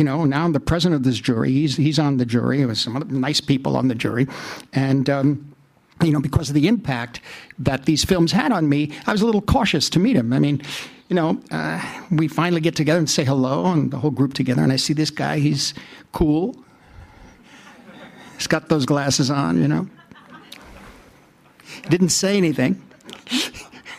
[0.00, 1.52] you know, now I'm the president of this jury.
[1.52, 2.56] He's he's on the jury.
[2.56, 4.26] There was some nice people on the jury,
[4.72, 5.08] and.
[5.08, 5.46] Um,
[6.02, 7.20] you know, because of the impact
[7.58, 10.32] that these films had on me, I was a little cautious to meet him.
[10.32, 10.62] I mean,
[11.10, 11.78] you know, uh,
[12.10, 14.94] we finally get together and say hello, and the whole group together, and I see
[14.94, 15.40] this guy.
[15.40, 15.74] He's
[16.12, 16.56] cool.
[18.38, 19.90] He's got those glasses on, you know.
[21.90, 22.82] Didn't say anything.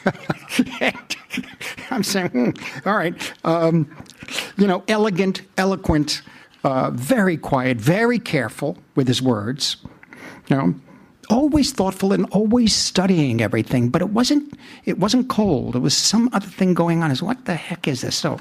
[1.92, 2.50] I'm saying, hmm,
[2.88, 3.34] all right.
[3.44, 3.96] Um,
[4.58, 6.22] you know, elegant, eloquent,
[6.64, 9.78] uh, very quiet, very careful with his words.
[10.50, 10.76] You know,
[11.30, 13.90] always thoughtful and always studying everything.
[13.90, 14.58] But it wasn't.
[14.86, 15.76] It wasn't cold.
[15.76, 17.12] It was some other thing going on.
[17.12, 18.16] Is what the heck is this?
[18.16, 18.40] So.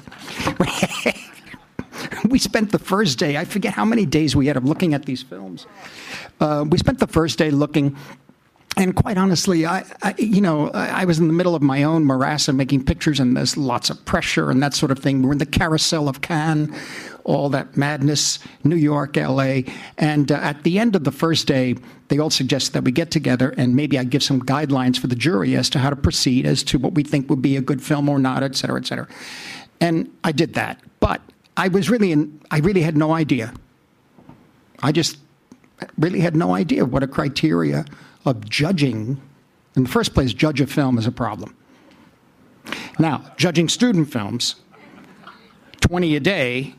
[2.29, 5.05] we spent the first day, I forget how many days we had of looking at
[5.05, 5.65] these films.
[6.39, 7.95] Uh, we spent the first day looking
[8.77, 12.05] and quite honestly, I, I, you know, I was in the middle of my own
[12.05, 15.21] morass of making pictures, and there's lots of pressure and that sort of thing.
[15.21, 16.73] We're in the carousel of Cannes,
[17.25, 19.65] all that madness, New York, L.A.,
[19.97, 21.75] and uh, at the end of the first day,
[22.07, 25.15] they all suggested that we get together and maybe I give some guidelines for the
[25.15, 27.81] jury as to how to proceed, as to what we think would be a good
[27.81, 29.07] film or not, et cetera, et cetera.
[29.79, 31.21] And I did that, but
[31.57, 32.39] I was really in.
[32.51, 33.53] I really had no idea.
[34.81, 35.17] I just
[35.97, 37.85] really had no idea what a criteria
[38.25, 39.21] of judging,
[39.75, 41.55] in the first place, judge a film is a problem.
[42.99, 44.55] Now, judging student films,
[45.81, 46.75] 20 a day,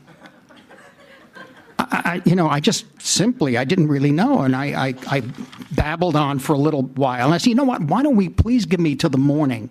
[1.91, 4.41] I, you know, I just simply, I didn't really know.
[4.41, 5.23] And I, I, I,
[5.71, 7.25] babbled on for a little while.
[7.25, 7.81] And I said, you know what?
[7.81, 9.69] Why don't we please give me till the morning?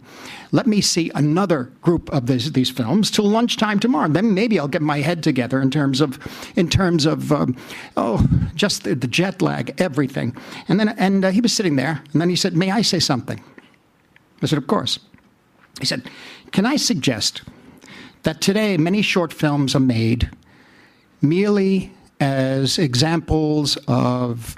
[0.50, 4.08] Let me see another group of these, these films till lunchtime tomorrow.
[4.08, 6.18] Then maybe I'll get my head together in terms of,
[6.56, 7.56] in terms of, um,
[7.96, 10.36] oh, just the, the, jet lag, everything.
[10.68, 12.02] And then, and uh, he was sitting there.
[12.12, 13.42] And then he said, may I say something?
[14.42, 14.98] I said, of course.
[15.78, 16.08] He said,
[16.50, 17.42] can I suggest
[18.24, 20.30] that today many short films are made
[21.20, 21.92] merely
[22.22, 24.56] as examples of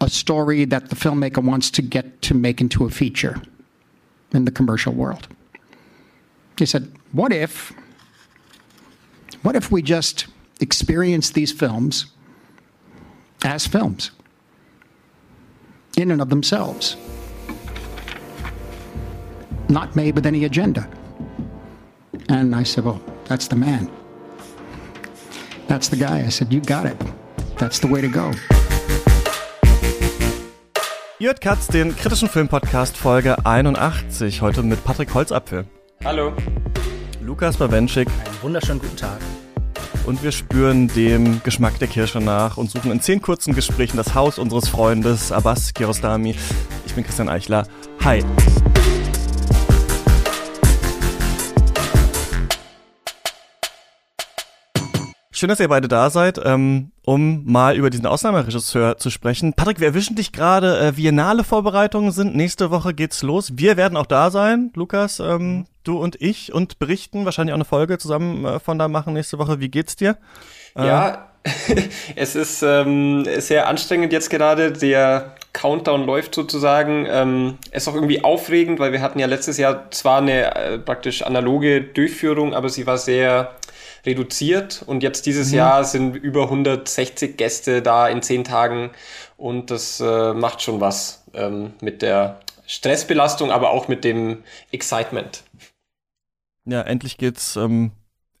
[0.00, 3.40] a story that the filmmaker wants to get to make into a feature
[4.32, 5.28] in the commercial world.
[6.58, 7.72] He said, What if,
[9.42, 10.26] what if we just
[10.60, 12.06] experience these films
[13.44, 14.10] as films
[15.96, 16.96] in and of themselves,
[19.68, 20.88] not made with any agenda?
[22.28, 23.88] And I said, Well, that's the man.
[25.68, 26.24] That's the guy.
[26.26, 26.96] I said, You got it.
[27.58, 28.30] That's the way to go.
[31.18, 34.40] Ihr hört Katz, den kritischen Filmpodcast Folge 81.
[34.42, 35.66] Heute mit Patrick Holzapfel.
[36.04, 36.32] Hallo.
[37.20, 38.08] Lukas Bawenschik.
[38.08, 39.20] Einen wunderschönen guten Tag.
[40.04, 44.14] Und wir spüren dem Geschmack der Kirsche nach und suchen in zehn kurzen Gesprächen das
[44.14, 46.34] Haus unseres Freundes Abbas Kiarostami.
[46.86, 47.68] Ich bin Christian Eichler.
[48.02, 48.24] Hi.
[55.42, 59.54] Schön, dass ihr beide da seid, ähm, um mal über diesen Ausnahmeregisseur zu sprechen.
[59.54, 60.78] Patrick, wir erwischen dich gerade.
[60.78, 62.36] Äh, Biennale Vorbereitungen sind.
[62.36, 63.50] Nächste Woche geht's los.
[63.56, 67.24] Wir werden auch da sein, Lukas, ähm, du und ich, und berichten.
[67.24, 69.58] Wahrscheinlich auch eine Folge zusammen äh, von da machen nächste Woche.
[69.58, 70.16] Wie geht's dir?
[70.76, 71.32] Äh, ja,
[72.14, 74.70] es ist ähm, sehr anstrengend jetzt gerade.
[74.70, 77.04] Der Countdown läuft sozusagen.
[77.10, 81.22] Ähm, ist auch irgendwie aufregend, weil wir hatten ja letztes Jahr zwar eine äh, praktisch
[81.22, 83.56] analoge Durchführung, aber sie war sehr
[84.04, 85.58] reduziert und jetzt dieses mhm.
[85.58, 88.90] Jahr sind über 160 Gäste da in zehn Tagen
[89.36, 95.42] und das äh, macht schon was ähm, mit der Stressbelastung, aber auch mit dem Excitement.
[96.64, 97.92] Ja, endlich geht's ähm,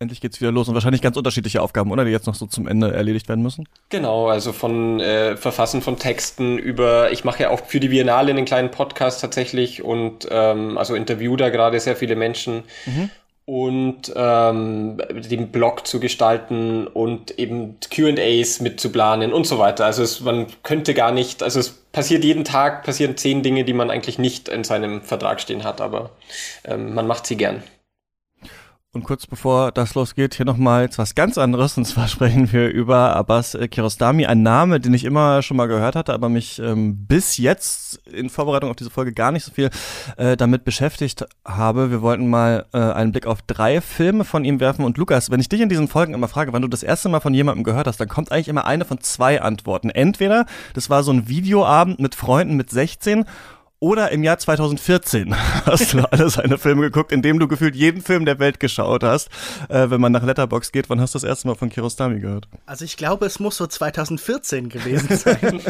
[0.02, 2.66] endlich geht's wieder los und wahrscheinlich ganz unterschiedliche Aufgaben, oder die jetzt noch so zum
[2.66, 3.68] Ende erledigt werden müssen.
[3.88, 8.30] Genau, also von äh, Verfassen von Texten über, ich mache ja auch für die Biennale
[8.30, 12.64] einen kleinen Podcast tatsächlich und ähm, also interview da gerade sehr viele Menschen.
[12.84, 13.10] Mhm
[13.44, 19.84] und ähm, den Blog zu gestalten und eben QAs mitzuplanen und so weiter.
[19.84, 23.72] Also es, man könnte gar nicht, also es passiert jeden Tag, passieren zehn Dinge, die
[23.72, 26.10] man eigentlich nicht in seinem Vertrag stehen hat, aber
[26.64, 27.62] ähm, man macht sie gern.
[28.94, 31.78] Und kurz bevor das losgeht, hier nochmal was ganz anderes.
[31.78, 35.96] Und zwar sprechen wir über Abbas Kiarostami, ein Name, den ich immer schon mal gehört
[35.96, 39.70] hatte, aber mich ähm, bis jetzt in Vorbereitung auf diese Folge gar nicht so viel
[40.18, 41.90] äh, damit beschäftigt habe.
[41.90, 44.84] Wir wollten mal äh, einen Blick auf drei Filme von ihm werfen.
[44.84, 47.20] Und Lukas, wenn ich dich in diesen Folgen immer frage, wann du das erste Mal
[47.20, 49.88] von jemandem gehört hast, dann kommt eigentlich immer eine von zwei Antworten.
[49.88, 50.44] Entweder
[50.74, 53.24] das war so ein Videoabend mit Freunden mit 16
[53.82, 55.34] oder im Jahr 2014
[55.66, 59.02] hast du alle seine Filme geguckt, in dem du gefühlt jeden Film der Welt geschaut
[59.02, 59.28] hast.
[59.68, 62.46] Äh, wenn man nach Letterbox geht, wann hast du das erste Mal von Kirostami gehört?
[62.64, 65.60] Also ich glaube, es muss so 2014 gewesen sein,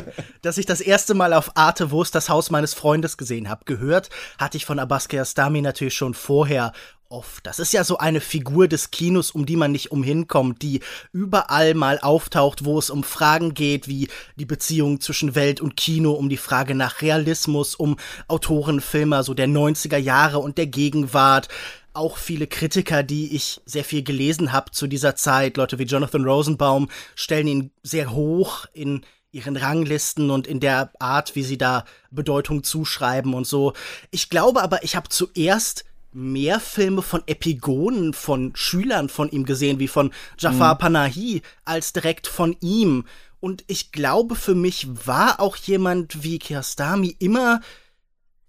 [0.42, 3.64] dass ich das erste Mal auf Arte Wurst das Haus meines Freundes gesehen habe.
[3.64, 6.72] Gehört hatte ich von Abbas Kiarostami natürlich schon vorher
[7.12, 7.46] oft.
[7.46, 10.80] Das ist ja so eine Figur des Kinos, um die man nicht umhinkommt, die
[11.12, 16.12] überall mal auftaucht, wo es um Fragen geht, wie die Beziehung zwischen Welt und Kino,
[16.12, 17.96] um die Frage nach Realismus, um
[18.28, 21.48] Autorenfilmer so der 90er Jahre und der Gegenwart.
[21.92, 26.24] Auch viele Kritiker, die ich sehr viel gelesen habe zu dieser Zeit, Leute wie Jonathan
[26.24, 31.84] Rosenbaum, stellen ihn sehr hoch in ihren Ranglisten und in der Art, wie sie da
[32.10, 33.72] Bedeutung zuschreiben und so.
[34.10, 39.78] Ich glaube aber, ich habe zuerst mehr Filme von Epigonen, von Schülern von ihm gesehen,
[39.78, 40.78] wie von Jafar mhm.
[40.78, 43.04] Panahi, als direkt von ihm.
[43.40, 47.60] Und ich glaube, für mich war auch jemand wie Kiarostami immer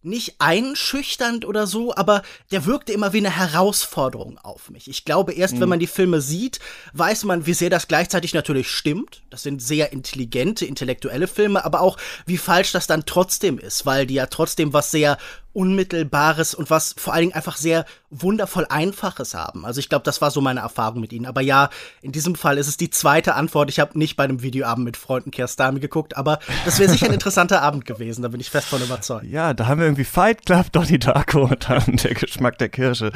[0.03, 2.21] nicht einschüchternd oder so, aber
[2.51, 4.89] der wirkte immer wie eine Herausforderung auf mich.
[4.89, 5.61] Ich glaube, erst mhm.
[5.61, 6.59] wenn man die Filme sieht,
[6.93, 9.23] weiß man, wie sehr das gleichzeitig natürlich stimmt.
[9.29, 14.05] Das sind sehr intelligente, intellektuelle Filme, aber auch, wie falsch das dann trotzdem ist, weil
[14.05, 15.17] die ja trotzdem was sehr
[15.53, 19.65] Unmittelbares und was vor allen Dingen einfach sehr wundervoll Einfaches haben.
[19.65, 21.25] Also ich glaube, das war so meine Erfahrung mit ihnen.
[21.25, 21.69] Aber ja,
[22.01, 23.69] in diesem Fall ist es die zweite Antwort.
[23.69, 27.13] Ich habe nicht bei einem Videoabend mit Freunden Kerstami geguckt, aber das wäre sicher ein
[27.13, 28.21] interessanter Abend gewesen.
[28.21, 29.25] Da bin ich fest von überzeugt.
[29.25, 33.11] Ja, da haben wir irgendwie Fight Club, Donnie Darko und dann der Geschmack der Kirsche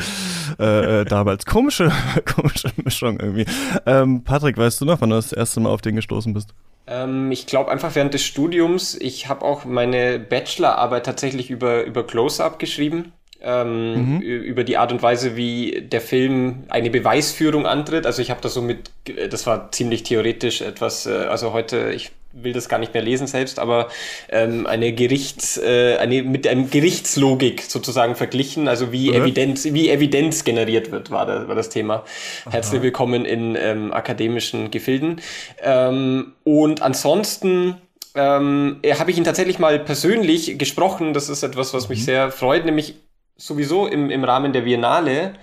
[0.59, 1.45] äh, äh, damals.
[1.45, 1.91] Komische,
[2.25, 3.45] komische Mischung irgendwie.
[3.85, 6.53] Ähm, Patrick, weißt du noch, wann du das erste Mal auf den gestoßen bist?
[6.87, 8.95] Ähm, ich glaube einfach während des Studiums.
[8.95, 13.13] Ich habe auch meine Bachelorarbeit tatsächlich über, über Close-Up geschrieben.
[13.39, 14.21] Ähm, mhm.
[14.21, 18.07] über die Art und Weise, wie der Film eine Beweisführung antritt.
[18.07, 18.89] Also ich habe da so mit,
[19.29, 23.27] das war ziemlich theoretisch etwas, äh, also heute, ich will das gar nicht mehr lesen
[23.27, 23.87] selbst, aber
[24.29, 29.15] ähm, eine Gerichts, äh, eine mit einem Gerichtslogik sozusagen verglichen, also wie mhm.
[29.15, 32.03] Evidenz, wie Evidenz generiert wird, war, da, war das Thema.
[32.45, 32.51] Aha.
[32.51, 35.21] Herzlich willkommen in ähm, akademischen Gefilden.
[35.61, 37.77] Ähm, und ansonsten
[38.15, 41.13] ähm, habe ich ihn tatsächlich mal persönlich gesprochen.
[41.13, 42.05] Das ist etwas, was mich mhm.
[42.05, 42.95] sehr freut, nämlich
[43.37, 45.33] sowieso im, im Rahmen der Biennale.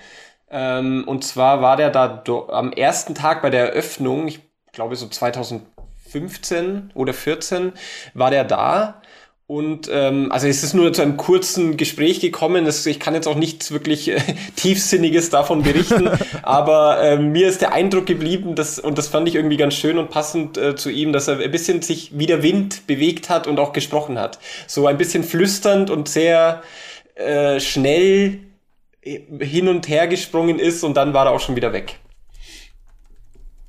[0.51, 4.41] Ähm, und zwar war der da am ersten Tag bei der Eröffnung, ich
[4.73, 5.63] glaube so 2000
[6.15, 7.73] 15 oder 14
[8.15, 9.03] war der da.
[9.49, 12.65] Und ähm, also es ist nur zu einem kurzen Gespräch gekommen.
[12.65, 14.21] Das, ich kann jetzt auch nichts wirklich äh,
[14.57, 16.09] tiefsinniges davon berichten,
[16.43, 19.99] aber äh, mir ist der Eindruck geblieben, dass und das fand ich irgendwie ganz schön
[19.99, 23.47] und passend äh, zu ihm, dass er ein bisschen sich wie der Wind bewegt hat
[23.49, 24.39] und auch gesprochen hat.
[24.67, 26.63] So ein bisschen flüsternd und sehr
[27.17, 28.39] äh, schnell
[29.03, 31.99] äh, hin und her gesprungen ist und dann war er auch schon wieder weg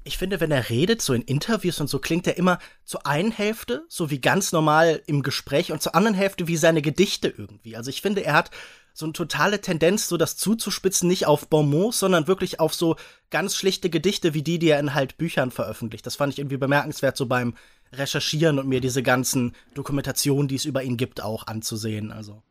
[0.05, 3.31] ich finde, wenn er redet, so in Interviews und so, klingt er immer zur einen
[3.31, 7.75] Hälfte, so wie ganz normal im Gespräch, und zur anderen Hälfte wie seine Gedichte irgendwie.
[7.75, 8.51] Also ich finde, er hat
[8.93, 12.95] so eine totale Tendenz, so das zuzuspitzen, nicht auf Bonmots, sondern wirklich auf so
[13.31, 16.05] ganz schlichte Gedichte wie die, die er in halt Büchern veröffentlicht.
[16.05, 17.55] Das fand ich irgendwie bemerkenswert, so beim
[17.91, 22.11] Recherchieren und mir diese ganzen Dokumentationen, die es über ihn gibt, auch anzusehen.
[22.11, 22.43] Also.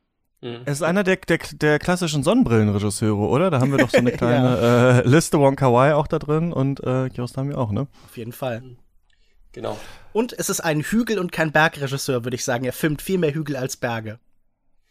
[0.44, 0.60] Mhm.
[0.66, 3.50] Es ist einer der, der, der klassischen Sonnenbrillenregisseure, oder?
[3.50, 4.98] Da haben wir doch so eine kleine ja.
[4.98, 7.86] äh, Liste Wong Kar Wai auch da drin und äh, Kiarostami auch, ne?
[8.06, 8.62] Auf jeden Fall.
[9.52, 9.78] Genau.
[10.12, 12.66] Und es ist ein Hügel- und kein Bergregisseur, würde ich sagen.
[12.66, 14.18] Er filmt viel mehr Hügel als Berge.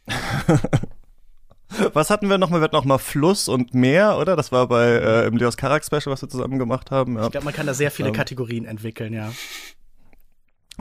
[1.94, 2.50] Was hatten wir noch?
[2.52, 4.36] Wir hatten noch mal Fluss und Meer, oder?
[4.36, 7.16] Das war bei äh, im Leos Karak Special, was wir zusammen gemacht haben.
[7.16, 7.26] Ja.
[7.26, 8.16] Ich glaube, man kann da sehr viele ähm.
[8.16, 9.32] Kategorien entwickeln, ja.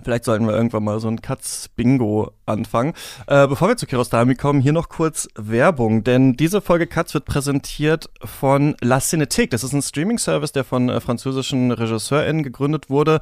[0.03, 2.95] Vielleicht sollten wir irgendwann mal so ein Katz-Bingo anfangen.
[3.27, 7.27] Äh, bevor wir zu Kirostami kommen, hier noch kurz Werbung, denn diese Folge Katz wird
[7.27, 9.51] präsentiert von La Cinétique.
[9.51, 13.21] Das ist ein Streaming-Service, der von äh, französischen RegisseurInnen gegründet wurde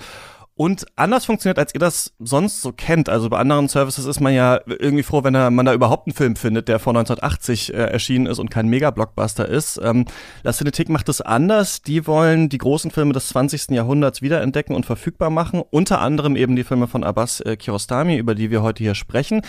[0.61, 3.09] und anders funktioniert, als ihr das sonst so kennt.
[3.09, 6.37] Also bei anderen Services ist man ja irgendwie froh, wenn man da überhaupt einen Film
[6.37, 9.81] findet, der vor 1980 äh, erschienen ist und kein Mega-Blockbuster ist.
[9.83, 10.05] Ähm,
[10.43, 11.81] La Cinetik macht es anders.
[11.81, 13.71] Die wollen die großen Filme des 20.
[13.71, 15.63] Jahrhunderts wiederentdecken und verfügbar machen.
[15.71, 19.41] Unter anderem eben die Filme von Abbas äh, Kiarostami, über die wir heute hier sprechen.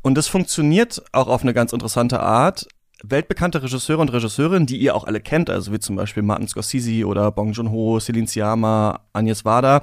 [0.00, 2.66] Und das funktioniert auch auf eine ganz interessante Art
[3.06, 7.06] weltbekannte Regisseure und Regisseurinnen, die ihr auch alle kennt, also wie zum Beispiel Martin Scorsese
[7.06, 9.82] oder Bong Joon-ho, Celine Sciamma, Agnes Varda,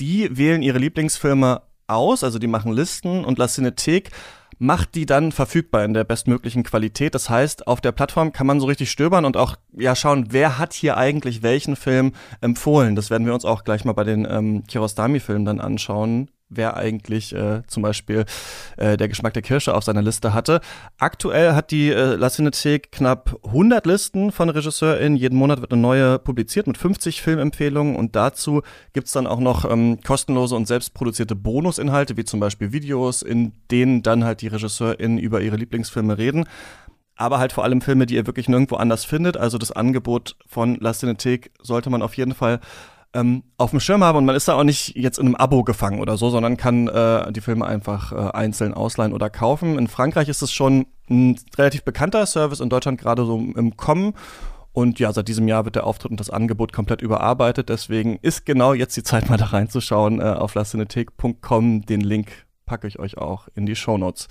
[0.00, 4.10] die wählen ihre Lieblingsfilme aus, also die machen Listen und La Cinetik
[4.62, 7.16] macht die dann verfügbar in der bestmöglichen Qualität.
[7.16, 10.56] Das heißt, auf der Plattform kann man so richtig stöbern und auch ja schauen, wer
[10.56, 12.94] hat hier eigentlich welchen Film empfohlen.
[12.94, 17.34] Das werden wir uns auch gleich mal bei den ähm, Kiarostami-Filmen dann anschauen, wer eigentlich
[17.34, 18.24] äh, zum Beispiel
[18.76, 20.60] äh, der Geschmack der Kirsche auf seiner Liste hatte.
[20.98, 25.16] Aktuell hat die äh, La Cinéthèque knapp 100 Listen von RegisseurInnen.
[25.16, 29.70] Jeden Monat wird eine neue publiziert mit 50 Filmempfehlungen und dazu gibt's dann auch noch
[29.70, 35.18] ähm, kostenlose und selbstproduzierte Bonusinhalte, wie zum Beispiel Videos, in denen dann halt die RegisseurInnen
[35.18, 36.46] über ihre Lieblingsfilme reden
[37.16, 39.36] aber halt vor allem Filme, die ihr wirklich nirgendwo anders findet.
[39.36, 42.60] Also das Angebot von La Cinéthèque sollte man auf jeden Fall
[43.14, 45.64] ähm, auf dem Schirm habe und man ist da auch nicht jetzt in einem Abo
[45.64, 49.78] gefangen oder so, sondern kann äh, die Filme einfach äh, einzeln ausleihen oder kaufen.
[49.78, 54.14] In Frankreich ist es schon ein relativ bekannter Service, in Deutschland gerade so im Kommen
[54.72, 57.68] Und ja, seit diesem Jahr wird der Auftritt und das Angebot komplett überarbeitet.
[57.68, 61.82] Deswegen ist genau jetzt die Zeit, mal da reinzuschauen äh, auf lacinetik.com.
[61.82, 64.28] Den Link packe ich euch auch in die Show Notes.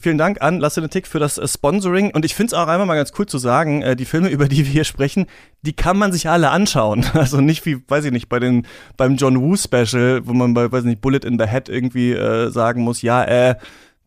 [0.00, 2.10] Vielen Dank an La Cinetik für das äh, Sponsoring.
[2.12, 4.48] Und ich finde es auch einmal mal ganz cool zu sagen, äh, die Filme, über
[4.48, 5.26] die wir hier sprechen,
[5.62, 7.04] die kann man sich alle anschauen.
[7.14, 10.70] Also nicht wie, weiß ich nicht, bei den, beim John Woo Special, wo man bei,
[10.70, 13.54] weiß ich nicht, Bullet in the Head irgendwie äh, sagen muss, ja, äh,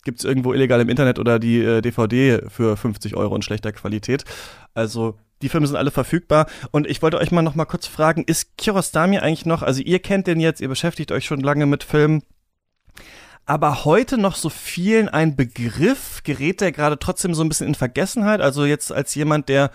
[0.04, 3.72] gibt es irgendwo illegal im Internet oder die äh, DVD für 50 Euro in schlechter
[3.72, 4.24] Qualität.
[4.74, 6.48] Also die Filme sind alle verfügbar.
[6.72, 10.00] Und ich wollte euch mal noch mal kurz fragen, ist Kiarostami eigentlich noch, also ihr
[10.00, 12.24] kennt den jetzt, ihr beschäftigt euch schon lange mit Filmen,
[13.48, 16.22] aber heute noch so vielen ein Begriff?
[16.24, 18.42] Gerät der gerade trotzdem so ein bisschen in Vergessenheit?
[18.42, 19.72] Also jetzt als jemand, der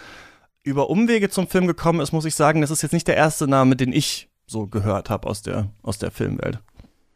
[0.63, 3.49] über Umwege zum Film gekommen ist, muss ich sagen, das ist jetzt nicht der erste
[3.49, 6.61] Name, den ich so gehört habe aus der, aus der Filmwelt.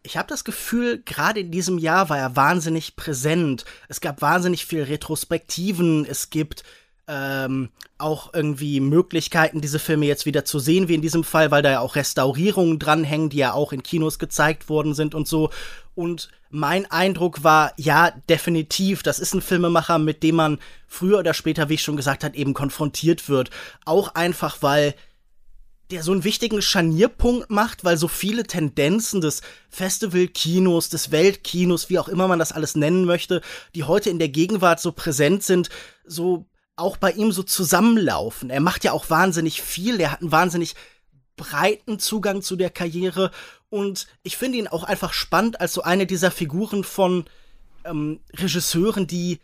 [0.02, 3.64] Ich habe das Gefühl, gerade in diesem Jahr war er wahnsinnig präsent.
[3.88, 6.06] Es gab wahnsinnig viel Retrospektiven.
[6.08, 6.62] Es gibt
[7.08, 11.62] ähm, auch irgendwie Möglichkeiten, diese Filme jetzt wieder zu sehen, wie in diesem Fall, weil
[11.62, 15.50] da ja auch Restaurierungen dranhängen, die ja auch in Kinos gezeigt worden sind und so.
[15.94, 21.34] Und mein Eindruck war, ja, definitiv, das ist ein Filmemacher, mit dem man früher oder
[21.34, 23.50] später, wie ich schon gesagt habe, eben konfrontiert wird.
[23.84, 24.94] Auch einfach, weil
[25.90, 31.98] der so einen wichtigen Scharnierpunkt macht, weil so viele Tendenzen des Festivalkinos, des Weltkinos, wie
[31.98, 33.40] auch immer man das alles nennen möchte,
[33.74, 35.68] die heute in der Gegenwart so präsent sind,
[36.04, 38.50] so auch bei ihm so zusammenlaufen.
[38.50, 40.74] Er macht ja auch wahnsinnig viel, er hat einen wahnsinnig
[41.36, 43.30] breiten Zugang zu der Karriere
[43.76, 47.26] und ich finde ihn auch einfach spannend als so eine dieser Figuren von
[47.84, 49.38] ähm, Regisseuren, die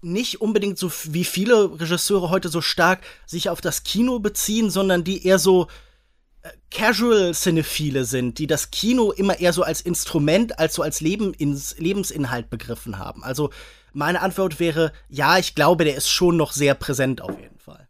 [0.00, 5.04] nicht unbedingt so wie viele Regisseure heute so stark sich auf das Kino beziehen, sondern
[5.04, 5.66] die eher so
[6.40, 11.34] äh, Casual-Cinephile sind, die das Kino immer eher so als Instrument, als so als Leben
[11.34, 13.22] ins Lebensinhalt begriffen haben.
[13.22, 13.50] Also
[13.92, 17.86] meine Antwort wäre, ja, ich glaube, der ist schon noch sehr präsent auf jeden Fall.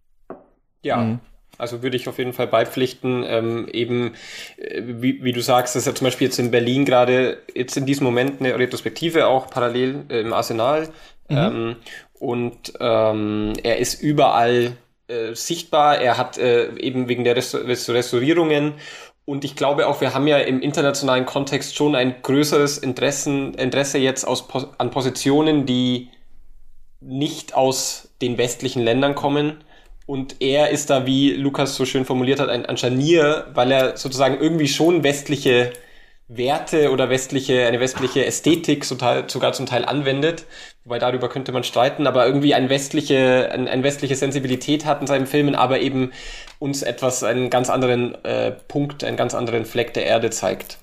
[0.83, 1.21] Ja, mhm.
[1.59, 3.25] Also würde ich auf jeden Fall beipflichten.
[3.27, 4.15] Ähm, eben,
[4.57, 7.87] äh, wie, wie, du sagst, ist ja zum Beispiel jetzt in Berlin gerade jetzt in
[7.87, 10.89] diesem Moment eine Retrospektive auch parallel äh, im Arsenal.
[11.29, 11.37] Mhm.
[11.37, 11.77] Ähm,
[12.19, 14.77] und ähm, er ist überall
[15.09, 15.99] äh, sichtbar.
[15.99, 18.75] Er hat äh, eben wegen der Restaur Restaurierungen
[19.27, 23.99] und ich glaube auch, wir haben ja im internationalen Kontext schon ein größeres Interessen, Interesse
[23.99, 24.47] jetzt aus,
[24.77, 26.11] an Positionen, die
[27.01, 29.64] nicht aus den westlichen Ländern kommen
[30.07, 33.97] und er ist da, wie Lukas so schön formuliert hat, ein, ein Scharnier, weil er
[33.97, 35.73] sozusagen irgendwie schon westliche
[36.29, 40.47] Werte oder westliche, eine westliche Ästhetik sogar zum Teil anwendet.
[40.85, 45.07] Wobei darüber könnte man streiten, aber irgendwie eine westliche, eine, eine westliche Sensibilität hat in
[45.07, 46.13] seinen Filmen, aber eben
[46.59, 50.79] uns etwas, einen ganz anderen äh, Punkt, einen ganz anderen Fleck der Erde zeigt.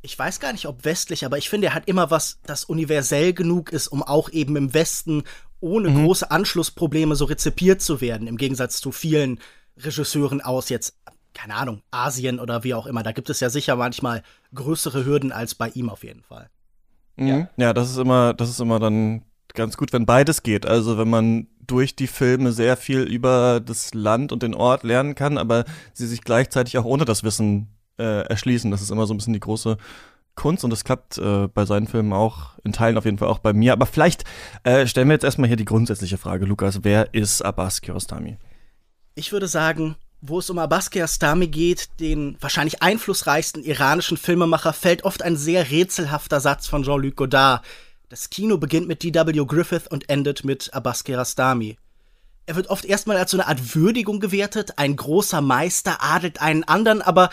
[0.00, 3.32] Ich weiß gar nicht, ob westlich, aber ich finde, er hat immer was, das universell
[3.32, 5.24] genug ist, um auch eben im Westen
[5.60, 6.04] ohne mhm.
[6.04, 9.40] große Anschlussprobleme so rezipiert zu werden, im Gegensatz zu vielen
[9.76, 10.96] Regisseuren aus jetzt,
[11.34, 13.02] keine Ahnung, Asien oder wie auch immer.
[13.02, 14.22] Da gibt es ja sicher manchmal
[14.54, 16.50] größere Hürden als bei ihm auf jeden Fall.
[17.16, 17.28] Mhm.
[17.28, 17.48] Ja.
[17.56, 19.22] ja, das ist immer, das ist immer dann
[19.54, 20.66] ganz gut, wenn beides geht.
[20.66, 25.14] Also wenn man durch die Filme sehr viel über das Land und den Ort lernen
[25.14, 28.70] kann, aber sie sich gleichzeitig auch ohne das Wissen äh, erschließen.
[28.70, 29.76] Das ist immer so ein bisschen die große
[30.38, 33.40] Kunst und das klappt äh, bei seinen Filmen auch, in Teilen auf jeden Fall auch
[33.40, 33.72] bei mir.
[33.72, 34.24] Aber vielleicht
[34.62, 36.84] äh, stellen wir jetzt erstmal hier die grundsätzliche Frage, Lukas.
[36.84, 38.38] Wer ist Abbas Kiarostami?
[39.16, 45.04] Ich würde sagen, wo es um Abbas Kiarostami geht, den wahrscheinlich einflussreichsten iranischen Filmemacher, fällt
[45.04, 47.64] oft ein sehr rätselhafter Satz von Jean-Luc Godard.
[48.08, 49.44] Das Kino beginnt mit D.W.
[49.44, 51.76] Griffith und endet mit Abbas Kiarostami.
[52.46, 56.64] Er wird oft erstmal als so eine Art Würdigung gewertet, ein großer Meister adelt einen
[56.64, 57.28] anderen, aber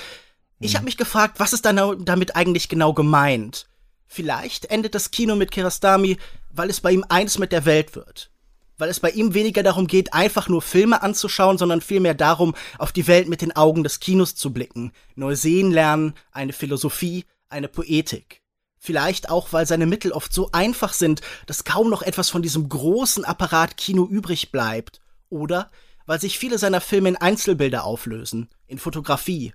[0.65, 0.85] ich habe mhm.
[0.85, 3.67] mich gefragt, was ist damit eigentlich genau gemeint?
[4.07, 6.17] Vielleicht endet das Kino mit Kirastami,
[6.51, 8.31] weil es bei ihm eins mit der Welt wird.
[8.77, 12.91] Weil es bei ihm weniger darum geht, einfach nur Filme anzuschauen, sondern vielmehr darum, auf
[12.91, 17.67] die Welt mit den Augen des Kinos zu blicken, neu sehen lernen, eine Philosophie, eine
[17.67, 18.41] Poetik.
[18.77, 22.69] Vielleicht auch, weil seine Mittel oft so einfach sind, dass kaum noch etwas von diesem
[22.69, 25.01] großen Apparat Kino übrig bleibt.
[25.29, 25.71] Oder
[26.05, 29.53] weil sich viele seiner Filme in Einzelbilder auflösen, in Fotografie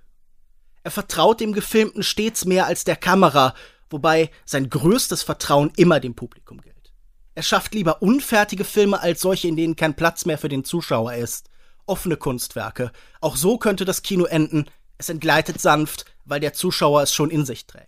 [0.83, 3.53] er vertraut dem Gefilmten stets mehr als der Kamera,
[3.89, 6.93] wobei sein größtes Vertrauen immer dem Publikum gilt.
[7.35, 11.13] Er schafft lieber unfertige Filme als solche, in denen kein Platz mehr für den Zuschauer
[11.13, 11.49] ist.
[11.85, 12.91] Offene Kunstwerke.
[13.21, 14.65] Auch so könnte das Kino enden.
[14.97, 17.87] Es entgleitet sanft, weil der Zuschauer es schon in sich trägt.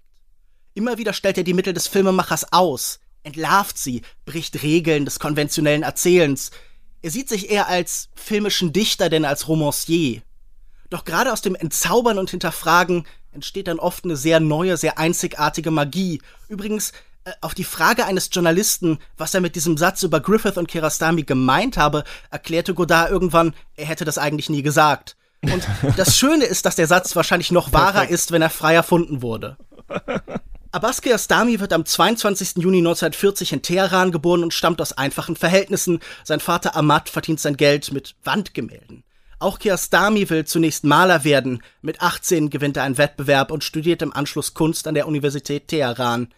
[0.74, 5.84] Immer wieder stellt er die Mittel des Filmemachers aus, entlarvt sie, bricht Regeln des konventionellen
[5.84, 6.52] Erzählens.
[7.02, 10.24] Er sieht sich eher als filmischen Dichter denn als Romancier.
[10.94, 15.72] Doch gerade aus dem Entzaubern und Hinterfragen entsteht dann oft eine sehr neue, sehr einzigartige
[15.72, 16.22] Magie.
[16.48, 16.94] Übrigens,
[17.26, 21.24] Äh, auf die Frage eines Journalisten, was er mit diesem Satz über Griffith und Kirastami
[21.24, 25.16] gemeint habe, erklärte Godard irgendwann, er hätte das eigentlich nie gesagt.
[25.42, 25.66] Und
[25.98, 29.58] das Schöne ist, dass der Satz wahrscheinlich noch wahrer ist, wenn er frei erfunden wurde.
[30.72, 32.58] Abbas Kiarostami wird am 22.
[32.58, 36.00] Juni 1940 in Teheran geboren und stammt aus einfachen Verhältnissen.
[36.24, 39.04] Sein Vater Ahmad verdient sein Geld mit Wandgemälden.
[39.44, 41.62] Auch Kiarostami will zunächst Maler werden.
[41.82, 46.30] Mit 18 gewinnt er einen Wettbewerb und studiert im Anschluss Kunst an der Universität Teheran.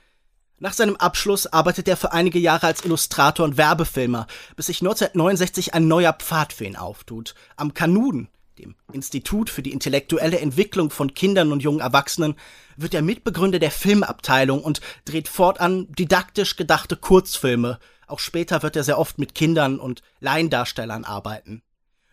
[0.58, 5.76] Nach seinem Abschluss arbeitet er für einige Jahre als Illustrator und Werbefilmer, bis sich 1969
[5.76, 7.36] ein neuer Pfad für ihn auftut.
[7.58, 12.34] Am Kanun, dem Institut für die intellektuelle Entwicklung von Kindern und jungen Erwachsenen,
[12.76, 17.78] wird er Mitbegründer der Filmabteilung und dreht fortan didaktisch gedachte Kurzfilme.
[18.08, 21.62] Auch später wird er sehr oft mit Kindern und Laiendarstellern arbeiten.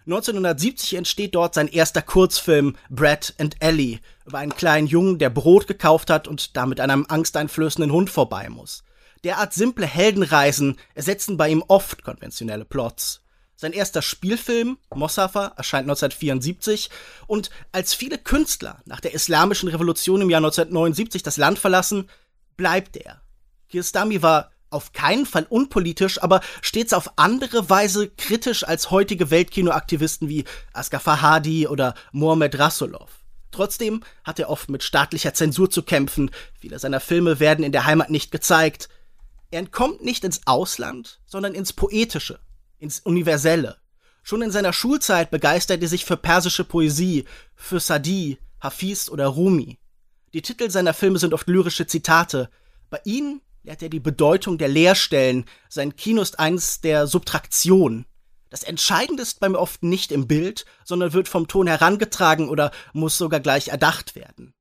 [0.07, 5.67] 1970 entsteht dort sein erster Kurzfilm Brad and Ellie über einen kleinen Jungen, der Brot
[5.67, 8.83] gekauft hat und damit einem angsteinflößenden Hund vorbei muss.
[9.25, 13.21] Derart simple Heldenreisen ersetzen bei ihm oft konventionelle Plots.
[13.55, 16.91] Sein erster Spielfilm, Mossafa, erscheint 1974
[17.29, 22.11] und als viele Künstler nach der Islamischen Revolution im Jahr 1979 das Land verlassen,
[22.57, 23.23] bleibt er.
[23.69, 30.29] Kiarostami war auf keinen Fall unpolitisch, aber stets auf andere Weise kritisch als heutige Weltkinoaktivisten
[30.29, 33.11] wie Asghar Fahadi oder Mohamed Rasulov.
[33.51, 37.85] Trotzdem hat er oft mit staatlicher Zensur zu kämpfen, viele seiner Filme werden in der
[37.85, 38.89] Heimat nicht gezeigt.
[39.51, 42.41] Er entkommt nicht ins Ausland, sondern ins Poetische,
[42.79, 43.77] ins Universelle.
[44.23, 47.25] Schon in seiner Schulzeit begeisterte er sich für persische Poesie,
[47.55, 49.79] für Sadi, Hafiz oder Rumi.
[50.33, 52.49] Die Titel seiner Filme sind oft lyrische Zitate.
[52.89, 55.45] Bei ihnen lehrt er die Bedeutung der Leerstellen.
[55.69, 58.07] Sein Kino ist eins der Subtraktion.
[58.51, 62.71] Das Entscheidende ist bei mir oft nicht im Bild, sondern wird vom Ton herangetragen oder
[62.93, 64.53] muss sogar gleich erdacht werden.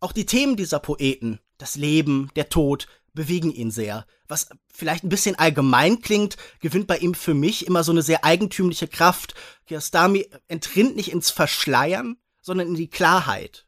[0.00, 4.06] Auch die Themen dieser Poeten, das Leben, der Tod, bewegen ihn sehr.
[4.28, 8.24] Was vielleicht ein bisschen allgemein klingt, gewinnt bei ihm für mich immer so eine sehr
[8.24, 9.34] eigentümliche Kraft.
[9.66, 13.65] Kiarostami entrinnt nicht ins Verschleiern, sondern in die Klarheit.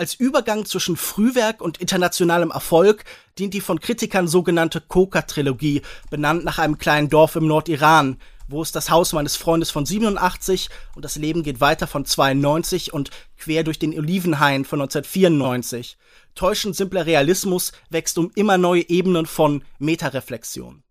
[0.00, 3.02] Als Übergang zwischen Frühwerk und internationalem Erfolg
[3.36, 8.76] dient die von Kritikern sogenannte Koka-Trilogie, benannt nach einem kleinen Dorf im Nordiran, wo ist
[8.76, 13.64] das Haus meines Freundes von 87 und das Leben geht weiter von 92 und quer
[13.64, 15.98] durch den Olivenhain von 1994
[16.36, 20.84] täuschend simpler Realismus wächst um immer neue Ebenen von Metareflexion.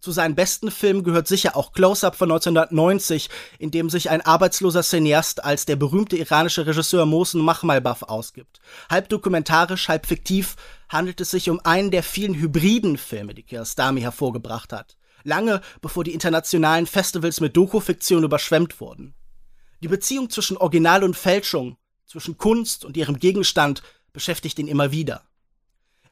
[0.00, 4.82] Zu seinen besten Filmen gehört sicher auch Close-Up von 1990, in dem sich ein arbeitsloser
[4.82, 8.60] Cineast als der berühmte iranische Regisseur Mohsen Mahmalbaf ausgibt.
[8.88, 10.56] Halb dokumentarisch, halb fiktiv
[10.88, 14.96] handelt es sich um einen der vielen hybriden Filme, die Kiarostami hervorgebracht hat.
[15.22, 19.14] Lange bevor die internationalen Festivals mit Doku-Fiktion überschwemmt wurden.
[19.82, 23.82] Die Beziehung zwischen Original und Fälschung, zwischen Kunst und ihrem Gegenstand
[24.14, 25.24] beschäftigt ihn immer wieder.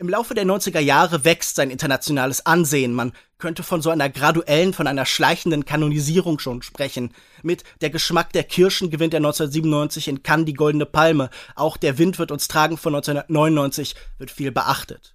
[0.00, 2.92] Im Laufe der 90er Jahre wächst sein internationales Ansehen.
[2.92, 7.14] Man könnte von so einer graduellen, von einer schleichenden Kanonisierung schon sprechen.
[7.42, 11.30] Mit Der Geschmack der Kirschen gewinnt er 1997 in Cannes die Goldene Palme.
[11.54, 15.14] Auch Der Wind wird uns tragen von 1999 wird viel beachtet.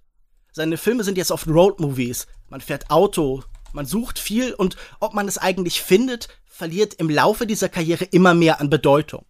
[0.52, 2.26] Seine Filme sind jetzt oft Roadmovies.
[2.48, 7.46] Man fährt Auto, man sucht viel und ob man es eigentlich findet, verliert im Laufe
[7.46, 9.26] dieser Karriere immer mehr an Bedeutung.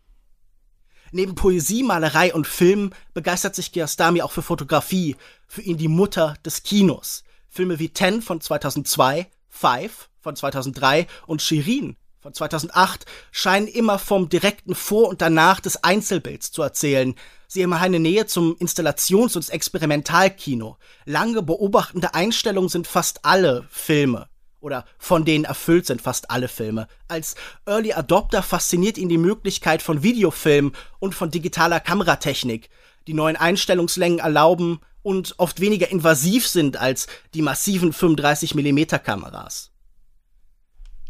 [1.11, 6.35] Neben Poesie, Malerei und Film begeistert sich Giastami auch für Fotografie, für ihn die Mutter
[6.45, 7.25] des Kinos.
[7.55, 14.29] Filme wie Ten von 2002, Five von 2003 und Shirin von 2008 scheinen immer vom
[14.29, 17.15] direkten Vor- und Danach des Einzelbilds zu erzählen.
[17.47, 20.79] Sie haben eine Nähe zum Installations- und Experimentalkino.
[21.05, 24.29] Lange beobachtende Einstellungen sind fast alle Filme
[24.61, 26.89] oder von denen erfüllt sind fast alle Filme.
[27.07, 27.37] Als
[27.67, 32.69] Early Adopter fasziniert ihn die Möglichkeit von Videofilm und von digitaler Kameratechnik,
[33.07, 39.71] die neuen Einstellungslängen erlauben und oft weniger invasiv sind als die massiven 35mm Kameras.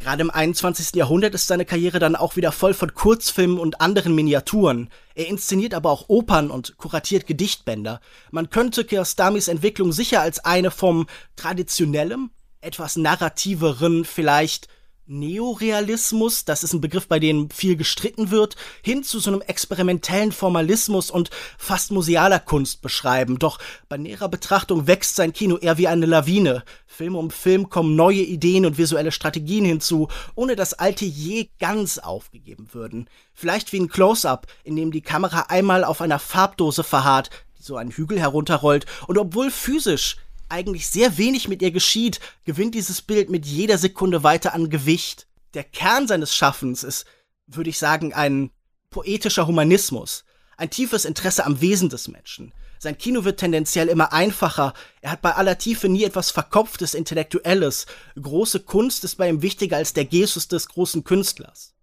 [0.01, 0.97] Gerade im 21.
[0.97, 4.91] Jahrhundert ist seine Karriere dann auch wieder voll von Kurzfilmen und anderen Miniaturen.
[5.15, 8.01] Er inszeniert aber auch Opern und kuratiert Gedichtbänder.
[8.31, 12.31] Man könnte Kirastamis Entwicklung sicher als eine vom traditionellem
[12.61, 14.69] etwas narrativeren, vielleicht
[15.07, 20.33] Neorealismus, das ist ein Begriff, bei dem viel gestritten wird, hin zu so einem experimentellen
[20.33, 23.39] Formalismus und fast musealer Kunst beschreiben.
[23.39, 23.59] Doch
[23.91, 26.65] bei näherer Betrachtung wächst sein Kino eher wie eine Lawine.
[26.87, 31.99] Film um Film kommen neue Ideen und visuelle Strategien hinzu, ohne dass alte je ganz
[31.99, 33.11] aufgegeben würden.
[33.35, 37.77] Vielleicht wie ein Close-up, in dem die Kamera einmal auf einer Farbdose verharrt, die so
[37.77, 40.17] einen Hügel herunterrollt, und obwohl physisch
[40.49, 45.27] eigentlich sehr wenig mit ihr geschieht, gewinnt dieses Bild mit jeder Sekunde weiter an Gewicht.
[45.55, 47.07] Der Kern seines Schaffens ist,
[47.47, 48.51] würde ich sagen, ein
[48.91, 50.25] poetischer Humanismus.
[50.57, 52.53] ein tiefes Interesse am Wesen des Menschen.
[52.79, 54.75] Sein Kino wird tendenziell immer einfacher.
[55.01, 57.87] Er hat bei aller Tiefe nie etwas Verkopftes, Intellektuelles.
[58.21, 61.75] Große Kunst ist bei ihm wichtiger als der Gestus des großen Künstlers.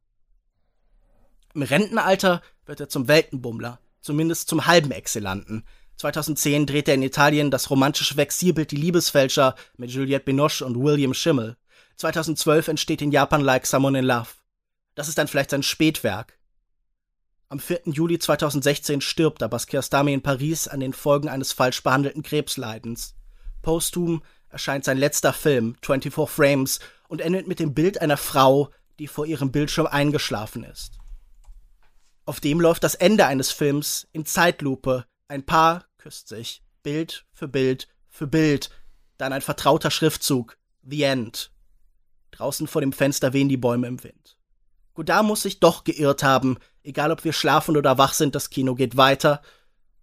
[1.54, 5.66] Im Rentenalter wird er zum Weltenbummler, zumindest zum halben Exzellenten.
[6.02, 11.14] 2010 dreht er in Italien das romantische Vexierbild Die Liebesfälscher mit Juliette Binoche und William
[11.14, 11.58] Schimmel.
[11.98, 14.30] 2012 entsteht in Japan Like Someone in Love.
[14.96, 16.40] Das ist dann vielleicht sein Spätwerk.
[17.50, 17.82] Am 4.
[17.86, 23.14] Juli 2016 stirbt Abbas Kiarostami in Paris an den Folgen eines falsch behandelten Krebsleidens.
[23.62, 29.08] Posthum erscheint sein letzter Film, 24 Frames, und endet mit dem Bild einer Frau, die
[29.08, 30.94] vor ihrem Bildschirm eingeschlafen ist.
[32.26, 35.06] Auf dem läuft das Ende eines Films in Zeitlupe.
[35.28, 38.70] Ein Paar küsst sich, Bild für Bild für Bild,
[39.18, 41.52] dann ein vertrauter Schriftzug, The End.
[42.32, 44.38] Draußen vor dem Fenster wehen die Bäume im Wind.
[44.96, 48.74] Godard muss sich doch geirrt haben, egal ob wir schlafen oder wach sind, das Kino
[48.74, 49.42] geht weiter.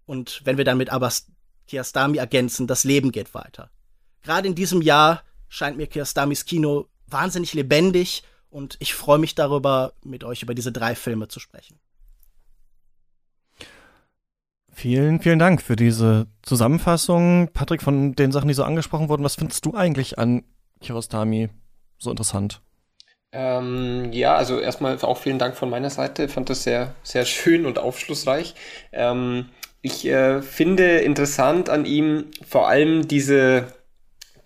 [0.05, 1.27] Und wenn wir dann mit Abbas
[1.67, 3.69] Kiarostami ergänzen, das Leben geht weiter.
[4.23, 9.93] Gerade in diesem Jahr scheint mir Kiarostamis Kino wahnsinnig lebendig und ich freue mich darüber,
[10.03, 11.79] mit euch über diese drei Filme zu sprechen.
[14.81, 17.49] Vielen, vielen Dank für diese Zusammenfassung.
[17.53, 20.45] Patrick, von den Sachen, die so angesprochen wurden, was findest du eigentlich an
[20.79, 21.49] Kiarostami
[21.97, 22.61] so interessant?
[23.33, 26.23] Ähm, ja, also erstmal auch vielen Dank von meiner Seite.
[26.23, 28.55] Ich fand das sehr, sehr schön und aufschlussreich.
[28.93, 29.49] Ähm,
[29.81, 33.73] ich äh, finde interessant an ihm vor allem diese,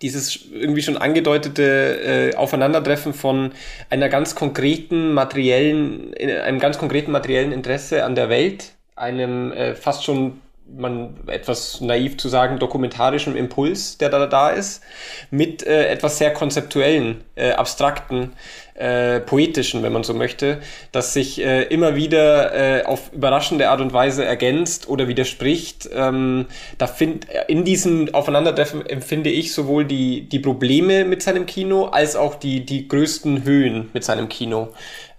[0.02, 3.52] dieses irgendwie schon angedeutete äh, Aufeinandertreffen von
[3.88, 10.04] einer ganz konkreten materiellen, einem ganz konkreten materiellen Interesse an der Welt, einem äh, fast
[10.04, 14.82] schon man etwas naiv zu sagen, dokumentarischem Impuls, der da da ist,
[15.30, 18.32] mit äh, etwas sehr konzeptuellen, äh, abstrakten
[18.74, 23.80] äh, poetischen, wenn man so möchte, das sich äh, immer wieder äh, auf überraschende Art
[23.80, 25.88] und Weise ergänzt oder widerspricht.
[25.92, 26.46] Ähm,
[26.78, 32.16] da find, in diesem Aufeinandertreffen empfinde ich sowohl die, die Probleme mit seinem Kino als
[32.16, 34.70] auch die, die größten Höhen mit seinem Kino.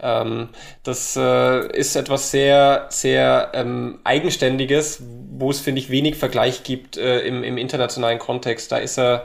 [0.02, 0.48] Ähm,
[0.82, 5.02] das äh, ist etwas sehr, sehr ähm, Eigenständiges,
[5.38, 8.72] wo es, finde ich, wenig Vergleich gibt äh, im, im internationalen Kontext.
[8.72, 9.24] Da ist er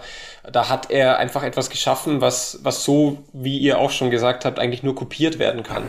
[0.52, 4.60] da hat er einfach etwas geschaffen, was, was so, wie ihr auch schon gesagt habt,
[4.60, 5.84] eigentlich nur kopiert werden kann.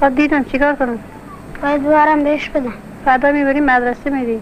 [0.00, 0.98] خب دیدم چیکار کنم
[1.62, 2.72] باید ببرم بهش بدم
[3.07, 4.41] فردا می‌بری مدرسه میری.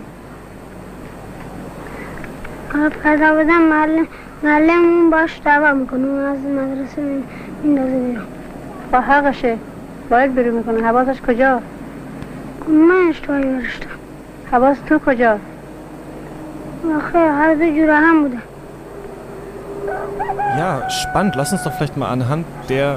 [3.04, 4.08] فردا بدم معلم
[4.44, 6.08] معلممون باش دعوا می‌کنه.
[6.08, 7.02] از مدرسه
[7.64, 8.26] میندازه بیرون.
[8.92, 9.58] با حقشه.
[10.10, 10.82] باید بری می‌کنه.
[10.88, 11.62] حواسش کجا؟
[12.68, 13.90] من اشتباهی برشتم
[14.52, 15.40] حواس تو کجا؟
[16.98, 18.38] آخه هر دو جوره هم بوده.
[20.60, 21.36] Ja, spannend.
[21.36, 22.88] Lass uns doch vielleicht mal anhand der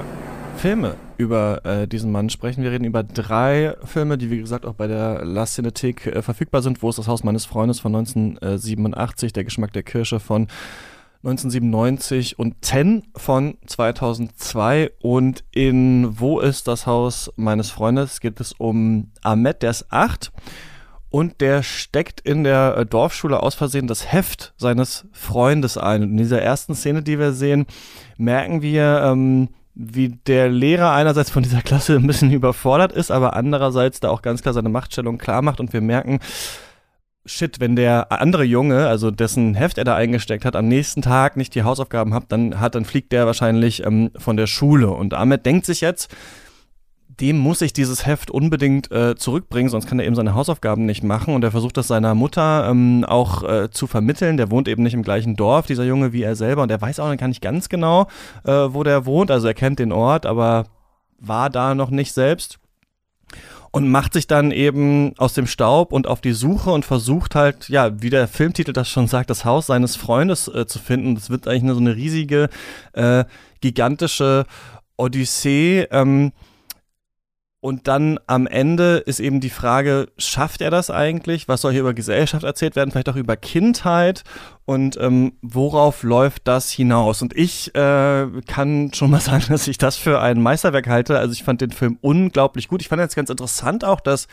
[0.62, 2.62] Filme über äh, diesen Mann sprechen.
[2.62, 6.62] Wir reden über drei Filme, die wie gesagt auch bei der La Cinéthèque äh, verfügbar
[6.62, 6.82] sind.
[6.82, 10.46] Wo ist das Haus meines Freundes von 1987, Der Geschmack der Kirsche von
[11.24, 14.92] 1997 und Ten von 2002.
[15.00, 20.32] Und in Wo ist das Haus meines Freundes geht es um Ahmed, der ist acht.
[21.10, 26.02] Und der steckt in der äh, Dorfschule aus Versehen das Heft seines Freundes ein.
[26.02, 27.66] Und in dieser ersten Szene, die wir sehen,
[28.18, 33.34] merken wir, ähm, wie der Lehrer einerseits von dieser Klasse ein bisschen überfordert ist, aber
[33.34, 35.60] andererseits da auch ganz klar seine Machtstellung klar macht.
[35.60, 36.18] Und wir merken,
[37.24, 41.36] shit, wenn der andere Junge, also dessen Heft er da eingesteckt hat, am nächsten Tag
[41.36, 44.90] nicht die Hausaufgaben hat, dann hat, dann fliegt der wahrscheinlich ähm, von der Schule.
[44.90, 46.12] Und Ahmed denkt sich jetzt,
[47.20, 51.02] dem muss ich dieses Heft unbedingt äh, zurückbringen, sonst kann er eben seine Hausaufgaben nicht
[51.02, 51.34] machen.
[51.34, 54.36] Und er versucht das seiner Mutter ähm, auch äh, zu vermitteln.
[54.36, 56.62] Der wohnt eben nicht im gleichen Dorf, dieser Junge, wie er selber.
[56.62, 58.06] Und er weiß auch gar nicht ganz genau,
[58.44, 59.30] äh, wo der wohnt.
[59.30, 60.66] Also er kennt den Ort, aber
[61.18, 62.58] war da noch nicht selbst
[63.70, 67.68] und macht sich dann eben aus dem Staub und auf die Suche und versucht halt,
[67.68, 71.14] ja, wie der Filmtitel das schon sagt, das Haus seines Freundes äh, zu finden.
[71.14, 72.48] Das wird eigentlich eine, so eine riesige,
[72.92, 73.24] äh,
[73.60, 74.46] gigantische
[74.96, 75.86] Odyssee.
[75.90, 76.32] Ähm,
[77.60, 81.48] und dann am Ende ist eben die Frage, schafft er das eigentlich?
[81.48, 82.92] Was soll hier über Gesellschaft erzählt werden?
[82.92, 84.22] Vielleicht auch über Kindheit?
[84.64, 87.20] Und ähm, worauf läuft das hinaus?
[87.20, 91.18] Und ich äh, kann schon mal sagen, dass ich das für ein Meisterwerk halte.
[91.18, 92.80] Also ich fand den Film unglaublich gut.
[92.80, 94.28] Ich fand jetzt ganz interessant auch, dass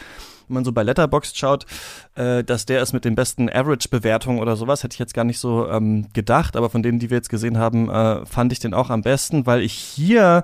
[0.47, 1.65] wenn man so bei Letterboxd schaut,
[2.13, 5.39] äh, dass der ist mit den besten Average-Bewertungen oder sowas, hätte ich jetzt gar nicht
[5.39, 6.55] so ähm, gedacht.
[6.55, 9.47] Aber von denen, die wir jetzt gesehen haben, äh, fand ich den auch am besten,
[9.47, 10.43] weil ich hier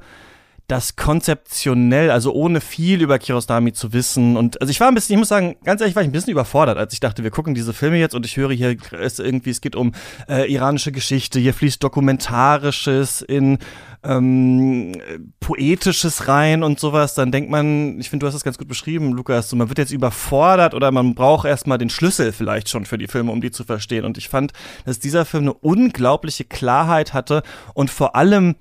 [0.72, 4.38] das konzeptionell, also ohne viel über Kirosami zu wissen.
[4.38, 6.32] Und also ich war ein bisschen, ich muss sagen, ganz ehrlich, war ich ein bisschen
[6.32, 9.50] überfordert, als ich dachte, wir gucken diese Filme jetzt und ich höre hier es irgendwie,
[9.50, 9.92] es geht um
[10.30, 13.58] äh, iranische Geschichte, hier fließt Dokumentarisches in
[14.04, 14.94] ähm,
[15.42, 19.12] Poetisches rein und sowas, dann denkt man, ich finde, du hast das ganz gut beschrieben,
[19.12, 22.98] Lukas, so, man wird jetzt überfordert oder man braucht erstmal den Schlüssel vielleicht schon für
[22.98, 24.06] die Filme, um die zu verstehen.
[24.06, 24.54] Und ich fand,
[24.86, 28.56] dass dieser Film eine unglaubliche Klarheit hatte und vor allem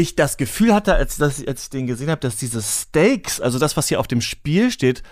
[0.00, 3.76] ich das Gefühl hatte, als, als ich den gesehen habe, dass diese Stakes, also das,
[3.76, 5.02] was hier auf dem Spiel steht,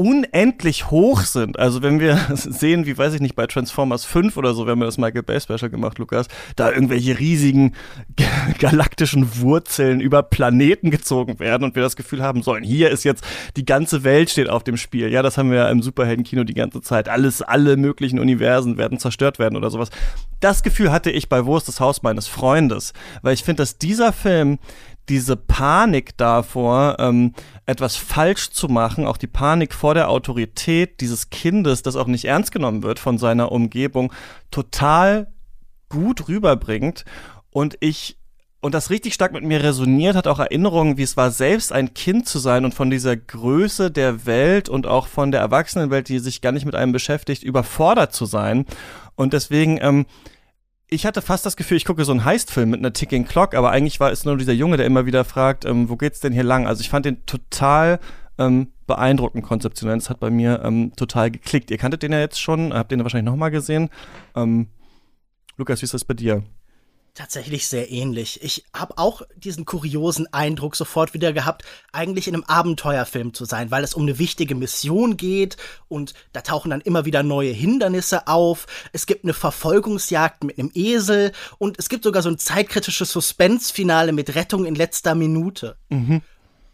[0.00, 1.58] unendlich hoch sind.
[1.58, 4.80] Also wenn wir sehen, wie weiß ich nicht, bei Transformers 5 oder so, wir haben
[4.80, 7.74] das Michael Bay Special gemacht, Lukas, da irgendwelche riesigen
[8.58, 13.22] galaktischen Wurzeln über Planeten gezogen werden und wir das Gefühl haben sollen, hier ist jetzt
[13.56, 15.10] die ganze Welt steht auf dem Spiel.
[15.10, 17.10] Ja, das haben wir ja im Superheldenkino die ganze Zeit.
[17.10, 19.90] Alles, alle möglichen Universen werden zerstört werden oder sowas.
[20.40, 23.76] Das Gefühl hatte ich bei Wo ist das Haus meines Freundes, weil ich finde, dass
[23.76, 24.58] dieser Film
[25.10, 27.34] diese Panik davor, ähm,
[27.66, 32.24] etwas falsch zu machen, auch die Panik vor der Autorität dieses Kindes, das auch nicht
[32.24, 34.12] ernst genommen wird von seiner Umgebung,
[34.50, 35.32] total
[35.88, 37.04] gut rüberbringt.
[37.50, 38.16] Und ich
[38.62, 41.94] und das richtig stark mit mir resoniert hat, auch Erinnerungen, wie es war, selbst ein
[41.94, 46.18] Kind zu sein und von dieser Größe der Welt und auch von der Erwachsenenwelt, die
[46.18, 48.66] sich gar nicht mit einem beschäftigt, überfordert zu sein.
[49.16, 50.04] Und deswegen ähm,
[50.90, 53.70] ich hatte fast das Gefühl, ich gucke so einen Heistfilm mit einer Ticking Clock, aber
[53.70, 56.42] eigentlich war es nur dieser Junge, der immer wieder fragt, ähm, wo geht's denn hier
[56.42, 56.66] lang?
[56.66, 58.00] Also ich fand den total
[58.38, 59.96] ähm, beeindruckend konzeptionell.
[59.96, 61.70] Das hat bei mir ähm, total geklickt.
[61.70, 63.88] Ihr kanntet den ja jetzt schon, habt den ja wahrscheinlich nochmal gesehen.
[64.34, 64.66] Ähm,
[65.56, 66.42] Lukas, wie ist das bei dir?
[67.14, 68.40] Tatsächlich sehr ähnlich.
[68.42, 73.72] Ich habe auch diesen kuriosen Eindruck sofort wieder gehabt, eigentlich in einem Abenteuerfilm zu sein,
[73.72, 75.56] weil es um eine wichtige Mission geht
[75.88, 78.66] und da tauchen dann immer wieder neue Hindernisse auf.
[78.92, 84.12] Es gibt eine Verfolgungsjagd mit einem Esel und es gibt sogar so ein zeitkritisches Suspense-Finale
[84.12, 85.76] mit Rettung in letzter Minute.
[85.88, 86.22] Mhm.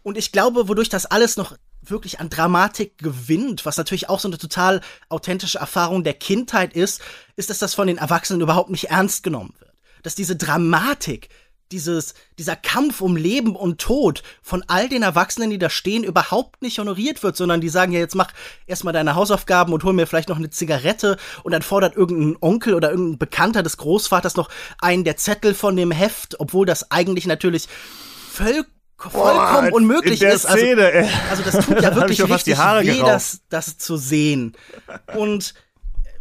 [0.03, 4.27] Und ich glaube, wodurch das alles noch wirklich an Dramatik gewinnt, was natürlich auch so
[4.27, 7.01] eine total authentische Erfahrung der Kindheit ist,
[7.35, 9.66] ist, dass das von den Erwachsenen überhaupt nicht ernst genommen wird
[10.07, 11.27] dass diese Dramatik,
[11.73, 16.61] dieses, dieser Kampf um Leben und Tod von all den Erwachsenen, die da stehen, überhaupt
[16.61, 18.31] nicht honoriert wird, sondern die sagen ja, jetzt mach
[18.67, 22.73] erstmal deine Hausaufgaben und hol mir vielleicht noch eine Zigarette und dann fordert irgendein Onkel
[22.73, 24.47] oder irgendein Bekannter des Großvaters noch
[24.79, 27.67] einen der Zettel von dem Heft, obwohl das eigentlich natürlich
[28.31, 28.63] voll
[28.95, 30.45] vollkommen Boah, unmöglich ist.
[30.45, 30.65] Also,
[31.29, 34.53] also, das tut ja wirklich richtig weh, das, das zu sehen.
[35.15, 35.53] Und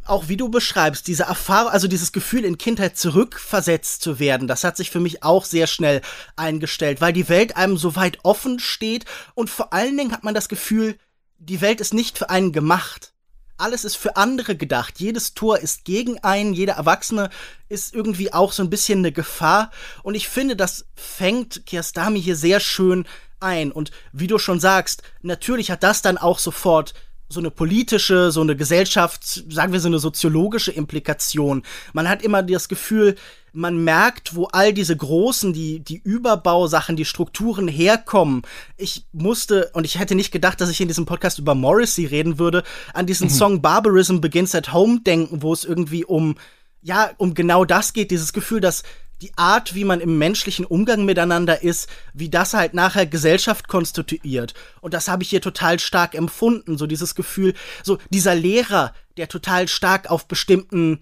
[0.06, 4.64] auch wie du beschreibst, diese Erfahrung, also dieses Gefühl in Kindheit zurückversetzt zu werden, das
[4.64, 6.00] hat sich für mich auch sehr schnell
[6.36, 10.34] eingestellt, weil die Welt einem so weit offen steht und vor allen Dingen hat man
[10.34, 10.96] das Gefühl,
[11.38, 13.12] die Welt ist nicht für einen gemacht.
[13.58, 15.00] Alles ist für andere gedacht.
[15.00, 16.52] Jedes Tor ist gegen einen.
[16.52, 17.30] Jeder Erwachsene
[17.70, 19.70] ist irgendwie auch so ein bisschen eine Gefahr.
[20.02, 23.06] Und ich finde, das fängt Kiastami hier sehr schön
[23.40, 23.72] ein.
[23.72, 26.92] Und wie du schon sagst, natürlich hat das dann auch sofort
[27.28, 31.62] so eine politische, so eine Gesellschaft, sagen wir so eine soziologische Implikation.
[31.92, 33.16] Man hat immer das Gefühl,
[33.52, 38.42] man merkt, wo all diese großen, die, die Überbausachen, die Strukturen herkommen.
[38.76, 42.38] Ich musste, und ich hätte nicht gedacht, dass ich in diesem Podcast über Morrissey reden
[42.38, 42.62] würde,
[42.92, 43.32] an diesen mhm.
[43.32, 46.36] Song Barbarism Begins at Home denken, wo es irgendwie um,
[46.82, 48.82] ja, um genau das geht, dieses Gefühl, dass
[49.22, 54.54] die Art, wie man im menschlichen Umgang miteinander ist, wie das halt nachher Gesellschaft konstituiert.
[54.80, 59.28] Und das habe ich hier total stark empfunden, so dieses Gefühl, so dieser Lehrer, der
[59.28, 61.00] total stark auf bestimmten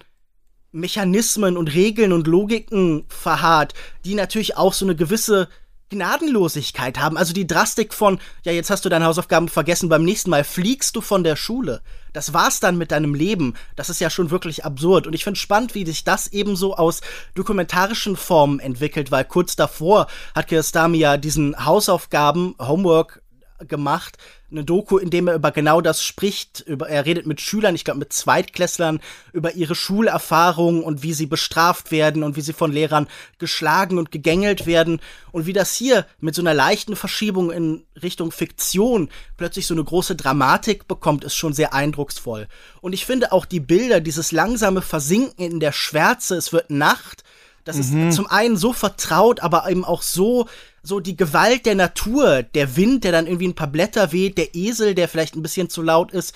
[0.71, 3.73] Mechanismen und Regeln und Logiken verharrt,
[4.03, 5.47] die natürlich auch so eine gewisse
[5.89, 7.17] Gnadenlosigkeit haben.
[7.17, 10.95] Also die Drastik von, ja, jetzt hast du deine Hausaufgaben vergessen, beim nächsten Mal fliegst
[10.95, 11.81] du von der Schule.
[12.13, 13.55] Das war's dann mit deinem Leben.
[13.75, 15.05] Das ist ja schon wirklich absurd.
[15.05, 17.01] Und ich finde spannend, wie sich das ebenso aus
[17.33, 23.21] dokumentarischen Formen entwickelt, weil kurz davor hat Kiarostami ja diesen Hausaufgaben, Homework
[23.59, 24.17] gemacht,
[24.51, 26.61] eine Doku, in dem er über genau das spricht.
[26.61, 28.99] Über, er redet mit Schülern, ich glaube mit Zweitklässlern,
[29.33, 33.07] über ihre Schulerfahrungen und wie sie bestraft werden und wie sie von Lehrern
[33.39, 38.31] geschlagen und gegängelt werden und wie das hier mit so einer leichten Verschiebung in Richtung
[38.31, 42.47] Fiktion plötzlich so eine große Dramatik bekommt, ist schon sehr eindrucksvoll.
[42.81, 47.23] Und ich finde auch die Bilder, dieses langsame Versinken in der Schwärze, es wird Nacht,
[47.65, 48.09] das mhm.
[48.09, 50.47] ist zum einen so vertraut, aber eben auch so
[50.85, 54.55] so die Gewalt der Natur, der Wind, der dann irgendwie ein paar Blätter weht, der
[54.55, 56.33] Esel, der vielleicht ein bisschen zu laut ist.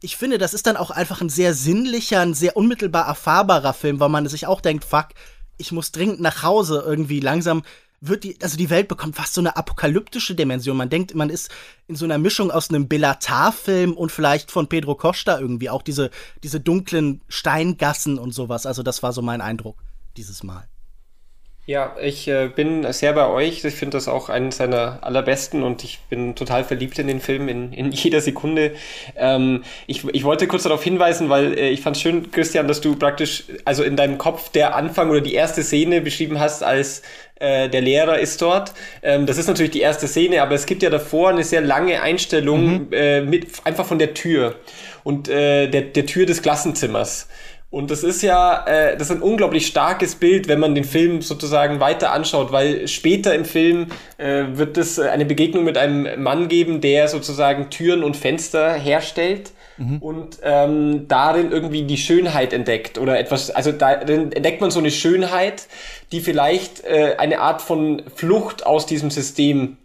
[0.00, 4.00] Ich finde, das ist dann auch einfach ein sehr sinnlicher, ein sehr unmittelbar erfahrbarer Film,
[4.00, 5.08] weil man sich auch denkt, fuck,
[5.56, 7.62] ich muss dringend nach Hause irgendwie langsam
[8.04, 10.76] wird die, also die Welt bekommt fast so eine apokalyptische Dimension.
[10.76, 11.50] Man denkt, man ist
[11.86, 16.10] in so einer Mischung aus einem Bellatar-Film und vielleicht von Pedro Costa irgendwie auch diese,
[16.42, 18.66] diese dunklen Steingassen und sowas.
[18.66, 19.76] Also das war so mein Eindruck
[20.16, 20.66] dieses Mal.
[21.64, 23.64] Ja, ich äh, bin sehr bei euch.
[23.64, 27.48] Ich finde das auch einen seiner allerbesten und ich bin total verliebt in den Film
[27.48, 28.72] in, in jeder Sekunde.
[29.14, 32.80] Ähm, ich, ich wollte kurz darauf hinweisen, weil äh, ich fand es schön, Christian, dass
[32.80, 37.02] du praktisch, also in deinem Kopf der Anfang oder die erste Szene beschrieben hast als
[37.36, 38.72] äh, der Lehrer ist dort.
[39.04, 42.02] Ähm, das ist natürlich die erste Szene, aber es gibt ja davor eine sehr lange
[42.02, 42.92] Einstellung mhm.
[42.92, 44.56] äh, mit einfach von der Tür
[45.04, 47.26] und der, der Tür des Klassenzimmers.
[47.72, 51.22] Und das ist ja, äh, das ist ein unglaublich starkes Bild, wenn man den Film
[51.22, 53.86] sozusagen weiter anschaut, weil später im Film
[54.18, 59.52] äh, wird es eine Begegnung mit einem Mann geben, der sozusagen Türen und Fenster herstellt
[59.78, 60.02] mhm.
[60.02, 64.90] und ähm, darin irgendwie die Schönheit entdeckt oder etwas, also darin entdeckt man so eine
[64.90, 65.66] Schönheit,
[66.12, 69.78] die vielleicht äh, eine Art von Flucht aus diesem System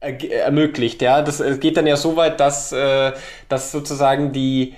[0.00, 1.02] ermöglicht.
[1.02, 3.12] Ja, das geht dann ja so weit, dass, äh,
[3.50, 4.72] dass sozusagen die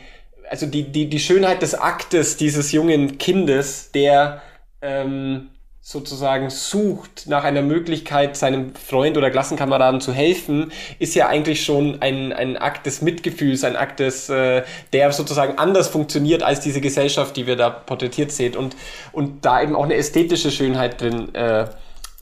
[0.50, 4.42] also die, die, die Schönheit des Aktes dieses jungen Kindes, der
[4.82, 11.64] ähm, sozusagen sucht nach einer Möglichkeit, seinem Freund oder Klassenkameraden zu helfen, ist ja eigentlich
[11.64, 16.60] schon ein, ein Akt des Mitgefühls, ein Akt des, äh, der sozusagen anders funktioniert als
[16.60, 18.76] diese Gesellschaft, die wir da porträtiert sehen und,
[19.12, 21.68] und da eben auch eine ästhetische Schönheit drin äh,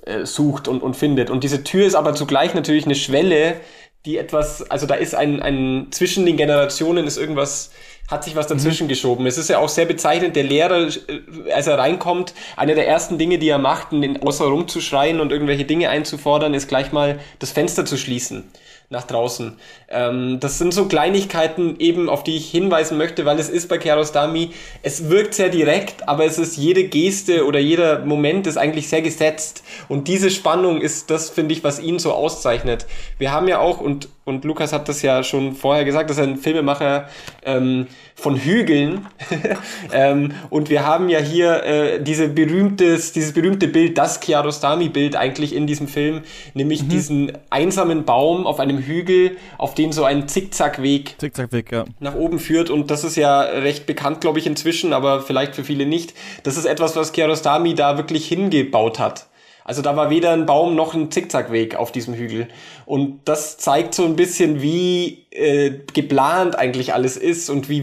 [0.05, 1.31] äh, sucht und, und findet.
[1.31, 3.57] Und diese Tür ist aber zugleich natürlich eine Schwelle,
[4.05, 7.73] die etwas, also da ist ein, ein zwischen den Generationen ist irgendwas
[8.09, 8.89] hat sich was dazwischen mhm.
[8.89, 9.27] geschoben.
[9.27, 13.19] Es ist ja auch sehr bezeichnend, der Lehrer, äh, als er reinkommt, eine der ersten
[13.19, 13.89] Dinge, die er macht,
[14.21, 18.45] außer rumzuschreien und irgendwelche Dinge einzufordern, ist gleich mal das Fenster zu schließen
[18.89, 19.59] nach draußen.
[19.89, 23.79] Ähm, das sind so Kleinigkeiten eben, auf die ich hinweisen möchte, weil es ist bei
[23.79, 24.51] Kiarostami,
[24.83, 29.03] es wirkt sehr direkt, aber es ist jede Geste oder jeder Moment ist eigentlich sehr
[29.03, 29.65] gesetzt.
[29.89, 32.87] Und diese Spannung ist das, finde ich, was ihn so auszeichnet.
[33.19, 36.25] Wir haben ja auch, und, und Lukas hat das ja schon vorher gesagt, dass er
[36.25, 37.09] ein Filmemacher
[37.45, 39.07] ähm, von Hügeln.
[39.93, 45.55] ähm, und wir haben ja hier äh, diese berühmtes, dieses berühmte Bild, das Kiarostami-Bild eigentlich
[45.55, 46.23] in diesem Film,
[46.55, 46.89] nämlich mhm.
[46.89, 51.85] diesen einsamen Baum auf einem Hügel, auf den so ein Zickzackweg Zickzackweg, ja.
[52.01, 52.71] nach oben führt.
[52.71, 56.15] Und das ist ja recht bekannt, glaube ich, inzwischen, aber vielleicht für viele nicht.
[56.43, 59.27] Das ist etwas, was Kiarostami da wirklich hingebaut hat.
[59.67, 62.47] Also da war weder ein Baum noch ein Zickzackweg auf diesem Hügel.
[62.85, 67.83] Und das zeigt so ein bisschen, wie äh, geplant eigentlich alles ist und wie,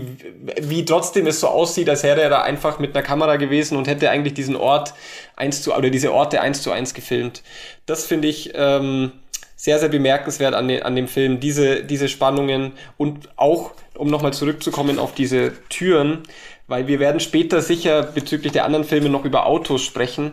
[0.62, 3.90] wie trotzdem es so aussieht, als wäre er da einfach mit einer Kamera gewesen und
[3.90, 4.94] hätte eigentlich diesen Ort
[5.36, 7.44] eins zu, oder diese Orte eins zu eins gefilmt.
[7.86, 9.12] Das finde ich ähm,
[9.58, 14.32] sehr, sehr bemerkenswert an, den, an dem Film, diese, diese Spannungen und auch, um nochmal
[14.32, 16.24] zurückzukommen auf diese Türen,
[16.68, 20.32] weil wir werden später sicher bezüglich der anderen Filme noch über Autos sprechen.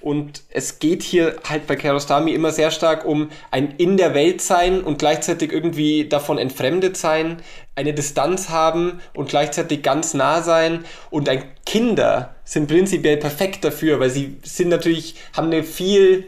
[0.00, 4.42] Und es geht hier halt bei Kerostami immer sehr stark um ein in der Welt
[4.42, 7.38] sein und gleichzeitig irgendwie davon entfremdet sein,
[7.74, 10.84] eine Distanz haben und gleichzeitig ganz nah sein.
[11.10, 16.24] Und ein Kinder sind prinzipiell perfekt dafür, weil sie sind natürlich, haben eine viel,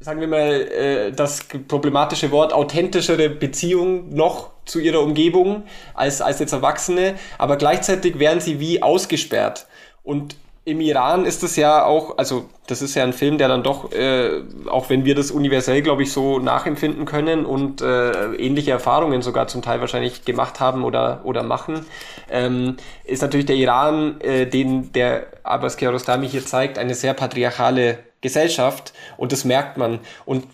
[0.00, 6.40] sagen wir mal, äh, das problematische Wort authentischere Beziehung noch zu ihrer Umgebung als, als
[6.40, 9.66] jetzt Erwachsene, aber gleichzeitig werden sie wie ausgesperrt.
[10.02, 13.62] Und im Iran ist es ja auch, also das ist ja ein Film, der dann
[13.62, 18.72] doch, äh, auch wenn wir das universell, glaube ich, so nachempfinden können und äh, ähnliche
[18.72, 21.86] Erfahrungen sogar zum Teil wahrscheinlich gemacht haben oder, oder machen,
[22.32, 28.00] ähm, ist natürlich der Iran, äh, den der Abbas Kiarostami hier zeigt, eine sehr patriarchale
[28.20, 30.00] Gesellschaft und das merkt man.
[30.24, 30.48] Und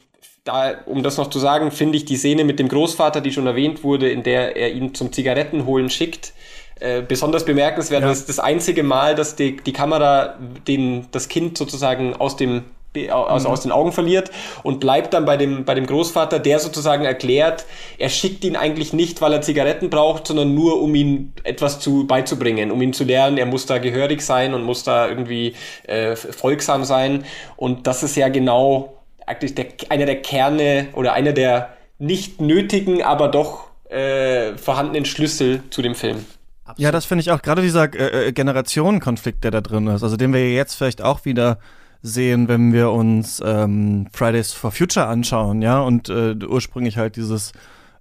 [0.45, 3.47] da, um das noch zu sagen, finde ich die Szene mit dem Großvater, die schon
[3.47, 6.35] erwähnt wurde, in der er ihn zum Zigarettenholen schickt,
[6.83, 8.03] äh, besonders bemerkenswert.
[8.03, 8.09] Ja.
[8.09, 10.35] Das ist das einzige Mal, dass die, die Kamera
[10.67, 12.65] den, das Kind sozusagen aus dem
[13.11, 13.53] also mhm.
[13.55, 14.31] aus den Augen verliert
[14.63, 17.65] und bleibt dann bei dem, bei dem Großvater, der sozusagen erklärt,
[17.97, 22.07] er schickt ihn eigentlich nicht, weil er Zigaretten braucht, sondern nur, um ihm etwas zu,
[22.07, 26.17] beizubringen, um ihn zu lernen, er muss da gehörig sein und muss da irgendwie äh,
[26.17, 27.25] folgsam sein.
[27.57, 28.93] Und das ist ja genau
[29.27, 35.63] eigentlich der, einer der Kerne oder einer der nicht nötigen, aber doch äh, vorhandenen Schlüssel
[35.71, 36.27] zu dem Film.
[36.73, 36.85] Absolut.
[36.85, 37.43] Ja, das finde ich auch.
[37.43, 41.25] Gerade dieser äh, äh, Generationenkonflikt, der da drin ist, also den wir jetzt vielleicht auch
[41.25, 41.59] wieder
[42.03, 47.53] sehen, wenn wir uns ähm, Fridays for Future anschauen, ja, und äh, ursprünglich halt dieses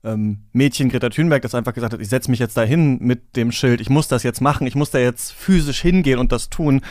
[0.04, 3.52] ähm, Mädchen Greta Thunberg, das einfach gesagt hat, ich setze mich jetzt dahin mit dem
[3.52, 6.82] Schild, ich muss das jetzt machen, ich muss da jetzt physisch hingehen und das tun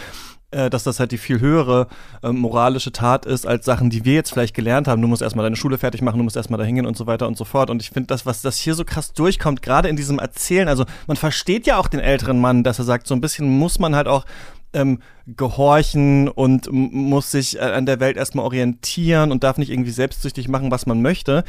[0.70, 1.86] dass das halt die viel höhere
[2.22, 5.00] äh, moralische Tat ist als Sachen, die wir jetzt vielleicht gelernt haben.
[5.00, 7.26] Du musst erstmal deine Schule fertig machen, du musst erstmal da hingehen und so weiter
[7.26, 7.70] und so fort.
[7.70, 10.84] Und ich finde das, was das hier so krass durchkommt, gerade in diesem Erzählen, also
[11.06, 13.94] man versteht ja auch den älteren Mann, dass er sagt, so ein bisschen muss man
[13.94, 14.24] halt auch
[14.72, 19.90] ähm, gehorchen und muss sich äh, an der Welt erstmal orientieren und darf nicht irgendwie
[19.90, 21.44] selbstsüchtig machen, was man möchte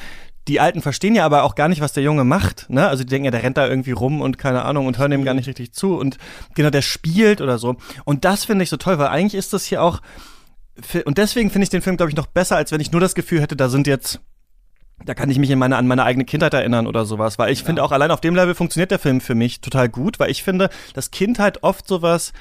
[0.48, 2.70] die Alten verstehen ja aber auch gar nicht, was der Junge macht.
[2.70, 2.88] Ne?
[2.88, 5.24] Also die denken ja, der rennt da irgendwie rum und keine Ahnung und hören ihm
[5.24, 5.96] gar nicht richtig zu.
[5.96, 6.18] Und
[6.56, 7.76] genau, der spielt oder so.
[8.06, 10.02] Und das finde ich so toll, weil eigentlich ist das hier auch
[11.06, 13.14] und deswegen finde ich den Film, glaube ich, noch besser, als wenn ich nur das
[13.14, 14.20] Gefühl hätte, da sind jetzt
[15.06, 17.62] da kann ich mich in meine, an meine eigene Kindheit erinnern oder sowas, weil ich
[17.62, 17.66] ja.
[17.66, 20.44] finde auch allein auf dem Level funktioniert der Film für mich total gut, weil ich
[20.44, 22.34] finde, dass Kindheit oft sowas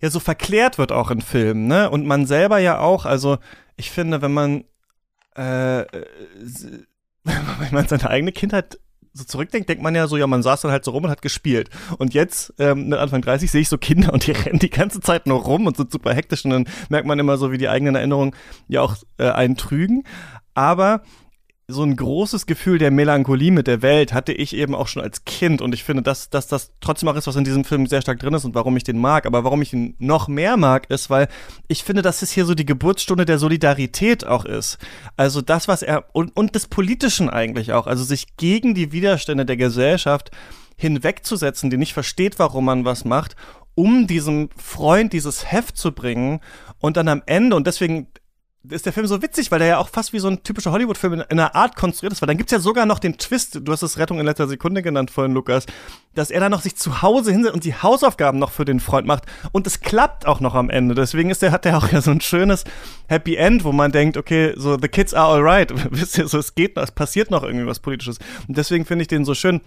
[0.00, 1.88] ja so verklärt wird auch in Filmen, ne?
[1.88, 3.38] Und man selber ja auch, also
[3.76, 4.64] ich finde, wenn man
[5.36, 5.82] äh,
[7.24, 8.78] wenn man seine eigene Kindheit
[9.14, 11.22] so zurückdenkt, denkt man ja so, ja, man saß dann halt so rum und hat
[11.22, 11.68] gespielt.
[11.98, 15.00] Und jetzt, ähm, mit Anfang 30, sehe ich so Kinder und die rennen die ganze
[15.00, 17.68] Zeit nur rum und sind super hektisch und dann merkt man immer so, wie die
[17.68, 18.34] eigenen Erinnerungen
[18.68, 20.04] ja auch äh, einen trügen.
[20.54, 21.02] Aber
[21.72, 25.24] so ein großes Gefühl der Melancholie mit der Welt hatte ich eben auch schon als
[25.24, 28.02] Kind und ich finde, dass, dass das trotzdem auch ist, was in diesem Film sehr
[28.02, 29.26] stark drin ist und warum ich den mag.
[29.26, 31.28] Aber warum ich ihn noch mehr mag, ist, weil
[31.68, 34.78] ich finde, dass es hier so die Geburtsstunde der Solidarität auch ist.
[35.16, 39.44] Also das, was er und, und des Politischen eigentlich auch, also sich gegen die Widerstände
[39.44, 40.30] der Gesellschaft
[40.76, 43.36] hinwegzusetzen, die nicht versteht, warum man was macht,
[43.74, 46.40] um diesem Freund dieses Heft zu bringen
[46.78, 48.08] und dann am Ende, und deswegen
[48.68, 51.14] ist der Film so witzig, weil der ja auch fast wie so ein typischer Hollywood-Film
[51.14, 52.22] in, in, einer Art konstruiert ist.
[52.22, 54.82] Weil dann gibt's ja sogar noch den Twist, du hast es Rettung in letzter Sekunde
[54.82, 55.66] genannt vorhin, Lukas,
[56.14, 59.06] dass er dann noch sich zu Hause hinsetzt und die Hausaufgaben noch für den Freund
[59.06, 59.24] macht.
[59.50, 60.94] Und es klappt auch noch am Ende.
[60.94, 62.64] Deswegen ist der, hat der auch ja so ein schönes
[63.08, 65.72] Happy End, wo man denkt, okay, so the kids are alright.
[65.90, 68.18] Wisst ihr, so es geht noch, es passiert noch irgendwie was Politisches.
[68.46, 69.60] Und deswegen finde ich den so schön,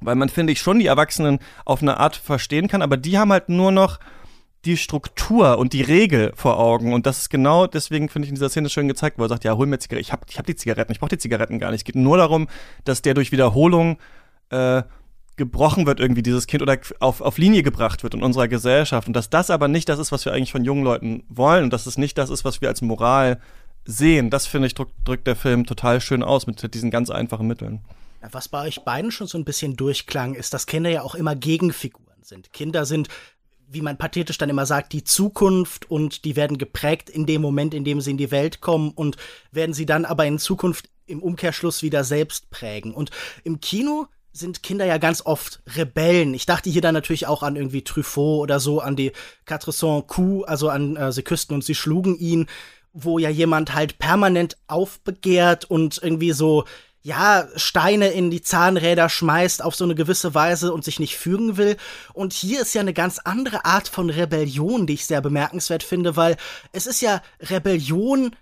[0.00, 3.30] weil man, finde ich, schon die Erwachsenen auf eine Art verstehen kann, aber die haben
[3.30, 4.00] halt nur noch
[4.64, 6.92] die Struktur und die Regel vor Augen.
[6.92, 9.44] Und das ist genau deswegen, finde ich, in dieser Szene schön gezeigt, wo er sagt,
[9.44, 10.02] ja, hol mir Zigaretten.
[10.02, 11.80] Ich habe ich hab die Zigaretten, ich brauche die Zigaretten gar nicht.
[11.80, 12.48] Es geht nur darum,
[12.84, 13.98] dass der durch Wiederholung
[14.50, 14.82] äh,
[15.36, 19.08] gebrochen wird, irgendwie dieses Kind oder auf, auf Linie gebracht wird in unserer Gesellschaft.
[19.08, 21.72] Und dass das aber nicht das ist, was wir eigentlich von jungen Leuten wollen und
[21.72, 23.40] dass es nicht das ist, was wir als Moral
[23.84, 24.30] sehen.
[24.30, 27.80] Das, finde ich, drückt, drückt der Film total schön aus mit diesen ganz einfachen Mitteln.
[28.30, 31.36] Was bei euch beiden schon so ein bisschen durchklang, ist, dass Kinder ja auch immer
[31.36, 32.52] Gegenfiguren sind.
[32.52, 33.08] Kinder sind
[33.68, 37.74] wie man pathetisch dann immer sagt, die Zukunft und die werden geprägt in dem Moment,
[37.74, 39.16] in dem sie in die Welt kommen und
[39.50, 42.94] werden sie dann aber in Zukunft im Umkehrschluss wieder selbst prägen.
[42.94, 43.10] Und
[43.42, 46.34] im Kino sind Kinder ja ganz oft Rebellen.
[46.34, 49.12] Ich dachte hier dann natürlich auch an irgendwie Truffaut oder so, an die
[49.46, 52.46] Quatre Cent Coups, also an äh, Sie küssten und sie schlugen ihn,
[52.92, 56.64] wo ja jemand halt permanent aufbegehrt und irgendwie so
[57.04, 61.58] ja, Steine in die Zahnräder schmeißt auf so eine gewisse Weise und sich nicht fügen
[61.58, 61.76] will.
[62.14, 66.16] Und hier ist ja eine ganz andere Art von Rebellion, die ich sehr bemerkenswert finde,
[66.16, 66.38] weil
[66.72, 68.34] es ist ja Rebellion,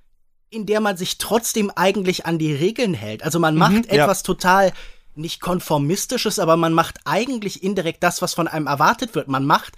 [0.48, 3.24] in der man sich trotzdem eigentlich an die Regeln hält.
[3.24, 4.26] Also man macht mhm, etwas ja.
[4.26, 4.72] total
[5.16, 9.26] nicht konformistisches, aber man macht eigentlich indirekt das, was von einem erwartet wird.
[9.26, 9.72] Man macht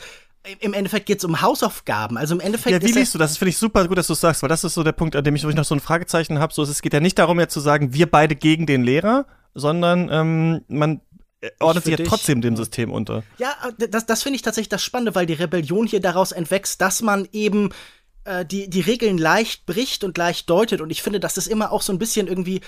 [0.60, 2.16] im Endeffekt geht es um Hausaufgaben.
[2.16, 2.72] Also im Endeffekt.
[2.72, 3.32] Ja, wie liest du das?
[3.32, 5.16] Das finde ich super gut, dass du es sagst, weil das ist so der Punkt,
[5.16, 6.52] an dem ich, ich noch so ein Fragezeichen habe.
[6.52, 10.10] So, es geht ja nicht darum, jetzt zu sagen, wir beide gegen den Lehrer, sondern
[10.10, 11.00] ähm, man
[11.60, 13.22] ordnet sich ja trotzdem dem System unter.
[13.38, 17.02] Ja, das, das finde ich tatsächlich das Spannende, weil die Rebellion hier daraus entwächst, dass
[17.02, 17.70] man eben
[18.24, 20.80] äh, die, die Regeln leicht bricht und leicht deutet.
[20.80, 22.60] Und ich finde, das ist immer auch so ein bisschen irgendwie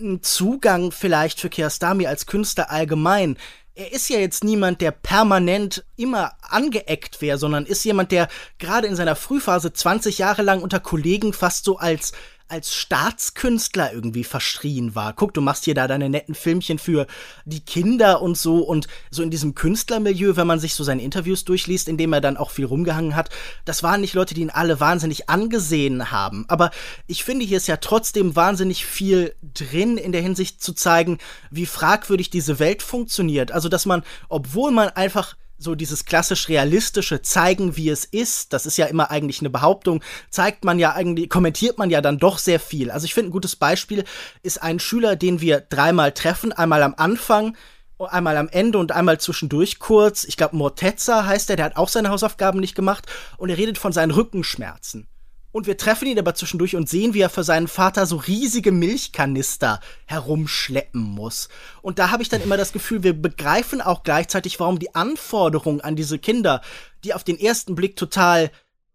[0.00, 3.36] ein Zugang vielleicht für Kiarostami als Künstler allgemein
[3.76, 8.86] er ist ja jetzt niemand, der permanent immer angeeckt wäre, sondern ist jemand, der gerade
[8.86, 12.12] in seiner Frühphase 20 Jahre lang unter Kollegen fast so als
[12.48, 15.12] als Staatskünstler irgendwie verschrien war.
[15.12, 17.06] Guck, du machst hier da deine netten Filmchen für
[17.44, 21.44] die Kinder und so und so in diesem Künstlermilieu, wenn man sich so seine Interviews
[21.44, 23.30] durchliest, in dem er dann auch viel rumgehangen hat,
[23.64, 26.44] das waren nicht Leute, die ihn alle wahnsinnig angesehen haben.
[26.48, 26.70] Aber
[27.06, 31.18] ich finde, hier ist ja trotzdem wahnsinnig viel drin in der Hinsicht zu zeigen,
[31.50, 33.50] wie fragwürdig diese Welt funktioniert.
[33.52, 38.66] Also, dass man, obwohl man einfach so dieses klassisch realistische zeigen, wie es ist, das
[38.66, 42.38] ist ja immer eigentlich eine Behauptung, zeigt man ja eigentlich, kommentiert man ja dann doch
[42.38, 42.90] sehr viel.
[42.90, 44.04] Also ich finde, ein gutes Beispiel
[44.42, 47.56] ist ein Schüler, den wir dreimal treffen, einmal am Anfang,
[47.98, 50.24] einmal am Ende und einmal zwischendurch kurz.
[50.24, 53.06] Ich glaube, Mortezza heißt er, der hat auch seine Hausaufgaben nicht gemacht
[53.38, 55.08] und er redet von seinen Rückenschmerzen.
[55.56, 58.72] Und wir treffen ihn aber zwischendurch und sehen, wie er für seinen Vater so riesige
[58.72, 61.48] Milchkanister herumschleppen muss.
[61.80, 65.80] Und da habe ich dann immer das Gefühl, wir begreifen auch gleichzeitig, warum die Anforderungen
[65.80, 66.60] an diese Kinder,
[67.04, 68.50] die auf den ersten Blick total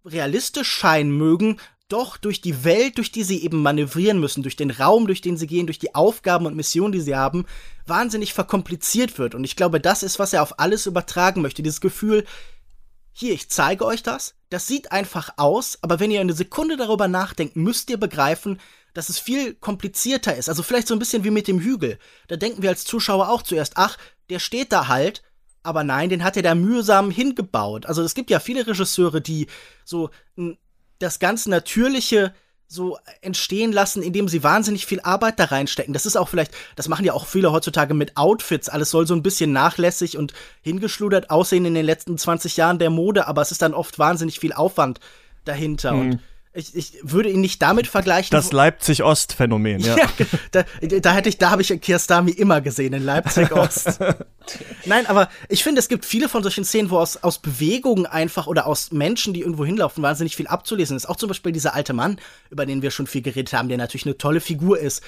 [0.06, 1.58] realistisch scheinen mögen,
[1.88, 5.38] doch durch die Welt, durch die sie eben manövrieren müssen, durch den Raum, durch den
[5.38, 7.48] sie gehen, durch die Aufgaben und Missionen, die sie haben,
[7.88, 9.34] wahnsinnig verkompliziert wird.
[9.34, 11.64] Und ich glaube, das ist, was er auf alles übertragen möchte.
[11.64, 12.24] Dieses Gefühl,
[13.14, 14.36] hier, ich zeige euch das.
[14.52, 18.60] Das sieht einfach aus, aber wenn ihr eine Sekunde darüber nachdenkt, müsst ihr begreifen,
[18.94, 20.50] dass es viel komplizierter ist.
[20.50, 21.98] Also vielleicht so ein bisschen wie mit dem Hügel.
[22.28, 23.98] Da denken wir als Zuschauer auch zuerst, ach,
[24.30, 25.24] der steht da halt,
[25.64, 27.86] aber nein, den hat er da mühsam hingebaut.
[27.86, 29.48] Also es gibt ja viele Regisseure, die
[29.86, 30.10] so
[31.00, 32.34] das ganz natürliche
[32.72, 35.94] so entstehen lassen, indem sie wahnsinnig viel Arbeit da reinstecken.
[35.94, 38.70] Das ist auch vielleicht, das machen ja auch viele heutzutage mit Outfits.
[38.70, 42.90] Alles soll so ein bisschen nachlässig und hingeschludert aussehen in den letzten 20 Jahren der
[42.90, 45.02] Mode, aber es ist dann oft wahnsinnig viel Aufwand
[45.44, 45.92] dahinter.
[45.92, 46.00] Mhm.
[46.00, 46.20] Und
[46.54, 48.32] Ich, ich würde ihn nicht damit vergleichen.
[48.32, 49.96] Das Leipzig-Ost-Phänomen, ja.
[49.98, 50.08] ja.
[50.52, 54.00] da, da hätte ich, da habe ich Kirstami immer gesehen, in Leipzig-Ost.
[54.86, 58.48] Nein, aber ich finde, es gibt viele von solchen Szenen, wo aus, aus Bewegungen einfach
[58.48, 61.08] oder aus Menschen, die irgendwo hinlaufen, wahnsinnig viel abzulesen ist.
[61.08, 64.06] Auch zum Beispiel dieser alte Mann, über den wir schon viel geredet haben, der natürlich
[64.06, 65.02] eine tolle Figur ist,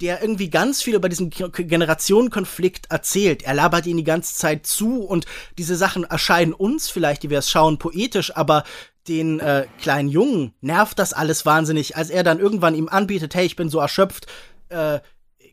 [0.00, 3.42] der irgendwie ganz viel über diesen Generationenkonflikt erzählt.
[3.42, 5.26] Er labert ihn die ganze Zeit zu und
[5.58, 8.64] diese Sachen erscheinen uns vielleicht, die wir es schauen, poetisch, aber
[9.08, 13.44] den äh, kleinen Jungen nervt das alles wahnsinnig, als er dann irgendwann ihm anbietet, hey,
[13.44, 14.26] ich bin so erschöpft,
[14.70, 15.00] äh,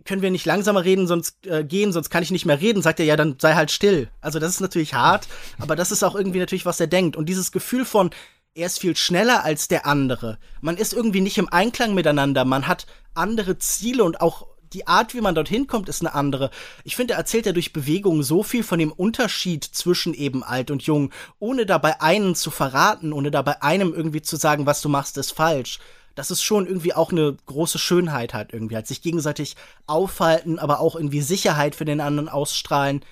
[0.05, 2.99] können wir nicht langsamer reden, sonst äh, gehen, sonst kann ich nicht mehr reden, sagt
[2.99, 4.09] er, ja, dann sei halt still.
[4.19, 5.27] Also das ist natürlich hart,
[5.59, 7.15] aber das ist auch irgendwie natürlich, was er denkt.
[7.15, 8.09] Und dieses Gefühl von,
[8.53, 10.37] er ist viel schneller als der andere.
[10.59, 15.13] Man ist irgendwie nicht im Einklang miteinander, man hat andere Ziele und auch die Art,
[15.13, 16.49] wie man dorthin kommt, ist eine andere.
[16.85, 20.71] Ich finde, er erzählt ja durch Bewegung so viel von dem Unterschied zwischen eben alt
[20.71, 24.87] und jung, ohne dabei einen zu verraten, ohne dabei einem irgendwie zu sagen, was du
[24.87, 25.79] machst, ist falsch.
[26.15, 29.55] Das ist schon irgendwie auch eine große Schönheit halt irgendwie, halt sich gegenseitig
[29.87, 33.03] aufhalten, aber auch irgendwie Sicherheit für den anderen ausstrahlen.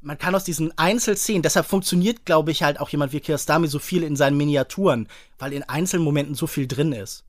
[0.00, 3.80] Man kann aus diesen Einzelszenen, deshalb funktioniert, glaube ich, halt auch jemand wie Kirstami so
[3.80, 7.24] viel in seinen Miniaturen, weil in Einzelmomenten so viel drin ist.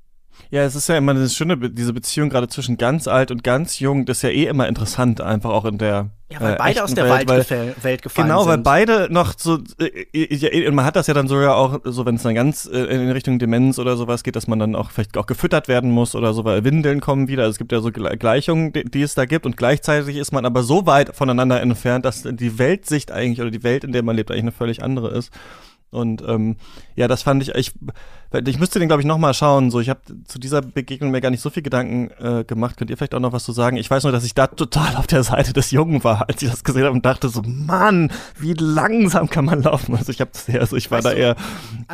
[0.51, 3.43] Ja, es ist ja immer eine schöne, Be diese Beziehung gerade zwischen ganz alt und
[3.43, 6.09] ganz jung, das ist ja eh immer interessant, einfach auch in der.
[6.31, 8.45] Ja, weil äh, beide aus der Welt, weil, Welt gefallen genau, sind.
[8.45, 11.79] Genau, weil beide noch so, äh, äh, und man hat das ja dann sogar auch,
[11.83, 14.75] so wenn es dann ganz äh, in Richtung Demenz oder sowas geht, dass man dann
[14.75, 17.43] auch vielleicht auch gefüttert werden muss oder so, weil Windeln kommen wieder.
[17.43, 20.45] Also es gibt ja so Gleichungen, die, die es da gibt und gleichzeitig ist man
[20.45, 24.15] aber so weit voneinander entfernt, dass die Weltsicht eigentlich oder die Welt, in der man
[24.15, 25.31] lebt, eigentlich eine völlig andere ist.
[25.91, 26.57] Und ähm,
[26.95, 27.73] ja, das fand ich, ich,
[28.31, 29.71] ich müsste den, glaube ich, nochmal schauen.
[29.71, 32.77] So, ich habe zu dieser Begegnung mir gar nicht so viel Gedanken äh, gemacht.
[32.77, 33.77] Könnt ihr vielleicht auch noch was zu sagen?
[33.77, 36.49] Ich weiß nur, dass ich da total auf der Seite des Jungen war, als ich
[36.49, 39.95] das gesehen habe und dachte so, Mann, wie langsam kann man laufen?
[39.95, 41.35] Also ich habe sehr, also ich war weißt da eher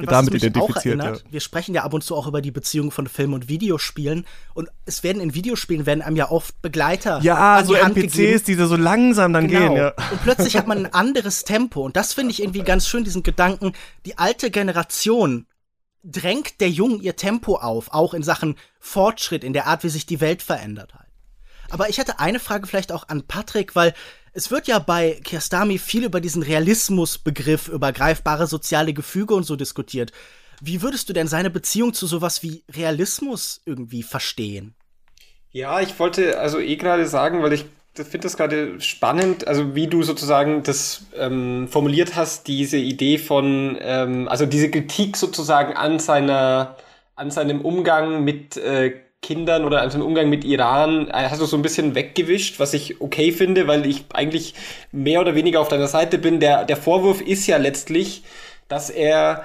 [0.06, 1.02] damit identifiziert.
[1.02, 1.14] Ja.
[1.30, 4.68] Wir sprechen ja ab und zu auch über die Beziehung von Film und Videospielen und
[4.86, 7.20] es werden in Videospielen werden einem ja oft Begleiter.
[7.22, 9.70] Ja, so NPCs, die so langsam dann genau.
[9.70, 9.78] gehen.
[9.78, 9.94] Ja.
[10.12, 13.24] Und plötzlich hat man ein anderes Tempo und das finde ich irgendwie ganz schön, diesen
[13.24, 13.72] Gedanken,
[14.06, 15.46] die alte Generation
[16.06, 20.06] drängt der Jungen ihr Tempo auf, auch in Sachen Fortschritt, in der Art, wie sich
[20.06, 21.10] die Welt verändert halt.
[21.70, 23.94] Aber ich hatte eine Frage vielleicht auch an Patrick, weil
[24.34, 29.56] es wird ja bei Kiarostami viel über diesen Realismusbegriff, über greifbare soziale Gefüge und so
[29.56, 30.12] diskutiert.
[30.62, 34.76] Wie würdest du denn seine Beziehung zu sowas wie Realismus irgendwie verstehen?
[35.52, 37.66] Ja, ich wollte also eh gerade sagen, weil ich
[38.04, 43.78] finde das gerade spannend, also wie du sozusagen das ähm, formuliert hast, diese Idee von,
[43.80, 46.76] ähm, also diese Kritik sozusagen an seiner,
[47.16, 51.46] an seinem Umgang mit äh, Kindern oder an seinem Umgang mit Iran, äh, hast du
[51.46, 54.54] so ein bisschen weggewischt, was ich okay finde, weil ich eigentlich
[54.92, 56.40] mehr oder weniger auf deiner Seite bin.
[56.40, 58.24] Der, der Vorwurf ist ja letztlich,
[58.68, 59.44] dass er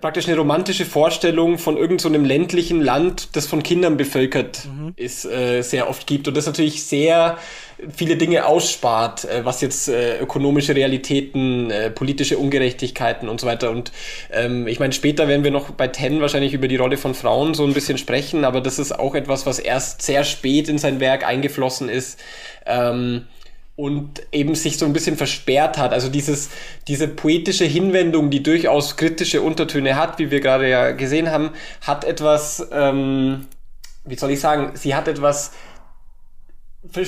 [0.00, 4.94] praktisch eine romantische Vorstellung von irgendeinem so ländlichen Land, das von Kindern bevölkert mhm.
[4.96, 7.38] ist, äh, sehr oft gibt und das natürlich sehr
[7.94, 13.70] viele Dinge ausspart, äh, was jetzt äh, ökonomische Realitäten, äh, politische Ungerechtigkeiten und so weiter.
[13.70, 13.92] Und
[14.32, 17.52] ähm, ich meine, später werden wir noch bei Ten wahrscheinlich über die Rolle von Frauen
[17.54, 21.00] so ein bisschen sprechen, aber das ist auch etwas, was erst sehr spät in sein
[21.00, 22.18] Werk eingeflossen ist.
[22.64, 23.26] Ähm,
[23.74, 25.92] und eben sich so ein bisschen versperrt hat.
[25.92, 26.50] Also dieses,
[26.88, 31.50] diese poetische Hinwendung, die durchaus kritische Untertöne hat, wie wir gerade ja gesehen haben,
[31.80, 33.46] hat etwas, ähm,
[34.04, 35.52] wie soll ich sagen, sie hat etwas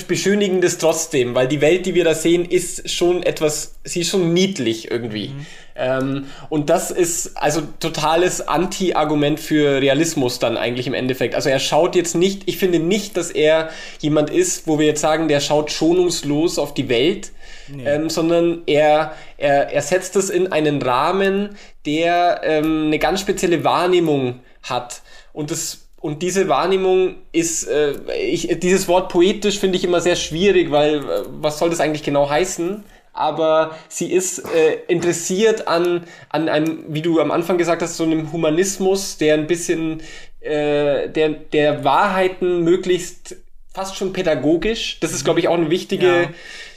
[0.07, 4.33] Beschönigendes trotzdem, weil die Welt, die wir da sehen, ist schon etwas, sie ist schon
[4.33, 5.29] niedlich irgendwie.
[5.29, 5.45] Mhm.
[5.75, 11.35] Ähm, und das ist also totales Anti-Argument für Realismus dann eigentlich im Endeffekt.
[11.35, 13.69] Also er schaut jetzt nicht, ich finde nicht, dass er
[13.99, 17.31] jemand ist, wo wir jetzt sagen, der schaut schonungslos auf die Welt,
[17.67, 17.83] nee.
[17.85, 23.65] ähm, sondern er, er, er setzt es in einen Rahmen, der ähm, eine ganz spezielle
[23.65, 25.01] Wahrnehmung hat.
[25.33, 30.15] Und das und diese Wahrnehmung ist, äh, ich, dieses Wort poetisch finde ich immer sehr
[30.15, 31.01] schwierig, weil äh,
[31.41, 32.83] was soll das eigentlich genau heißen?
[33.11, 38.03] Aber sie ist äh, interessiert an, an einem, wie du am Anfang gesagt hast, so
[38.03, 40.01] einem Humanismus, der ein bisschen,
[40.41, 43.37] äh, der, der Wahrheiten möglichst
[43.73, 44.99] fast schon pädagogisch.
[44.99, 46.29] Das ist, glaube ich, auch eine wichtige, ja.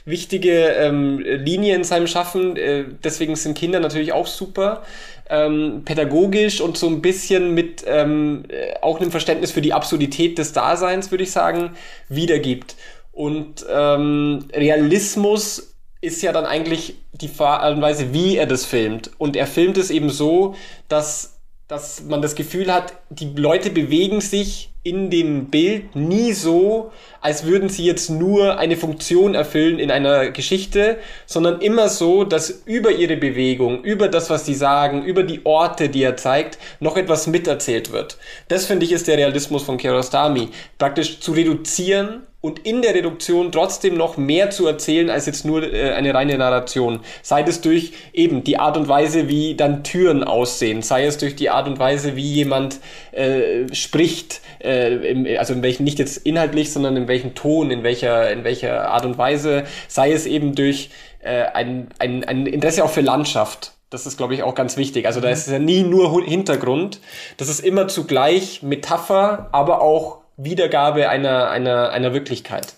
[0.07, 2.57] wichtige ähm, Linie in seinem Schaffen.
[2.57, 4.85] Äh, deswegen sind Kinder natürlich auch super
[5.31, 10.39] ähm, pädagogisch und so ein bisschen mit ähm, äh, auch einem Verständnis für die Absurdität
[10.39, 11.71] des Daseins, würde ich sagen,
[12.09, 12.77] wiedergibt.
[13.13, 19.11] Und ähm, Realismus ist ja dann eigentlich die Art und Weise, wie er das filmt.
[19.19, 20.55] Und er filmt es eben so,
[20.89, 21.38] dass
[21.69, 27.45] dass man das Gefühl hat, die Leute bewegen sich in dem Bild nie so, als
[27.45, 30.97] würden sie jetzt nur eine Funktion erfüllen in einer Geschichte,
[31.27, 35.91] sondern immer so, dass über ihre Bewegung, über das, was sie sagen, über die Orte,
[35.91, 38.17] die er zeigt, noch etwas miterzählt wird.
[38.49, 40.49] Das finde ich ist der Realismus von Kiarostami.
[40.79, 45.63] Praktisch zu reduzieren und in der Reduktion trotzdem noch mehr zu erzählen als jetzt nur
[45.63, 47.01] äh, eine reine Narration.
[47.23, 51.35] Sei es durch eben die Art und Weise, wie dann Türen aussehen, sei es durch
[51.35, 52.79] die Art und Weise, wie jemand
[53.11, 57.83] äh, spricht, äh, im, also in welchen, nicht jetzt inhaltlich, sondern in welchem Ton, in
[57.83, 62.85] welcher, in welcher Art und Weise, sei es eben durch äh, ein, ein, ein Interesse
[62.85, 63.73] auch für Landschaft.
[63.91, 65.07] Das ist, glaube ich, auch ganz wichtig.
[65.07, 67.01] Also da ist es ja nie nur Hintergrund.
[67.39, 72.75] Das ist immer zugleich Metapher, aber auch Wiedergabe einer, einer, einer Wirklichkeit.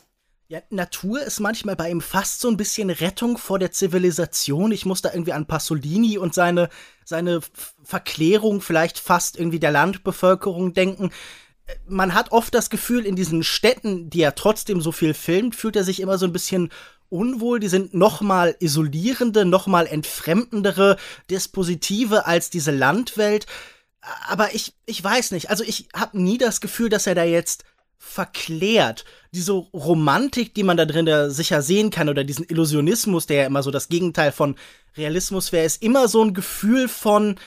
[0.48, 4.72] Ja, Natur ist manchmal bei ihm fast so ein bisschen Rettung vor der Zivilisation.
[4.72, 6.70] Ich muss da irgendwie an Pasolini und seine,
[7.04, 7.40] seine
[7.84, 11.10] Verklärung vielleicht fast irgendwie der Landbevölkerung denken.
[11.86, 15.76] Man hat oft das Gefühl, in diesen Städten, die er trotzdem so viel filmt, fühlt
[15.76, 16.70] er sich immer so ein bisschen
[17.10, 17.60] unwohl.
[17.60, 20.96] Die sind noch mal isolierende, noch mal entfremdendere
[21.30, 23.46] Dispositive als diese Landwelt
[24.28, 25.50] aber ich, ich weiß nicht.
[25.50, 27.64] Also ich habe nie das Gefühl, dass er da jetzt
[27.98, 29.04] verklärt.
[29.32, 33.46] Diese Romantik, die man da drin da sicher sehen kann, oder diesen Illusionismus, der ja
[33.46, 34.56] immer so das Gegenteil von
[34.96, 37.38] Realismus wäre, ist immer so ein Gefühl von,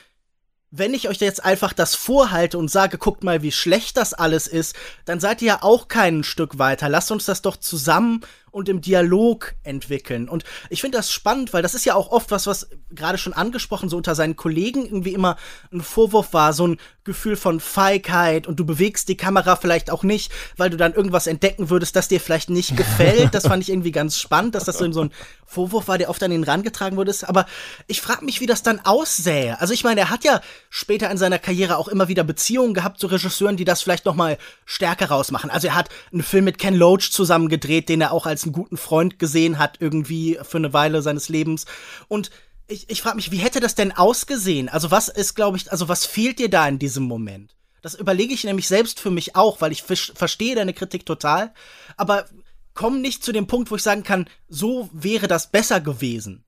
[0.70, 4.48] wenn ich euch jetzt einfach das vorhalte und sage, guckt mal, wie schlecht das alles
[4.48, 4.76] ist,
[5.06, 6.88] dann seid ihr ja auch kein Stück weiter.
[6.88, 8.22] Lasst uns das doch zusammen
[8.54, 10.30] und im Dialog entwickeln.
[10.30, 13.34] Und ich finde das spannend, weil das ist ja auch oft was, was gerade schon
[13.34, 15.38] angesprochen, so unter seinen Kollegen irgendwie immer
[15.72, 20.04] ein Vorwurf war, so ein Gefühl von Feigheit und du bewegst die Kamera vielleicht auch
[20.04, 23.34] nicht, weil du dann irgendwas entdecken würdest, das dir vielleicht nicht gefällt.
[23.34, 25.12] Das fand ich irgendwie ganz spannend, dass das so ein
[25.46, 27.14] Vorwurf war, der oft an ihn rangetragen wurde.
[27.24, 27.46] Aber
[27.88, 29.60] ich frage mich, wie das dann aussähe.
[29.60, 33.00] Also ich meine, er hat ja später in seiner Karriere auch immer wieder Beziehungen gehabt
[33.00, 35.50] zu Regisseuren, die das vielleicht noch mal stärker rausmachen.
[35.50, 38.54] Also er hat einen Film mit Ken Loach zusammen gedreht, den er auch als einen
[38.54, 41.66] guten Freund gesehen hat, irgendwie für eine Weile seines Lebens.
[42.08, 42.32] Und
[42.68, 44.70] ich, ich frage mich, wie hätte das denn ausgesehen?
[44.70, 47.56] Also, was ist, glaube ich, also was fehlt dir da in diesem Moment?
[47.82, 51.54] Das überlege ich nämlich selbst für mich auch, weil ich verstehe deine Kritik total,
[51.98, 52.26] aber
[52.74, 56.46] komm nicht zu dem Punkt, wo ich sagen kann, so wäre das besser gewesen.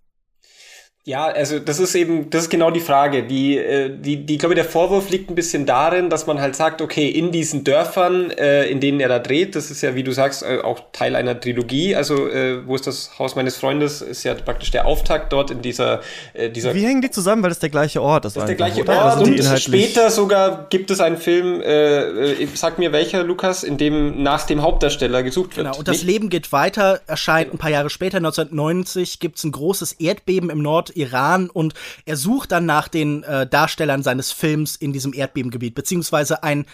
[1.08, 3.22] Ja, also das ist eben, das ist genau die Frage.
[3.22, 6.56] Die, äh, die, die, ich glaube, der Vorwurf liegt ein bisschen darin, dass man halt
[6.56, 10.02] sagt, okay, in diesen Dörfern, äh, in denen er da dreht, das ist ja, wie
[10.02, 11.96] du sagst, äh, auch Teil einer Trilogie.
[11.96, 14.02] Also, äh, wo ist das Haus meines Freundes?
[14.02, 16.02] Ist ja praktisch der Auftakt dort in dieser,
[16.34, 16.74] äh, dieser.
[16.74, 17.44] Wie hängen die zusammen?
[17.44, 18.36] Weil das der gleiche Ort ist.
[18.36, 18.98] Das ist der gleiche oder?
[18.98, 19.18] Ort.
[19.20, 23.78] Also und später sogar gibt es einen Film, äh, äh, sag mir welcher, Lukas, in
[23.78, 25.68] dem nach dem Hauptdarsteller gesucht wird.
[25.68, 25.78] Genau.
[25.78, 26.08] Und das Nicht?
[26.08, 30.64] Leben geht weiter, erscheint ein paar Jahre später, 1990, gibt es ein großes Erdbeben im
[30.64, 31.74] Nord Iran und
[32.06, 36.66] er sucht dann nach den äh, Darstellern seines Films in diesem Erdbebengebiet, beziehungsweise ein,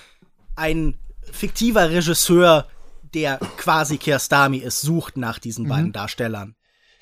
[0.55, 0.97] ein
[1.31, 2.67] fiktiver Regisseur,
[3.13, 5.69] der quasi Kiarostami ist, sucht nach diesen mhm.
[5.69, 6.55] beiden Darstellern.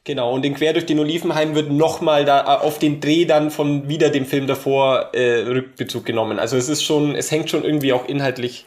[0.06, 3.52] Genau, und in Quer durch den Olivenhain wird nochmal da äh, auf den Dreh dann
[3.52, 6.40] von wieder dem Film davor äh, Rückbezug genommen.
[6.40, 8.66] Also es ist schon, es hängt schon irgendwie auch inhaltlich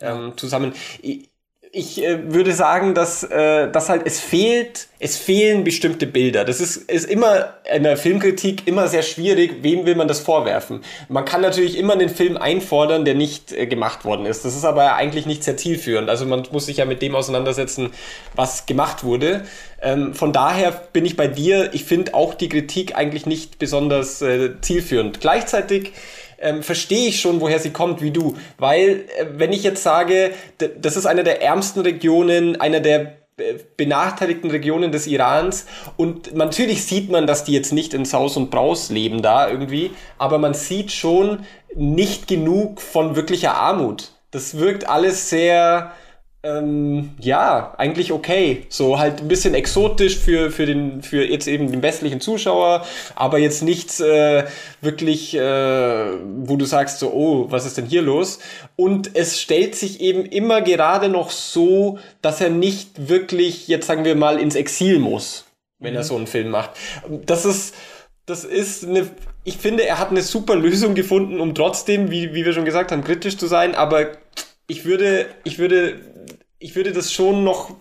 [0.00, 0.72] ähm, zusammen.
[1.02, 1.30] Ich,
[1.74, 6.44] ich äh, würde sagen, dass, äh, dass halt es fehlt, es fehlen bestimmte Bilder.
[6.44, 10.82] Das ist, ist immer in der Filmkritik immer sehr schwierig, wem will man das vorwerfen.
[11.08, 14.44] Man kann natürlich immer einen Film einfordern, der nicht äh, gemacht worden ist.
[14.44, 16.08] Das ist aber eigentlich nicht sehr zielführend.
[16.08, 17.90] Also man muss sich ja mit dem auseinandersetzen,
[18.34, 19.42] was gemacht wurde.
[19.82, 21.74] Ähm, von daher bin ich bei dir.
[21.74, 25.20] Ich finde auch die Kritik eigentlich nicht besonders äh, zielführend.
[25.20, 25.92] Gleichzeitig
[26.44, 28.36] ähm, verstehe ich schon, woher sie kommt, wie du.
[28.58, 30.32] Weil, äh, wenn ich jetzt sage,
[30.78, 35.66] das ist eine der ärmsten Regionen, einer der äh, benachteiligten Regionen des Irans
[35.96, 39.90] und natürlich sieht man, dass die jetzt nicht in Saus und Braus leben da irgendwie,
[40.18, 41.40] aber man sieht schon
[41.74, 44.12] nicht genug von wirklicher Armut.
[44.30, 45.92] Das wirkt alles sehr,
[46.44, 48.66] ähm, ja, eigentlich okay.
[48.68, 53.38] So halt ein bisschen exotisch für, für, den, für jetzt eben den westlichen Zuschauer, aber
[53.38, 54.44] jetzt nichts äh,
[54.82, 58.40] wirklich, äh, wo du sagst so, oh, was ist denn hier los?
[58.76, 64.04] Und es stellt sich eben immer gerade noch so, dass er nicht wirklich, jetzt sagen
[64.04, 65.46] wir mal, ins Exil muss,
[65.78, 65.98] wenn mhm.
[65.98, 66.72] er so einen Film macht.
[67.24, 67.74] Das ist,
[68.26, 69.08] das ist eine,
[69.44, 72.92] ich finde, er hat eine super Lösung gefunden, um trotzdem, wie, wie wir schon gesagt
[72.92, 74.12] haben, kritisch zu sein, aber
[74.66, 76.00] ich würde, ich würde
[76.58, 77.76] ich würde das schon noch,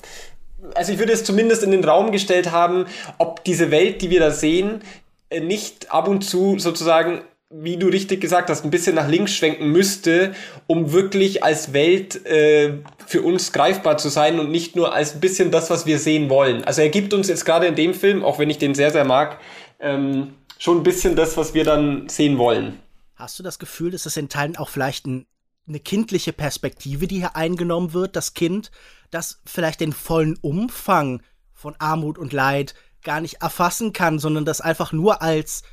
[0.76, 2.86] also ich würde es zumindest in den Raum gestellt haben,
[3.18, 4.82] ob diese Welt, die wir da sehen,
[5.30, 7.22] äh, nicht ab und zu sozusagen
[7.56, 10.34] wie du richtig gesagt hast, ein bisschen nach links schwenken müsste,
[10.66, 15.20] um wirklich als Welt äh, für uns greifbar zu sein und nicht nur als ein
[15.20, 16.64] bisschen das, was wir sehen wollen.
[16.64, 19.06] Also er gibt uns jetzt gerade in dem Film, auch wenn ich den sehr, sehr
[19.06, 19.40] mag,
[19.80, 22.80] ähm, schon ein bisschen das, was wir dann sehen wollen.
[23.16, 25.28] Hast du das Gefühl, dass es in Teilen auch vielleicht ein,
[25.68, 28.72] eine kindliche Perspektive, die hier eingenommen wird, das Kind,
[29.11, 31.22] das vielleicht den vollen Umfang
[31.53, 35.64] von Armut und Leid gar nicht erfassen kann, sondern das einfach nur als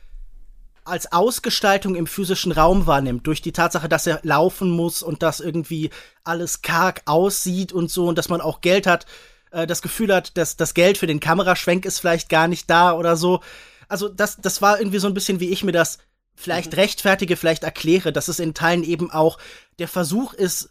[0.84, 5.38] als Ausgestaltung im physischen Raum wahrnimmt, durch die Tatsache, dass er laufen muss und dass
[5.38, 5.90] irgendwie
[6.24, 9.06] alles karg aussieht und so und dass man auch Geld hat,
[9.50, 12.94] äh, das Gefühl hat, dass das Geld für den Kameraschwenk ist vielleicht gar nicht da
[12.94, 13.40] oder so.
[13.88, 15.98] Also das, das war irgendwie so ein bisschen, wie ich mir das
[16.40, 16.80] vielleicht mhm.
[16.80, 19.38] rechtfertige, vielleicht erkläre, dass es in Teilen eben auch
[19.78, 20.70] der Versuch ist,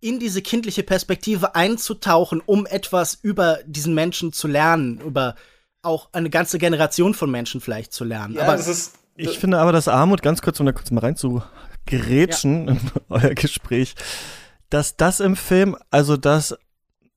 [0.00, 5.34] in diese kindliche Perspektive einzutauchen, um etwas über diesen Menschen zu lernen, über
[5.82, 8.34] auch eine ganze Generation von Menschen vielleicht zu lernen.
[8.34, 11.00] Ja, aber das ist ich finde aber, dass Armut, ganz kurz, um da kurz mal
[11.00, 11.42] rein zu
[11.84, 12.72] gerätschen ja.
[12.72, 13.94] in euer Gespräch,
[14.70, 16.56] dass das im Film, also dass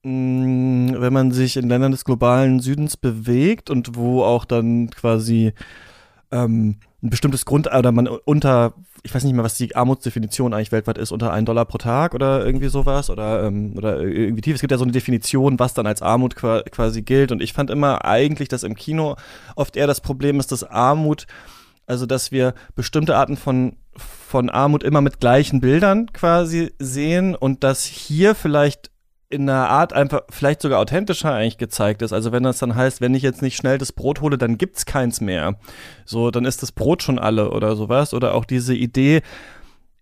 [0.04, 5.54] mh, wenn man sich in Ländern des globalen Südens bewegt und wo auch dann quasi
[6.32, 8.74] ähm, ein bestimmtes Grund oder man unter,
[9.04, 12.16] ich weiß nicht mehr, was die Armutsdefinition eigentlich weltweit ist, unter einen Dollar pro Tag
[12.16, 14.56] oder irgendwie sowas oder, ähm, oder irgendwie tief.
[14.56, 17.32] Es gibt ja so eine Definition, was dann als Armut quasi gilt.
[17.34, 19.18] Und ich fand immer eigentlich, dass im Kino
[19.56, 21.28] oft eher das Problem ist, dass Armut
[21.86, 27.64] also, dass wir bestimmte Arten von, von Armut immer mit gleichen Bildern quasi sehen und
[27.64, 28.90] dass hier vielleicht
[29.34, 32.14] in einer Art einfach vielleicht sogar authentischer eigentlich gezeigt ist.
[32.14, 34.86] Also wenn das dann heißt, wenn ich jetzt nicht schnell das Brot hole, dann gibt's
[34.86, 35.56] keins mehr.
[36.06, 38.14] So, dann ist das Brot schon alle oder sowas.
[38.14, 39.22] Oder auch diese Idee,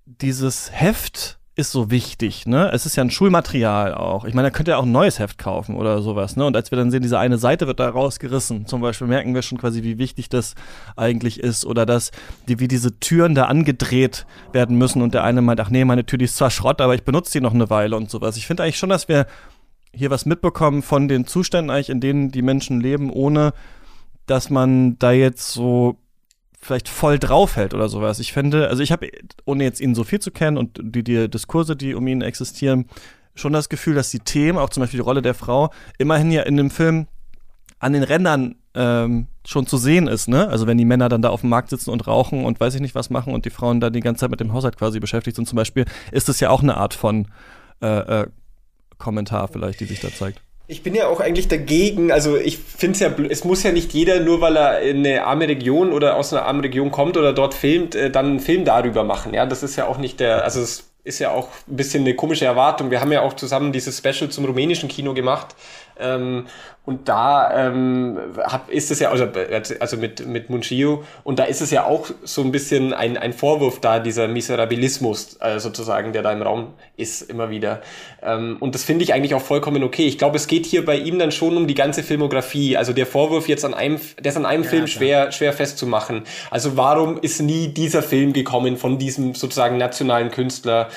[0.05, 2.71] dieses Heft ist so wichtig, ne?
[2.71, 4.23] Es ist ja ein Schulmaterial auch.
[4.23, 6.45] Ich meine, da könnt ihr auch ein neues Heft kaufen oder sowas, ne?
[6.45, 9.41] Und als wir dann sehen, diese eine Seite wird da rausgerissen, zum Beispiel merken wir
[9.41, 10.55] schon quasi, wie wichtig das
[10.95, 12.11] eigentlich ist oder dass,
[12.47, 16.05] die, wie diese Türen da angedreht werden müssen und der eine meint, ach nee, meine
[16.05, 18.37] Tür, die ist zwar Schrott, aber ich benutze die noch eine Weile und sowas.
[18.37, 19.27] Ich finde eigentlich schon, dass wir
[19.93, 23.51] hier was mitbekommen von den Zuständen eigentlich, in denen die Menschen leben, ohne
[24.25, 25.97] dass man da jetzt so
[26.61, 28.19] vielleicht voll draufhält oder sowas.
[28.19, 29.09] Ich finde, also ich habe,
[29.45, 32.85] ohne jetzt ihn so viel zu kennen und die, die Diskurse, die um ihn existieren,
[33.33, 36.43] schon das Gefühl, dass die Themen, auch zum Beispiel die Rolle der Frau, immerhin ja
[36.43, 37.07] in dem Film
[37.79, 40.47] an den Rändern ähm, schon zu sehen ist, ne?
[40.49, 42.81] Also wenn die Männer dann da auf dem Markt sitzen und rauchen und weiß ich
[42.81, 45.35] nicht was machen und die Frauen da die ganze Zeit mit dem Haushalt quasi beschäftigt
[45.35, 47.27] sind zum Beispiel, ist das ja auch eine Art von
[47.81, 48.27] äh, äh,
[48.99, 50.41] Kommentar vielleicht, die sich da zeigt.
[50.71, 53.91] Ich bin ja auch eigentlich dagegen, also ich finde es ja, es muss ja nicht
[53.91, 57.33] jeder, nur weil er in eine arme Region oder aus einer armen Region kommt oder
[57.33, 59.33] dort filmt, äh, dann einen Film darüber machen.
[59.33, 62.15] Ja, das ist ja auch nicht der, also es ist ja auch ein bisschen eine
[62.15, 62.89] komische Erwartung.
[62.89, 65.55] Wir haben ja auch zusammen dieses Special zum rumänischen Kino gemacht
[66.01, 66.47] ähm,
[66.83, 69.27] und da ähm, hab, ist es ja, also,
[69.79, 73.33] also mit, mit Munchio, und da ist es ja auch so ein bisschen ein, ein
[73.33, 77.81] Vorwurf da, dieser Miserabilismus äh, sozusagen, der da im Raum ist, immer wieder.
[78.23, 80.07] Ähm, und das finde ich eigentlich auch vollkommen okay.
[80.07, 82.75] Ich glaube, es geht hier bei ihm dann schon um die ganze Filmografie.
[82.77, 86.23] Also der Vorwurf jetzt an einem, der ist an einem ja, Film schwer, schwer festzumachen.
[86.49, 90.89] Also warum ist nie dieser Film gekommen von diesem sozusagen nationalen Künstler?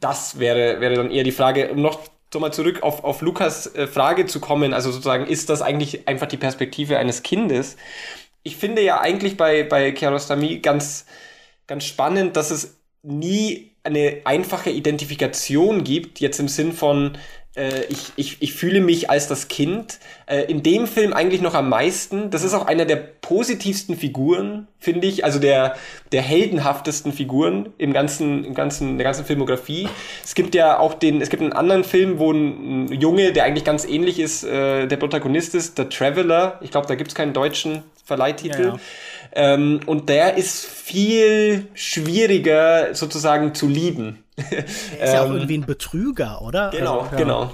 [0.00, 1.68] Das wäre, wäre dann eher die Frage.
[1.68, 2.00] Um noch
[2.32, 6.08] so mal zurück auf, auf Lukas äh, Frage zu kommen, also sozusagen, ist das eigentlich
[6.08, 7.76] einfach die Perspektive eines Kindes?
[8.42, 11.06] Ich finde ja eigentlich bei, bei Kiarostami ganz,
[11.66, 17.16] ganz spannend, dass es nie eine einfache Identifikation gibt, jetzt im Sinn von,
[17.58, 19.98] äh, ich, ich, ich fühle mich als das Kind.
[20.26, 22.30] Äh, in dem Film eigentlich noch am meisten.
[22.30, 25.24] Das ist auch einer der positivsten Figuren, finde ich.
[25.24, 25.76] Also der,
[26.12, 29.88] der heldenhaftesten Figuren im ganzen, im ganzen, der ganzen Filmografie.
[30.24, 33.64] Es gibt ja auch den, es gibt einen anderen Film, wo ein, Junge, der eigentlich
[33.64, 36.58] ganz ähnlich ist, äh, der Protagonist ist, The Traveler.
[36.62, 38.62] Ich glaube, da gibt es keinen deutschen Verleihtitel.
[38.62, 38.78] Ja, ja.
[39.32, 44.24] Ähm, und der ist viel schwieriger sozusagen zu lieben.
[44.98, 46.70] Er ist ja auch ähm, irgendwie ein Betrüger, oder?
[46.70, 47.18] Genau, also, ja.
[47.18, 47.50] genau.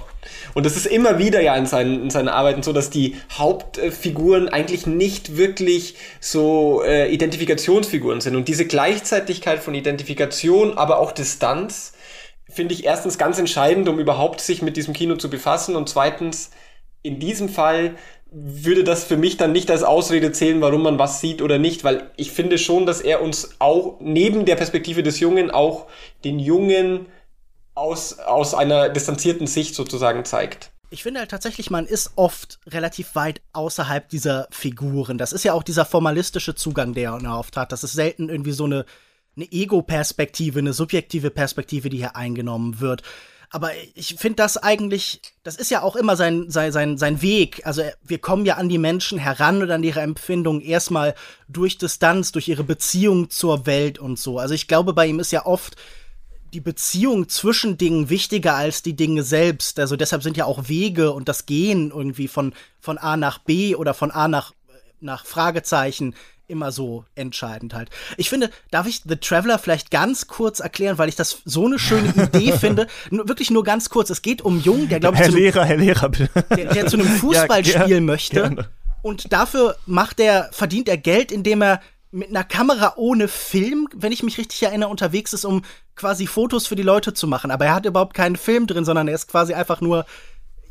[0.53, 4.49] Und das ist immer wieder ja in seinen, in seinen Arbeiten so, dass die Hauptfiguren
[4.49, 8.35] eigentlich nicht wirklich so äh, Identifikationsfiguren sind.
[8.35, 11.93] Und diese Gleichzeitigkeit von Identifikation, aber auch Distanz,
[12.49, 15.75] finde ich erstens ganz entscheidend, um überhaupt sich mit diesem Kino zu befassen.
[15.75, 16.51] Und zweitens,
[17.01, 17.95] in diesem Fall
[18.37, 21.85] würde das für mich dann nicht als Ausrede zählen, warum man was sieht oder nicht,
[21.85, 25.87] weil ich finde schon, dass er uns auch neben der Perspektive des Jungen auch
[26.25, 27.05] den Jungen
[27.75, 30.71] aus, aus einer distanzierten Sicht sozusagen zeigt.
[30.89, 35.17] Ich finde halt tatsächlich, man ist oft relativ weit außerhalb dieser Figuren.
[35.17, 37.71] Das ist ja auch dieser formalistische Zugang, der er oft hat.
[37.71, 38.85] Das ist selten irgendwie so eine,
[39.37, 43.01] eine Ego-Perspektive, eine subjektive Perspektive, die hier eingenommen wird.
[43.49, 47.65] Aber ich finde das eigentlich, das ist ja auch immer sein, sein, sein, sein Weg.
[47.65, 51.15] Also wir kommen ja an die Menschen heran und an ihre Empfindungen erstmal
[51.47, 54.39] durch Distanz, durch ihre Beziehung zur Welt und so.
[54.39, 55.75] Also ich glaube, bei ihm ist ja oft
[56.53, 59.79] die Beziehung zwischen Dingen wichtiger als die Dinge selbst.
[59.79, 63.75] Also deshalb sind ja auch Wege und das Gehen irgendwie von, von A nach B
[63.75, 64.53] oder von A nach,
[65.01, 66.15] nach Fragezeichen
[66.47, 67.89] immer so entscheidend halt.
[68.17, 71.79] Ich finde, darf ich The Traveler vielleicht ganz kurz erklären, weil ich das so eine
[71.79, 72.87] schöne Idee finde.
[73.09, 74.09] Nur, wirklich nur ganz kurz.
[74.09, 76.29] Es geht um Jungen, der glaube ich Herr zu einem, Lehrer, Herr Lehrer, bitte.
[76.55, 78.35] der, der zu einem Fußball Ja, spielen möchte.
[78.41, 78.69] gerne.
[79.01, 81.81] Und dafür macht er, verdient er Geld, indem er
[82.11, 85.63] mit einer Kamera ohne Film, wenn ich mich richtig erinnere, unterwegs ist, um
[85.95, 87.51] quasi Fotos für die Leute zu machen.
[87.51, 90.05] Aber er hat überhaupt keinen Film drin, sondern er ist quasi einfach nur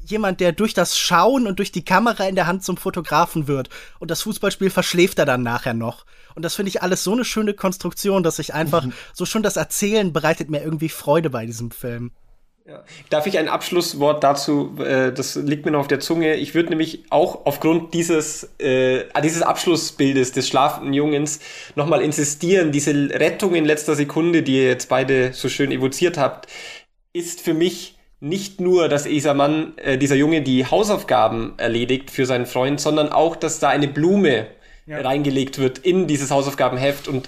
[0.06, 3.68] jemand, der durch das Schauen und durch die Kamera in der Hand zum Fotografen wird.
[3.98, 6.04] Und das Fußballspiel verschläft er dann nachher noch.
[6.34, 9.56] Und das finde ich alles so eine schöne Konstruktion, dass ich einfach, so schon das
[9.56, 12.12] Erzählen bereitet mir irgendwie Freude bei diesem Film.
[13.10, 16.36] Darf ich ein Abschlusswort dazu, äh, das liegt mir noch auf der Zunge.
[16.36, 21.40] Ich würde nämlich auch aufgrund dieses, äh, dieses Abschlussbildes des schlafenden Jungens
[21.74, 26.48] nochmal insistieren, diese Rettung in letzter Sekunde, die ihr jetzt beide so schön evoziert habt,
[27.12, 27.93] ist für mich
[28.24, 33.10] nicht nur, dass dieser Mann, äh, dieser Junge die Hausaufgaben erledigt für seinen Freund, sondern
[33.10, 34.46] auch, dass da eine Blume
[34.86, 37.08] reingelegt wird in dieses Hausaufgabenheft.
[37.08, 37.26] Und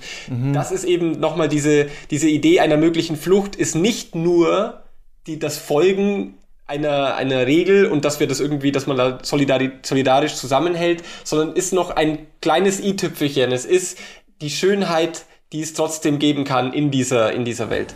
[0.53, 4.83] das ist eben nochmal diese, diese Idee einer möglichen Flucht, ist nicht nur
[5.27, 6.35] die, das Folgen
[6.67, 11.57] einer, einer Regel und dass wir das irgendwie, dass man da solidari solidarisch zusammenhält, sondern
[11.57, 13.53] ist noch ein kleines i-Tüpfelchen.
[13.53, 13.99] Es ist
[14.43, 17.95] die Schönheit, die es trotzdem geben kann in dieser, in dieser Welt.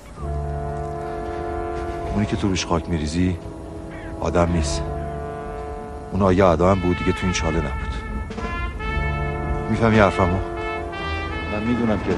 [2.14, 3.36] اونی که تو روش خاک میریزی
[4.20, 4.82] آدم نیست.
[6.12, 7.94] اون آیه آدم بود دیگه تو این چاله نبود.
[9.70, 10.38] می‌فهمی حرفمو؟
[11.52, 12.14] من می‌دونم که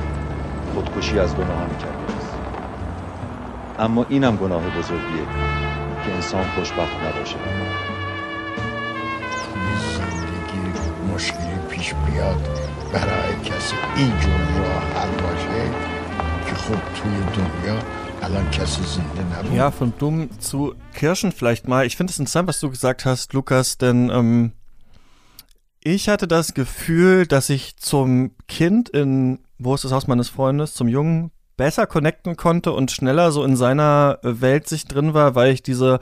[0.75, 2.35] خودکشی از گناهان کبیر است.
[3.79, 5.27] اما اینم گناه بزرگیه
[6.05, 7.37] که انسان خوشبخت نباشه.
[9.99, 10.79] زندگی
[11.15, 12.49] مشکلی پیش بیاد
[12.93, 15.71] برای کسی اینجور راه حل باشه
[16.47, 17.79] که خب توی دنیا
[18.23, 21.87] Alan Kesselsen, den haben Ja, von Dumm zu Kirschen vielleicht mal.
[21.87, 24.53] Ich finde es interessant, was du gesagt hast, Lukas, denn ähm,
[25.83, 30.75] ich hatte das Gefühl, dass ich zum Kind in Wo ist das Haus meines Freundes,
[30.75, 35.53] zum Jungen besser connecten konnte und schneller so in seiner Welt sich drin war, weil
[35.53, 35.99] ich diese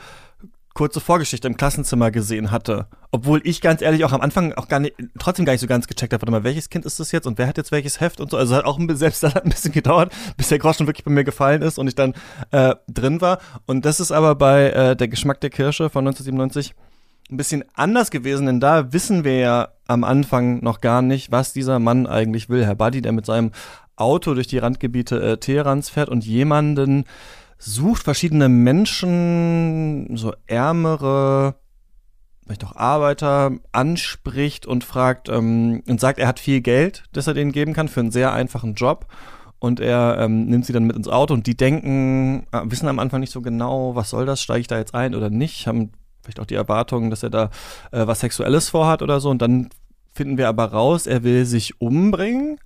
[0.75, 2.87] kurze Vorgeschichte im Klassenzimmer gesehen hatte.
[3.11, 5.89] Obwohl ich ganz ehrlich auch am Anfang auch gar nicht, trotzdem gar nicht so ganz
[5.89, 8.21] gecheckt habe, warte mal, welches Kind ist das jetzt und wer hat jetzt welches Heft
[8.21, 8.37] und so.
[8.37, 11.05] Also hat auch ein bisschen, selbst das hat ein bisschen gedauert, bis der Groschen wirklich
[11.05, 12.15] bei mir gefallen ist und ich dann
[12.53, 13.41] äh, drin war.
[13.67, 16.75] Und das ist aber bei äh, Der Geschmack der Kirsche von 1997
[17.31, 21.53] ein bisschen anders gewesen, denn da wissen wir ja am Anfang noch gar nicht, was
[21.53, 22.65] dieser Mann eigentlich will.
[22.65, 23.53] Herr Buddy, der mit seinem
[23.97, 27.05] Auto durch die Randgebiete äh, Teherans fährt und jemanden
[27.61, 31.57] sucht, verschiedene Menschen, so ärmere,
[32.45, 37.35] vielleicht auch Arbeiter, anspricht und fragt ähm, und sagt, er hat viel Geld, das er
[37.35, 39.07] denen geben kann für einen sehr einfachen Job.
[39.61, 42.99] Und er ähm, nimmt sie dann mit ins Auto und die denken, äh, wissen am
[42.99, 45.93] Anfang nicht so genau, was soll das, steige ich da jetzt ein oder nicht, haben
[46.23, 47.51] vielleicht auch die Erwartung, dass er da
[47.93, 49.29] äh, was Sexuelles vorhat oder so.
[49.29, 49.69] Und dann
[50.15, 52.59] finden wir aber raus, er will sich umbringen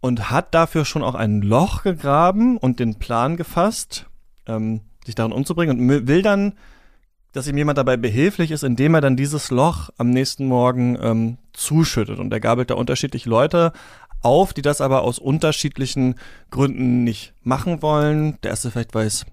[0.00, 4.06] und hat dafür schon auch ein Loch gegraben und den Plan gefasst,
[4.46, 6.54] ähm, sich darin umzubringen und will dann,
[7.32, 11.38] dass ihm jemand dabei behilflich ist, indem er dann dieses Loch am nächsten Morgen ähm,
[11.52, 12.18] zuschüttet.
[12.18, 13.72] Und er gabelt da unterschiedliche Leute
[14.22, 16.16] auf, die das aber aus unterschiedlichen
[16.50, 18.38] Gründen nicht machen wollen.
[18.42, 19.26] Der erste vielleicht weiß,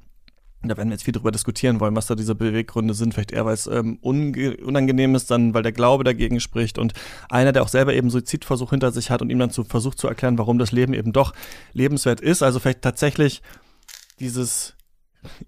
[0.64, 3.14] da werden wir jetzt viel drüber diskutieren wollen, was da diese Beweggründe sind.
[3.14, 6.78] Vielleicht eher, weil es ähm, unangenehm ist, dann, weil der Glaube dagegen spricht.
[6.78, 6.94] Und
[7.30, 10.08] einer, der auch selber eben Suizidversuch hinter sich hat und ihm dann zu, versucht zu
[10.08, 11.34] erklären, warum das Leben eben doch
[11.74, 12.44] lebenswert ist.
[12.44, 13.42] Also vielleicht tatsächlich
[14.20, 14.76] dieses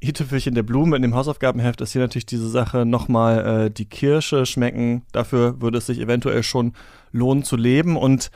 [0.02, 4.46] i-Tüpfelchen der Blume in dem Hausaufgabenheft ist hier natürlich diese Sache nochmal äh, die Kirsche
[4.46, 5.04] schmecken.
[5.12, 6.74] Dafür würde es sich eventuell schon
[7.12, 7.98] lohnen zu leben.
[7.98, 8.32] Und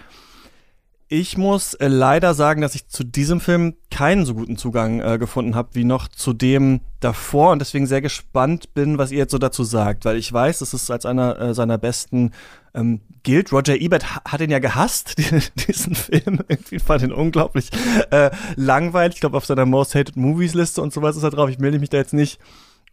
[1.11, 5.17] ich muss äh, leider sagen, dass ich zu diesem Film keinen so guten Zugang äh,
[5.17, 9.31] gefunden habe wie noch zu dem davor und deswegen sehr gespannt bin, was ihr jetzt
[9.31, 12.31] so dazu sagt, weil ich weiß, dass es als einer äh, seiner besten
[12.75, 13.51] ähm, gilt.
[13.51, 16.41] Roger Ebert ha- hat ihn ja gehasst, die, diesen Film.
[16.47, 17.69] Irgendwie fand ihn unglaublich
[18.11, 19.15] äh, langweilig.
[19.15, 21.49] Ich glaube, auf seiner Most Hated Movies Liste und sowas ist er drauf.
[21.49, 22.39] Ich melde mich da jetzt nicht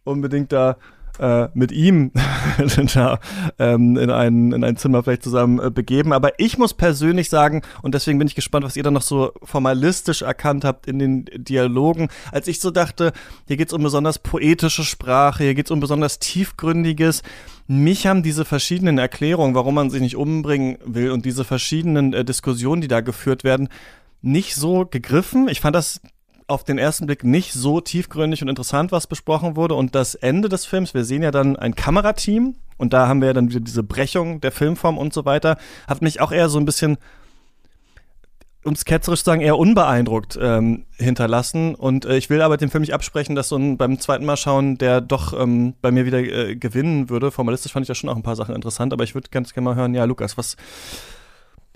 [0.03, 0.77] unbedingt da
[1.19, 2.11] äh, mit ihm
[2.93, 3.19] da,
[3.59, 6.13] ähm, in, ein, in ein Zimmer vielleicht zusammen äh, begeben.
[6.13, 9.31] Aber ich muss persönlich sagen, und deswegen bin ich gespannt, was ihr dann noch so
[9.43, 13.13] formalistisch erkannt habt in den Dialogen, als ich so dachte,
[13.47, 17.23] hier geht's um besonders poetische Sprache, hier geht's um besonders tiefgründiges.
[17.67, 22.23] Mich haben diese verschiedenen Erklärungen, warum man sich nicht umbringen will und diese verschiedenen äh,
[22.23, 23.69] Diskussionen, die da geführt werden,
[24.21, 25.47] nicht so gegriffen.
[25.47, 26.01] Ich fand das
[26.47, 29.75] auf den ersten Blick nicht so tiefgründig und interessant, was besprochen wurde.
[29.75, 33.27] Und das Ende des Films, wir sehen ja dann ein Kamerateam und da haben wir
[33.27, 36.57] ja dann wieder diese Brechung der Filmform und so weiter, hat mich auch eher so
[36.57, 36.97] ein bisschen,
[38.63, 41.75] um es ketzerisch zu sagen, eher unbeeindruckt ähm, hinterlassen.
[41.75, 44.37] Und äh, ich will aber dem Film nicht absprechen, dass so ein beim zweiten Mal
[44.37, 47.31] schauen, der doch ähm, bei mir wieder äh, gewinnen würde.
[47.31, 49.65] Formalistisch fand ich da schon auch ein paar Sachen interessant, aber ich würde ganz gerne
[49.65, 50.55] mal hören, ja, Lukas, was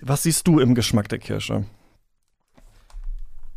[0.00, 1.64] Was siehst du im Geschmack der Kirsche?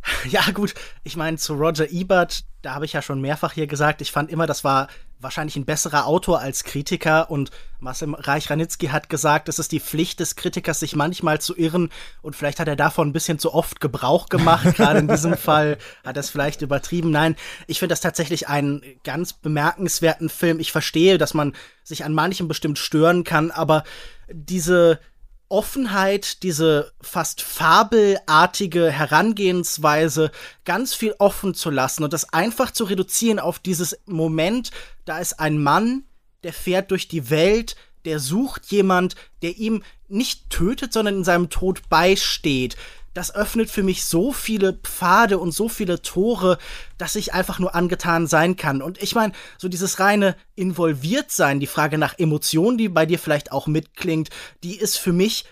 [0.28, 4.00] Ja, gut, ich meine, zu Roger Ebert, da habe ich ja schon mehrfach hier gesagt,
[4.00, 4.88] ich fand immer, das war
[5.18, 10.20] wahrscheinlich ein besserer Autor als Kritiker und Marcel Reich-Ranitzky hat gesagt, es ist die Pflicht
[10.20, 11.90] des Kritikers, sich manchmal zu irren
[12.22, 15.78] und vielleicht hat er davon ein bisschen zu oft Gebrauch gemacht, gerade in diesem Fall
[16.04, 17.10] hat er es vielleicht übertrieben.
[17.10, 17.36] Nein,
[17.66, 20.60] ich finde das tatsächlich einen ganz bemerkenswerten Film.
[20.60, 23.84] Ich verstehe, dass man sich an manchem bestimmt stören kann, aber
[24.28, 25.00] diese
[25.48, 30.30] Offenheit, diese fast fabelartige Herangehensweise
[30.64, 34.70] ganz viel offen zu lassen und das einfach zu reduzieren auf dieses Moment,
[35.04, 36.04] da ist ein Mann,
[36.42, 41.50] der fährt durch die Welt, der sucht jemand, der ihm nicht tötet, sondern in seinem
[41.50, 42.76] Tod beisteht
[43.16, 46.58] das öffnet für mich so viele Pfade und so viele Tore,
[46.98, 48.82] dass ich einfach nur angetan sein kann.
[48.82, 53.18] Und ich meine, so dieses reine involviert sein, die Frage nach Emotionen, die bei dir
[53.18, 54.28] vielleicht auch mitklingt,
[54.62, 55.46] die ist für mich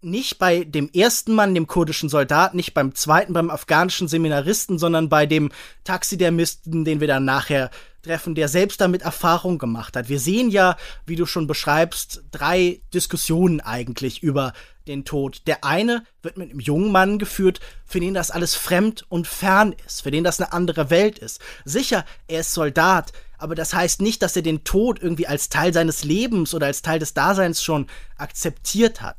[0.00, 5.10] nicht bei dem ersten Mann, dem kurdischen Soldat, nicht beim zweiten, beim afghanischen Seminaristen, sondern
[5.10, 5.50] bei dem
[5.84, 7.70] Taxidermisten, den wir dann nachher
[8.02, 10.08] treffen, der selbst damit Erfahrung gemacht hat.
[10.08, 10.76] Wir sehen ja,
[11.06, 14.52] wie du schon beschreibst, drei Diskussionen eigentlich über
[14.86, 15.42] den Tod.
[15.46, 19.74] Der eine wird mit einem jungen Mann geführt, für den das alles fremd und fern
[19.86, 21.40] ist, für den das eine andere Welt ist.
[21.64, 25.72] Sicher, er ist Soldat, aber das heißt nicht, dass er den Tod irgendwie als Teil
[25.72, 27.86] seines Lebens oder als Teil des Daseins schon
[28.16, 29.16] akzeptiert hat.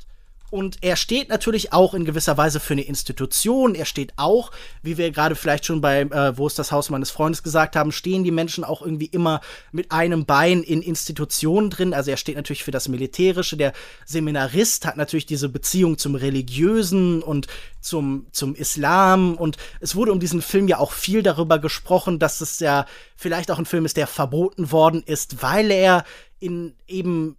[0.52, 3.74] Und er steht natürlich auch in gewisser Weise für eine Institution.
[3.74, 4.52] Er steht auch,
[4.84, 7.94] wie wir gerade vielleicht schon bei äh, Wo ist das Haus meines Freundes gesagt haben,
[7.94, 9.40] stehen die Menschen auch irgendwie immer
[9.72, 11.94] mit einem Bein in Institutionen drin.
[11.94, 13.56] Also er steht natürlich für das Militärische.
[13.56, 13.72] Der
[14.06, 17.48] Seminarist hat natürlich diese Beziehung zum Religiösen und
[17.80, 19.36] zum, zum Islam.
[19.36, 22.86] Und es wurde um diesen Film ja auch viel darüber gesprochen, dass es ja
[23.16, 26.04] vielleicht auch ein Film ist, der verboten worden ist, weil er
[26.40, 27.38] in eben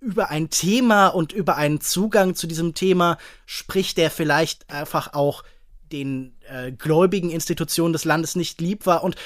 [0.00, 5.44] über ein Thema und über einen Zugang zu diesem Thema spricht, der vielleicht einfach auch
[5.92, 9.04] den äh, gläubigen Institutionen des Landes nicht lieb war.
[9.04, 9.16] Und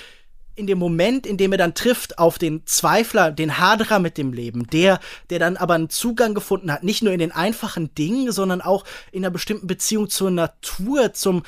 [0.56, 4.32] in dem Moment, in dem er dann trifft auf den Zweifler, den Haderer mit dem
[4.32, 5.00] Leben, der,
[5.30, 8.84] der dann aber einen Zugang gefunden hat, nicht nur in den einfachen Dingen, sondern auch
[9.10, 11.42] in einer bestimmten Beziehung zur Natur, zum,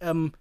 [0.00, 0.32] ähm,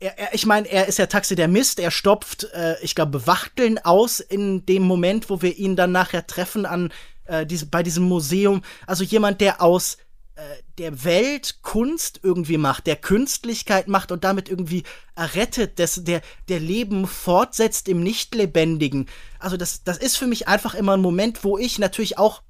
[0.00, 4.20] er, er, ich meine, er ist ja Taxidermist, er stopft, äh, ich glaube, Wachteln aus
[4.20, 6.92] in dem Moment, wo wir ihn dann nachher treffen an
[7.26, 8.62] äh, diese, bei diesem Museum.
[8.86, 9.98] Also jemand, der aus
[10.36, 10.42] äh,
[10.78, 14.82] der Welt Kunst irgendwie macht, der Künstlichkeit macht und damit irgendwie
[15.14, 19.06] errettet, des, der, der Leben fortsetzt im Nichtlebendigen.
[19.38, 22.42] Also das, das ist für mich einfach immer ein Moment, wo ich natürlich auch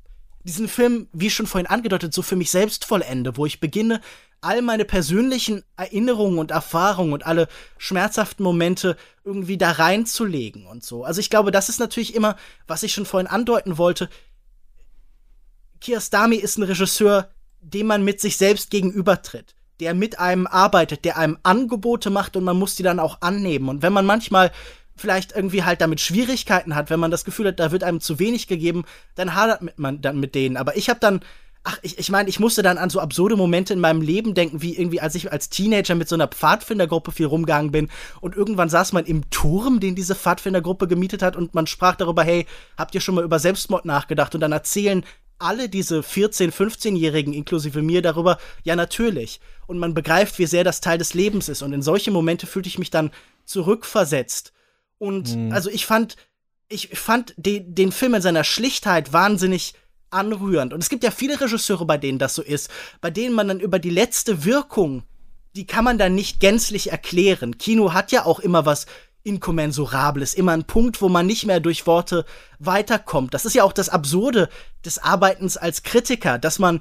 [0.45, 4.01] diesen Film, wie schon vorhin angedeutet, so für mich selbst vollende, wo ich beginne,
[4.41, 7.49] all meine persönlichen Erinnerungen und Erfahrungen und alle
[7.79, 11.05] schmerzhaften Momente irgendwie da reinzulegen und so.
[11.05, 14.09] Also ich glaube, das ist natürlich immer, was ich schon vorhin andeuten wollte,
[15.85, 17.29] Kiarostami ist ein Regisseur,
[17.61, 22.45] dem man mit sich selbst gegenübertritt, der mit einem arbeitet, der einem Angebote macht und
[22.45, 23.69] man muss die dann auch annehmen.
[23.69, 24.51] Und wenn man manchmal
[24.97, 28.19] vielleicht irgendwie halt damit Schwierigkeiten hat, wenn man das Gefühl hat, da wird einem zu
[28.19, 30.57] wenig gegeben, dann hadert man dann mit denen.
[30.57, 31.21] Aber ich habe dann
[31.67, 34.61] Ach, ich, ich meine, ich musste dann an so absurde Momente in meinem Leben denken,
[34.61, 37.89] wie irgendwie, als ich als Teenager mit so einer Pfadfindergruppe viel rumgegangen bin
[38.21, 42.23] und irgendwann saß man im Turm, den diese Pfadfindergruppe gemietet hat und man sprach darüber,
[42.23, 42.45] hey,
[42.77, 44.35] habt ihr schon mal über Selbstmord nachgedacht?
[44.35, 45.05] Und dann erzählen
[45.45, 49.41] alle diese 14-, 15-Jährigen inklusive mir darüber, ja natürlich.
[49.67, 51.63] Und man begreift, wie sehr das Teil des Lebens ist.
[51.63, 53.11] Und in solche Momente fühlte ich mich dann
[53.45, 54.53] zurückversetzt.
[54.99, 55.53] Und mhm.
[55.53, 56.17] also ich fand,
[56.69, 59.75] ich fand de den Film in seiner Schlichtheit wahnsinnig
[60.11, 60.73] anrührend.
[60.73, 62.71] Und es gibt ja viele Regisseure, bei denen das so ist,
[63.01, 65.03] bei denen man dann über die letzte Wirkung,
[65.57, 67.59] die kann man dann nicht gänzlich erklären.
[67.59, 68.87] Kino hat ja auch immer was
[69.25, 72.25] Inkommensurables, immer ein Punkt, wo man nicht mehr durch Worte
[72.59, 73.35] weiterkommt.
[73.35, 74.49] Das ist ja auch das Absurde
[74.85, 76.81] des Arbeitens als Kritiker, dass man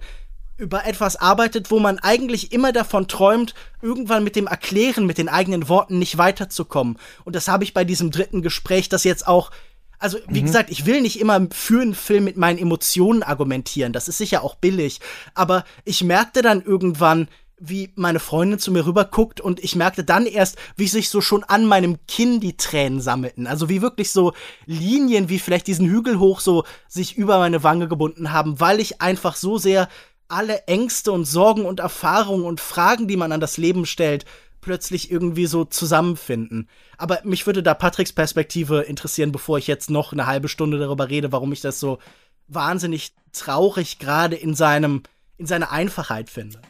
[0.58, 5.30] über etwas arbeitet, wo man eigentlich immer davon träumt, irgendwann mit dem Erklären, mit den
[5.30, 7.00] eigenen Worten nicht weiterzukommen.
[7.24, 9.52] Und das habe ich bei diesem dritten Gespräch, das jetzt auch
[10.00, 10.48] also, wie mhm.
[10.48, 13.94] gesagt, ich will nicht immer für einen Film mit meinen Emotionen argumentieren.
[13.94, 15.00] Das ist sicher auch billig.
[15.34, 17.30] Aber ich merkte dann irgendwann,
[17.60, 21.22] wie meine Freundin zu mir rüber guckt und ich merkte dann erst, wie sich so
[21.22, 23.48] schon an meinem Kinn die Tränen sammelten.
[23.48, 24.34] Also wie wirklich so
[24.66, 29.02] Linien, wie vielleicht diesen Hügel hoch so sich über meine Wange gebunden haben, weil ich
[29.02, 29.88] einfach so sehr
[30.28, 34.26] alle Ängste und Sorgen und Erfahrungen und Fragen, die man an das Leben stellt,
[34.62, 36.68] plötzlich irgendwie so zusammenfinden.
[36.98, 41.10] Aber mich würde da Patricks Perspektive interessieren, bevor ich jetzt noch eine halbe Stunde darüber
[41.10, 42.00] rede, warum ich das so
[42.48, 45.04] wahnsinnig traurig gerade in seinem
[45.38, 46.62] in seiner Einfachheit finde.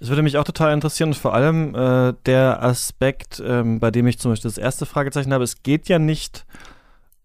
[0.00, 4.18] Es würde mich auch total interessieren, vor allem äh, der Aspekt, ähm, bei dem ich
[4.18, 6.46] zum Beispiel das erste Fragezeichen habe, es geht ja nicht,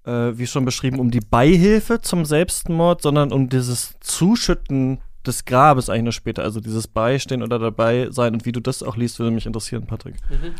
[0.05, 5.89] äh, wie schon beschrieben, um die Beihilfe zum Selbstmord, sondern um dieses Zuschütten des Grabes
[5.89, 9.19] eigentlich nur später, also dieses Beistehen oder dabei sein und wie du das auch liest,
[9.19, 10.15] würde mich interessieren, Patrick.
[10.29, 10.53] Mhm.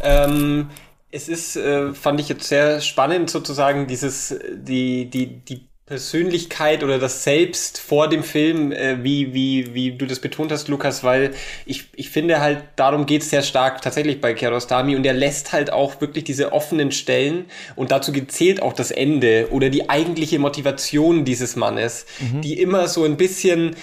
[0.00, 0.66] Ähm,
[1.10, 7.00] es ist, äh, fand ich jetzt sehr spannend sozusagen, dieses, die, die, die Persönlichkeit oder
[7.00, 11.34] das Selbst vor dem Film, äh, wie, wie, wie du das betont hast, Lukas, weil
[11.66, 15.52] ich, ich finde halt, darum geht es sehr stark tatsächlich bei Kiarostami und er lässt
[15.52, 20.38] halt auch wirklich diese offenen Stellen und dazu gezählt auch das Ende oder die eigentliche
[20.38, 22.40] Motivation dieses Mannes, mhm.
[22.40, 23.74] die immer so ein bisschen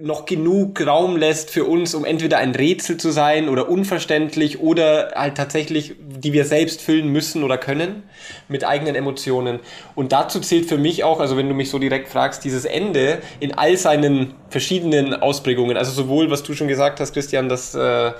[0.00, 5.12] noch genug Raum lässt für uns, um entweder ein Rätsel zu sein oder unverständlich oder
[5.14, 8.02] halt tatsächlich, die wir selbst füllen müssen oder können
[8.48, 9.60] mit eigenen Emotionen.
[9.94, 13.18] Und dazu zählt für mich auch, also wenn du mich so direkt fragst, dieses Ende
[13.38, 15.76] in all seinen verschiedenen Ausprägungen.
[15.76, 18.12] Also sowohl, was du schon gesagt hast, Christian, dass äh,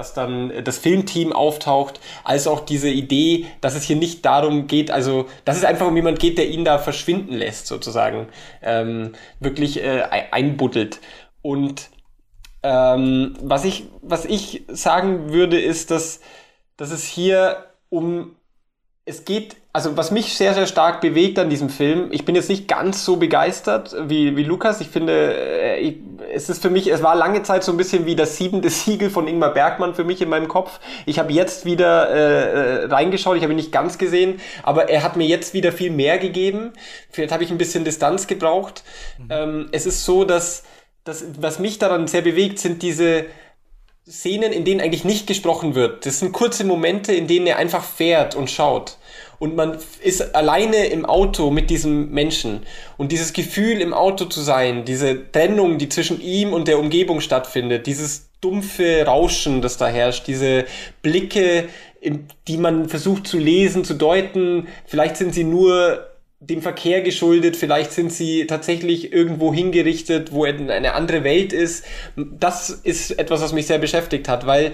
[0.00, 4.90] dass dann das Filmteam auftaucht, als auch diese Idee, dass es hier nicht darum geht,
[4.90, 8.28] also dass es einfach um jemand geht, der ihn da verschwinden lässt, sozusagen,
[8.62, 11.00] ähm, wirklich äh, einbuddelt.
[11.42, 11.90] Und
[12.62, 16.20] ähm, was ich was ich sagen würde, ist, dass
[16.78, 18.36] dass es hier um
[19.10, 22.48] es geht, also was mich sehr, sehr stark bewegt an diesem Film, ich bin jetzt
[22.48, 24.80] nicht ganz so begeistert wie, wie Lukas.
[24.80, 25.96] Ich finde, äh, ich,
[26.32, 29.10] es ist für mich, es war lange Zeit so ein bisschen wie das siebente Siegel
[29.10, 30.78] von Ingmar Bergmann für mich in meinem Kopf.
[31.06, 35.02] Ich habe jetzt wieder äh, äh reingeschaut, ich habe ihn nicht ganz gesehen, aber er
[35.02, 36.72] hat mir jetzt wieder viel mehr gegeben.
[37.10, 38.84] Vielleicht habe ich ein bisschen Distanz gebraucht.
[39.18, 39.28] Mhm.
[39.30, 40.62] Ähm, es ist so, dass,
[41.02, 43.26] dass was mich daran sehr bewegt, sind diese
[44.08, 46.06] Szenen, in denen eigentlich nicht gesprochen wird.
[46.06, 48.96] Das sind kurze Momente, in denen er einfach fährt und schaut
[49.40, 52.60] und man ist alleine im Auto mit diesem Menschen.
[52.98, 57.22] Und dieses Gefühl, im Auto zu sein, diese Trennung, die zwischen ihm und der Umgebung
[57.22, 60.66] stattfindet, dieses dumpfe Rauschen, das da herrscht, diese
[61.00, 61.70] Blicke,
[62.48, 66.06] die man versucht zu lesen, zu deuten, vielleicht sind sie nur
[66.40, 71.86] dem Verkehr geschuldet, vielleicht sind sie tatsächlich irgendwo hingerichtet, wo eine andere Welt ist.
[72.16, 74.72] Das ist etwas, was mich sehr beschäftigt hat, weil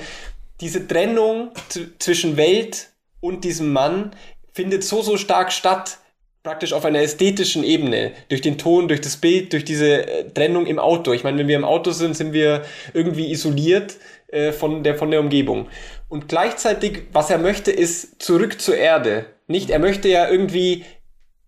[0.60, 1.52] diese Trennung
[2.00, 2.88] zwischen Welt
[3.20, 4.12] und diesem Mann
[4.56, 5.98] findet so, so stark statt,
[6.42, 10.66] praktisch auf einer ästhetischen Ebene, durch den Ton, durch das Bild, durch diese äh, Trennung
[10.66, 11.12] im Auto.
[11.12, 12.62] Ich meine, wenn wir im Auto sind, sind wir
[12.94, 13.96] irgendwie isoliert
[14.28, 15.68] äh, von, der, von der Umgebung.
[16.08, 19.26] Und gleichzeitig, was er möchte, ist zurück zur Erde.
[19.46, 20.84] Nicht, er möchte ja irgendwie,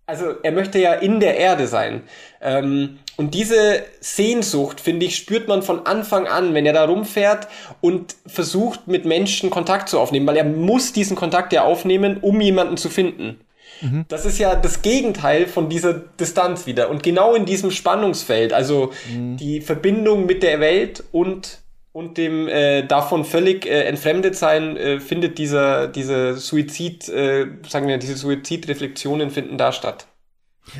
[0.09, 2.01] also er möchte ja in der Erde sein.
[2.41, 7.47] Ähm, und diese Sehnsucht, finde ich, spürt man von Anfang an, wenn er da rumfährt
[7.79, 12.41] und versucht, mit Menschen Kontakt zu aufnehmen, weil er muss diesen Kontakt ja aufnehmen, um
[12.41, 13.41] jemanden zu finden.
[13.81, 14.05] Mhm.
[14.07, 16.89] Das ist ja das Gegenteil von dieser Distanz wieder.
[16.89, 19.37] Und genau in diesem Spannungsfeld, also mhm.
[19.37, 21.59] die Verbindung mit der Welt und,
[21.91, 27.87] und dem äh, davon völlig äh, entfremdet sein, äh, findet dieser, diese Suizid, äh, sagen
[27.87, 30.07] wir, diese Suizidreflexionen finden da statt.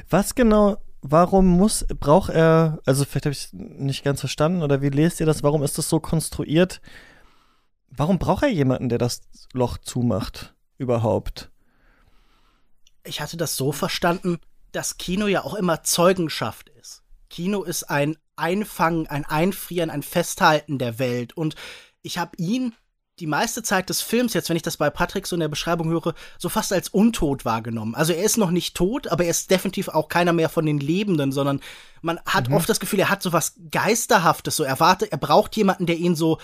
[0.09, 4.81] Was genau warum muss, braucht er, also vielleicht habe ich es nicht ganz verstanden oder
[4.81, 6.81] wie lest ihr das, warum ist das so konstruiert?
[7.89, 9.21] Warum braucht er jemanden, der das
[9.53, 11.49] Loch zumacht überhaupt?
[13.03, 14.39] Ich hatte das so verstanden,
[14.71, 17.01] dass Kino ja auch immer Zeugenschaft ist.
[17.29, 21.35] Kino ist ein Einfangen, ein Einfrieren, ein Festhalten der Welt.
[21.35, 21.55] Und
[22.01, 22.73] ich habe ihn
[23.19, 25.89] die meiste Zeit des Films, jetzt wenn ich das bei Patrick so in der Beschreibung
[25.89, 27.95] höre, so fast als untot wahrgenommen.
[27.95, 30.79] Also er ist noch nicht tot, aber er ist definitiv auch keiner mehr von den
[30.79, 31.59] Lebenden, sondern
[32.01, 32.55] man hat mhm.
[32.55, 35.97] oft das Gefühl, er hat so was Geisterhaftes, so er wartet, er braucht jemanden, der
[35.97, 36.39] ihn so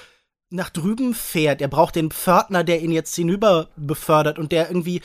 [0.49, 5.01] nach drüben fährt, er braucht den Pförtner, der ihn jetzt hinüber befördert und der irgendwie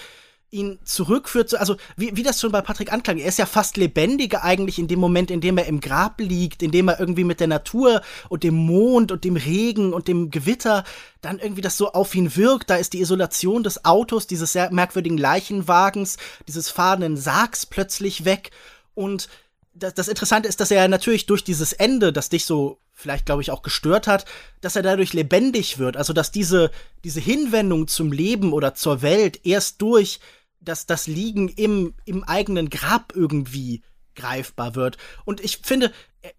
[0.50, 4.42] ihn zurückführt, also wie, wie das schon bei Patrick anklang, er ist ja fast lebendiger
[4.42, 7.40] eigentlich in dem Moment, in dem er im Grab liegt, in dem er irgendwie mit
[7.40, 10.84] der Natur und dem Mond und dem Regen und dem Gewitter
[11.20, 12.70] dann irgendwie das so auf ihn wirkt.
[12.70, 16.16] Da ist die Isolation des Autos, dieses sehr merkwürdigen Leichenwagens,
[16.48, 18.50] dieses fahrenden Sargs plötzlich weg
[18.94, 19.28] und
[19.72, 23.42] das, das Interessante ist, dass er natürlich durch dieses Ende, das dich so vielleicht, glaube
[23.42, 24.26] ich, auch gestört hat,
[24.60, 25.96] dass er dadurch lebendig wird.
[25.96, 26.70] Also, dass diese,
[27.04, 30.20] diese Hinwendung zum Leben oder zur Welt erst durch
[30.60, 33.82] dass das Liegen im, im eigenen Grab irgendwie
[34.14, 34.98] greifbar wird.
[35.24, 35.92] Und ich finde,
[36.22, 36.30] äh,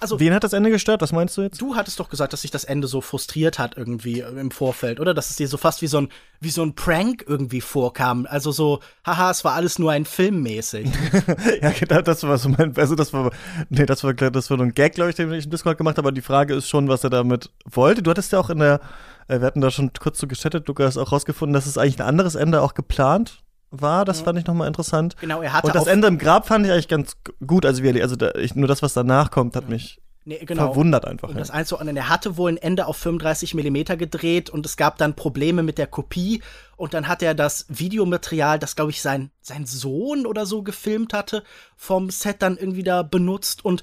[0.00, 0.20] also.
[0.20, 1.00] Wen hat das Ende gestört?
[1.02, 1.60] Was meinst du jetzt?
[1.60, 5.12] Du hattest doch gesagt, dass sich das Ende so frustriert hat irgendwie im Vorfeld, oder?
[5.12, 6.08] Dass es dir so fast wie so ein,
[6.40, 8.26] wie so ein Prank irgendwie vorkam.
[8.30, 10.88] Also so, haha, es war alles nur ein Film mäßig.
[11.62, 13.32] ja, genau, das war so mein, also das war,
[13.70, 15.98] nee, das war, das war nur ein Gag, glaube ich, den ich im Discord gemacht
[15.98, 18.02] habe, aber die Frage ist schon, was er damit wollte.
[18.02, 18.80] Du hattest ja auch in der,
[19.26, 22.06] äh, wir hatten da schon kurz so gechattet, Lukas, auch rausgefunden, dass es eigentlich ein
[22.06, 24.04] anderes Ende auch geplant war.
[24.04, 24.24] Das mhm.
[24.24, 25.16] fand ich nochmal interessant.
[25.20, 27.16] Genau, er hatte Und das Ende im Grab fand ich eigentlich ganz
[27.46, 27.66] gut.
[27.66, 30.72] Also, wie, also da, ich, nur das, was danach kommt, hat mich nee, genau.
[30.72, 31.28] verwundert einfach.
[31.28, 31.40] Um ja.
[31.40, 35.14] das einzuordnen, er hatte wohl ein Ende auf 35 Millimeter gedreht und es gab dann
[35.14, 36.42] Probleme mit der Kopie.
[36.76, 41.12] Und dann hat er das Videomaterial, das, glaube ich, sein, sein Sohn oder so gefilmt
[41.12, 41.42] hatte,
[41.76, 43.64] vom Set dann irgendwie da benutzt.
[43.64, 43.82] Und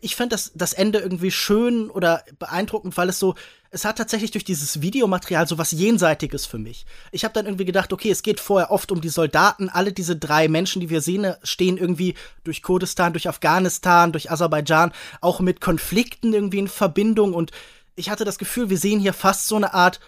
[0.00, 3.34] ich fand das, das Ende irgendwie schön oder beeindruckend, weil es so,
[3.70, 6.86] es hat tatsächlich durch dieses Videomaterial so was Jenseitiges für mich.
[7.12, 9.68] Ich habe dann irgendwie gedacht, okay, es geht vorher oft um die Soldaten.
[9.68, 14.92] Alle diese drei Menschen, die wir sehen, stehen irgendwie durch Kurdistan, durch Afghanistan, durch Aserbaidschan,
[15.20, 17.34] auch mit Konflikten irgendwie in Verbindung.
[17.34, 17.50] Und
[17.94, 20.00] ich hatte das Gefühl, wir sehen hier fast so eine Art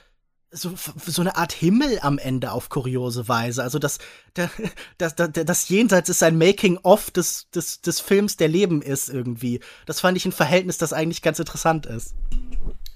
[0.50, 0.74] so,
[1.06, 3.62] so eine Art Himmel am Ende auf kuriose Weise.
[3.62, 3.98] Also das,
[4.34, 9.60] das, das, das, Jenseits ist ein Making-of des, des, des Films, der Leben ist irgendwie.
[9.86, 12.14] Das fand ich ein Verhältnis, das eigentlich ganz interessant ist.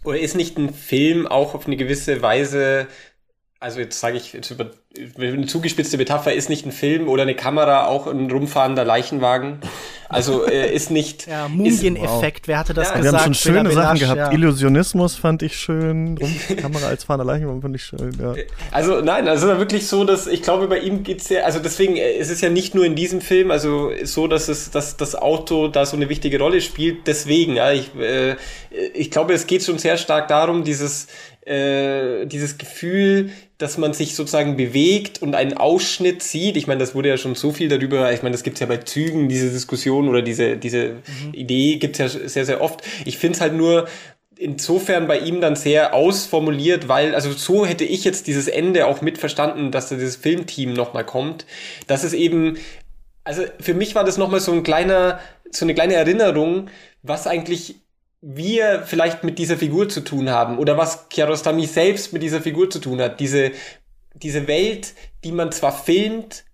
[0.02, 2.88] Oder ist nicht ein Film auch auf eine gewisse Weise
[3.64, 4.66] also jetzt sage ich jetzt über
[5.18, 9.58] eine zugespitzte Metapher ist nicht ein Film oder eine Kamera auch ein rumfahrender Leichenwagen.
[10.10, 11.26] Also äh, ist nicht.
[11.34, 12.48] Ja, Mumieneffekt, wow.
[12.48, 13.12] wer hatte das ja, gesagt?
[13.14, 14.18] Wir haben schon schöne Sachen gehabt.
[14.18, 14.32] Ja.
[14.32, 16.18] Illusionismus fand ich schön.
[16.60, 18.34] Kamera als fahrender Leichenwagen fand ich schön, ja.
[18.70, 22.12] Also nein, also wirklich so, dass ich glaube, bei ihm geht's ja, also deswegen äh,
[22.18, 25.68] ist es ja nicht nur in diesem Film, also so, dass es, dass das Auto
[25.68, 27.06] da so eine wichtige Rolle spielt.
[27.06, 28.36] Deswegen, ja, ich, äh,
[28.92, 31.06] ich glaube, es geht schon sehr stark darum, dieses
[31.46, 36.56] äh, dieses Gefühl, dass man sich sozusagen bewegt und einen Ausschnitt sieht.
[36.56, 38.78] Ich meine, das wurde ja schon so viel darüber, ich meine, das gibt's ja bei
[38.78, 40.94] Zügen, diese Diskussion oder diese, diese
[41.24, 41.34] mhm.
[41.34, 42.82] Idee gibt's ja sehr, sehr oft.
[43.04, 43.86] Ich finde es halt nur
[44.36, 49.00] insofern bei ihm dann sehr ausformuliert, weil, also so hätte ich jetzt dieses Ende auch
[49.00, 51.46] mitverstanden, dass da dieses Filmteam nochmal kommt,
[51.86, 52.58] dass es eben,
[53.22, 56.68] also für mich war das nochmal so ein kleiner, so eine kleine Erinnerung,
[57.02, 57.76] was eigentlich
[58.26, 62.70] wir vielleicht mit dieser Figur zu tun haben oder was Kiarostami selbst mit dieser Figur
[62.70, 63.20] zu tun hat.
[63.20, 63.52] Diese,
[64.14, 64.94] diese Welt,
[65.24, 66.44] die man zwar filmt,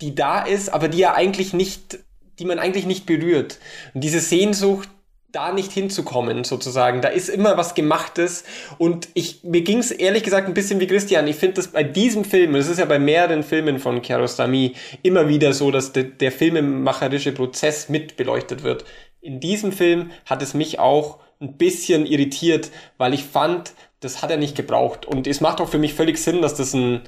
[0.00, 1.98] die da ist, aber die ja eigentlich nicht,
[2.38, 3.58] die man eigentlich nicht berührt.
[3.94, 4.88] Und diese Sehnsucht,
[5.32, 7.02] da nicht hinzukommen, sozusagen.
[7.02, 8.44] Da ist immer was Gemachtes.
[8.78, 11.26] Und ich, mir ging es ehrlich gesagt ein bisschen wie Christian.
[11.26, 15.28] Ich finde das bei diesem Film, es ist ja bei mehreren Filmen von Kiarostami immer
[15.28, 18.84] wieder so, dass de, der filmemacherische Prozess mit beleuchtet wird
[19.20, 24.30] in diesem Film hat es mich auch ein bisschen irritiert, weil ich fand, das hat
[24.30, 25.06] er nicht gebraucht.
[25.06, 27.02] Und es macht auch für mich völlig Sinn, dass das ein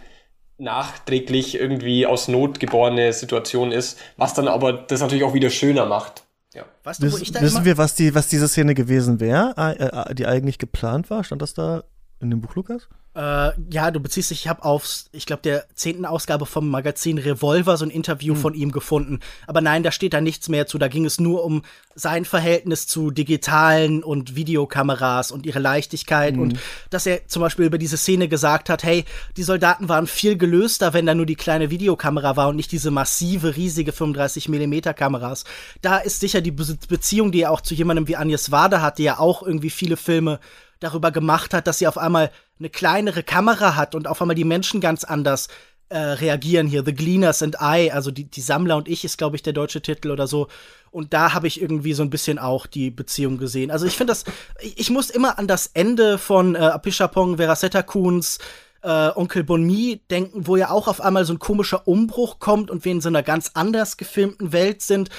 [0.58, 5.86] nachträglich irgendwie aus Not geborene Situation ist, was dann aber das natürlich auch wieder schöner
[5.86, 6.24] macht.
[6.54, 6.64] Ja.
[6.84, 10.14] Weißt du, wo ich da Wissen wir, was, die, was diese Szene gewesen wäre, äh,
[10.14, 11.24] die eigentlich geplant war?
[11.24, 11.84] Stand das da
[12.20, 12.88] in dem Buch, Lukas?
[13.20, 17.18] Äh, ja, du beziehst dich, ich habe auf, ich glaube, der zehnten Ausgabe vom Magazin
[17.18, 18.40] Revolver so ein Interview hm.
[18.40, 19.20] von ihm gefunden.
[19.46, 20.78] Aber nein, da steht da nichts mehr zu.
[20.78, 21.60] Da ging es nur um
[21.94, 26.40] sein Verhältnis zu digitalen und Videokameras und ihre Leichtigkeit hm.
[26.40, 29.04] und dass er zum Beispiel über diese Szene gesagt hat, hey,
[29.36, 32.90] die Soldaten waren viel gelöster, wenn da nur die kleine Videokamera war und nicht diese
[32.90, 35.44] massive, riesige 35 Millimeter Kameras.
[35.82, 38.96] Da ist sicher die Be Beziehung, die er auch zu jemandem wie Agnes Wade hat,
[38.96, 40.40] die ja auch irgendwie viele Filme
[40.80, 44.44] darüber gemacht hat, dass sie auf einmal eine kleinere Kamera hat und auf einmal die
[44.44, 45.48] Menschen ganz anders
[45.90, 46.84] äh, reagieren hier.
[46.84, 49.82] The Gleaners and I, also die, die Sammler und ich ist, glaube ich, der deutsche
[49.82, 50.48] Titel oder so.
[50.90, 53.70] Und da habe ich irgendwie so ein bisschen auch die Beziehung gesehen.
[53.70, 54.24] Also ich finde das,
[54.60, 58.38] ich, ich, muss immer an das Ende von äh, Apishapong Verasetta Kuhns
[58.82, 62.84] äh, Onkel Bonmi denken, wo ja auch auf einmal so ein komischer Umbruch kommt und
[62.84, 65.10] wir in so einer ganz anders gefilmten Welt sind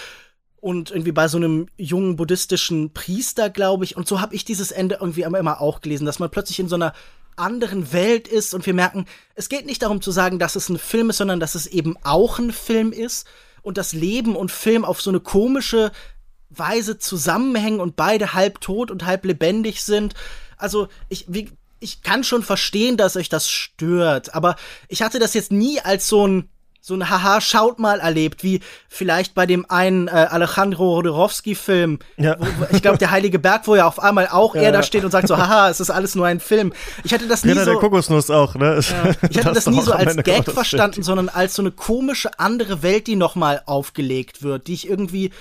[0.61, 3.97] und irgendwie bei so einem jungen buddhistischen Priester, glaube ich.
[3.97, 6.75] Und so habe ich dieses Ende irgendwie immer auch gelesen, dass man plötzlich in so
[6.75, 6.93] einer
[7.35, 9.05] anderen Welt ist und wir merken,
[9.35, 11.97] es geht nicht darum zu sagen, dass es ein Film ist, sondern dass es eben
[12.03, 13.25] auch ein Film ist
[13.63, 15.91] und das Leben und Film auf so eine komische
[16.49, 20.13] Weise zusammenhängen und beide halb tot und halb lebendig sind.
[20.57, 24.55] Also ich, wie, ich kann schon verstehen, dass euch das stört, aber
[24.87, 26.49] ich hatte das jetzt nie als so ein
[26.83, 28.59] so ein Haha, schaut mal erlebt, wie
[28.89, 31.99] vielleicht bei dem einen äh, Alejandro Rodorowski-Film.
[32.17, 32.37] Ja.
[32.71, 34.63] ich glaube, der Heilige Berg, wo ja auf einmal auch ja.
[34.63, 36.73] er da steht und sagt so, haha, es ist alles nur ein Film.
[37.03, 37.71] Ich hatte das nie ja, so.
[37.71, 38.79] der Kokosnuss auch, ne?
[38.81, 39.11] Ja.
[39.29, 42.81] Ich hatte das, das nie so als Gag verstanden, sondern als so eine komische andere
[42.81, 45.31] Welt, die nochmal aufgelegt wird, die ich irgendwie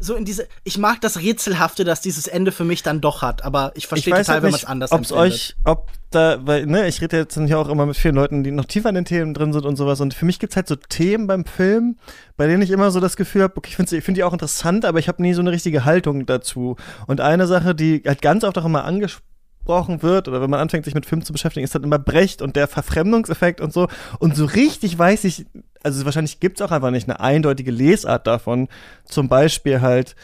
[0.00, 0.48] so in diese.
[0.64, 4.14] Ich mag das Rätselhafte, dass dieses Ende für mich dann doch hat, aber ich verstehe
[4.14, 5.32] total, halt wenn man es anders ob's empfindet.
[5.32, 8.50] euch, ob da, weil, ne, ich rede jetzt nicht auch immer mit vielen Leuten, die
[8.50, 10.00] noch tiefer in den Themen drin sind und sowas.
[10.00, 11.98] Und für mich gibt's halt so Themen beim Film,
[12.36, 14.32] bei denen ich immer so das Gefühl habe, okay, ich finde ich find die auch
[14.32, 16.76] interessant, aber ich habe nie so eine richtige Haltung dazu.
[17.06, 20.84] Und eine Sache, die halt ganz oft auch immer angesprochen wird oder wenn man anfängt,
[20.84, 23.88] sich mit Film zu beschäftigen, ist dann immer Brecht und der Verfremdungseffekt und so.
[24.18, 25.46] Und so richtig weiß ich
[25.86, 28.66] also wahrscheinlich gibt es auch einfach nicht eine eindeutige Lesart davon.
[29.04, 30.16] Zum Beispiel halt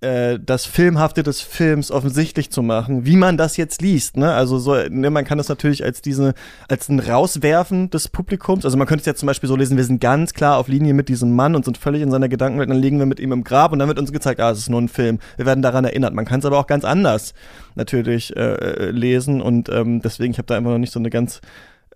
[0.00, 4.16] äh, das Filmhafte des Films offensichtlich zu machen, wie man das jetzt liest.
[4.16, 4.32] Ne?
[4.32, 6.32] Also so, ne, man kann das natürlich als diese,
[6.68, 8.64] als ein Rauswerfen des Publikums.
[8.64, 10.94] Also man könnte es jetzt zum Beispiel so lesen, wir sind ganz klar auf Linie
[10.94, 13.44] mit diesem Mann und sind völlig in seiner Gedankenwelt, dann liegen wir mit ihm im
[13.44, 15.18] Grab und dann wird uns gezeigt, ah, es ist nur ein Film.
[15.36, 16.14] Wir werden daran erinnert.
[16.14, 17.34] Man kann es aber auch ganz anders
[17.74, 21.10] natürlich äh, äh lesen und ähm, deswegen, ich habe da einfach noch nicht so eine
[21.10, 21.42] ganz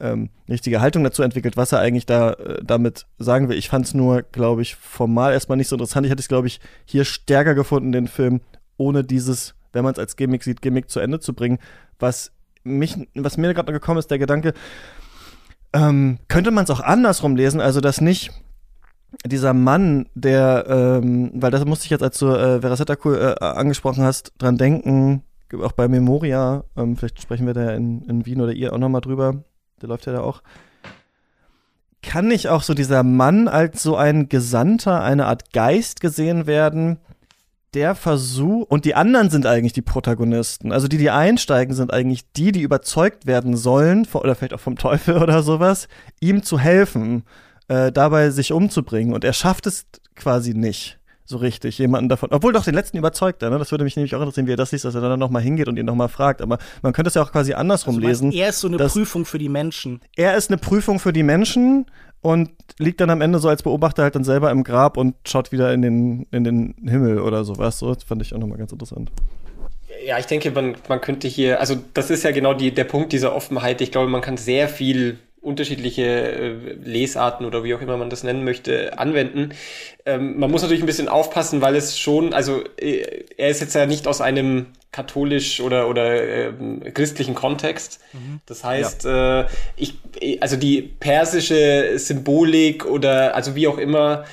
[0.01, 3.57] ähm, richtige Haltung dazu entwickelt, was er eigentlich da äh, damit sagen will.
[3.57, 6.07] Ich fand es nur, glaube ich, formal erstmal nicht so interessant.
[6.07, 8.41] Ich hätte es, glaube ich, hier stärker gefunden, den Film,
[8.77, 11.59] ohne dieses, wenn man es als Gimmick sieht, Gimmick zu Ende zu bringen.
[11.99, 12.33] Was
[12.65, 14.55] mich, was mir gerade gekommen ist, der Gedanke,
[15.73, 18.01] ähm, könnte man es auch andersrum lesen, also dass
[19.27, 23.45] dieser Mann, der, ähm, weil das musste ich jetzt, als du äh, Veracetta cool äh,
[23.45, 25.23] angesprochen hast, dran denken,
[25.62, 29.03] auch bei Memoria, ähm, vielleicht sprechen wir da in, in Wien oder ihr auch nochmal
[29.03, 29.45] drüber,
[29.85, 30.43] der läuft ja da auch.
[32.02, 36.98] Kann nicht auch so dieser Mann als so ein Gesandter, eine Art Geist gesehen werden,
[37.74, 40.73] der Versuch, und die anderen sind eigentlich die Protagonisten.
[40.73, 44.77] Also die, die einsteigen, sind eigentlich die, die überzeugt werden sollen, oder vielleicht auch vom
[44.77, 45.89] Teufel oder sowas,
[46.20, 47.24] ihm zu helfen,
[47.69, 49.12] äh, dabei sich umzubringen.
[49.12, 52.31] Und er schafft es quasi nicht so richtig, jemanden davon.
[52.33, 53.59] Obwohl doch den letzten überzeugt er, ne?
[53.59, 55.69] Das würde mich nämlich auch interessieren, wie er das liest, dass er dann nochmal hingeht
[55.69, 56.43] und ihn nochmal fragt.
[56.43, 58.33] Aber man könnte es ja auch quasi andersrum also lesen.
[58.33, 60.01] Er ist so eine Prüfung für die Menschen.
[60.17, 61.87] Er ist eine Prüfung für die Menschen
[62.21, 65.51] und liegt dann am Ende so als Beobachter halt dann selber im Grab und schaut
[65.51, 67.79] wieder in den, in den Himmel oder sowas.
[67.79, 69.11] So, das fand ich auch nochmal ganz interessant.
[70.07, 73.13] Ja, ich denke, man, man könnte hier, also das ist ja genau die, der Punkt
[73.13, 73.81] dieser Offenheit.
[73.81, 78.23] Ich glaube, man kann sehr viel unterschiedliche äh, Lesarten oder wie auch immer man das
[78.23, 79.51] nennen möchte, anwenden.
[80.07, 83.75] Ähm, man muss natürlich ein bisschen aufpassen, weil es schon, also äh, er ist jetzt
[83.75, 86.53] ja nicht aus einem katholisch oder oder äh,
[86.93, 88.01] christlichen Kontext.
[88.12, 88.41] Mhm.
[88.47, 89.43] Das heißt, ja.
[89.43, 89.47] äh,
[89.77, 89.99] ich,
[90.41, 94.25] also die persische Symbolik oder also wie auch immer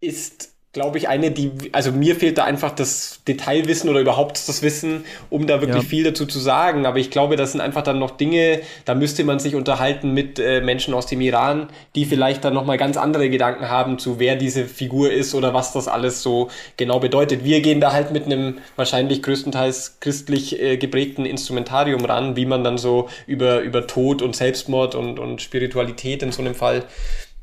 [0.00, 4.60] ist glaube ich, eine, die, also mir fehlt da einfach das Detailwissen oder überhaupt das
[4.60, 5.88] Wissen, um da wirklich ja.
[5.88, 6.84] viel dazu zu sagen.
[6.84, 10.38] Aber ich glaube, das sind einfach dann noch Dinge, da müsste man sich unterhalten mit
[10.38, 14.36] äh, Menschen aus dem Iran, die vielleicht dann nochmal ganz andere Gedanken haben zu, wer
[14.36, 17.42] diese Figur ist oder was das alles so genau bedeutet.
[17.42, 22.64] Wir gehen da halt mit einem wahrscheinlich größtenteils christlich äh, geprägten Instrumentarium ran, wie man
[22.64, 26.84] dann so über, über Tod und Selbstmord und, und Spiritualität in so einem Fall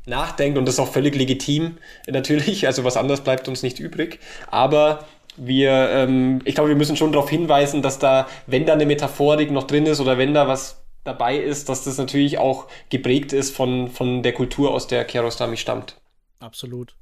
[0.06, 4.20] nachdenkt und das ist auch völlig legitim natürlich, also was anderes bleibt uns nicht übrig,
[4.50, 5.04] aber
[5.36, 9.50] wir, ähm, ich glaube, wir müssen schon darauf hinweisen, dass da, wenn da eine Metaphorik
[9.50, 13.54] noch drin ist oder wenn da was dabei ist, dass das natürlich auch geprägt ist
[13.54, 15.96] von, von der Kultur, aus der Kiarostami stammt.
[16.40, 16.94] Absolut.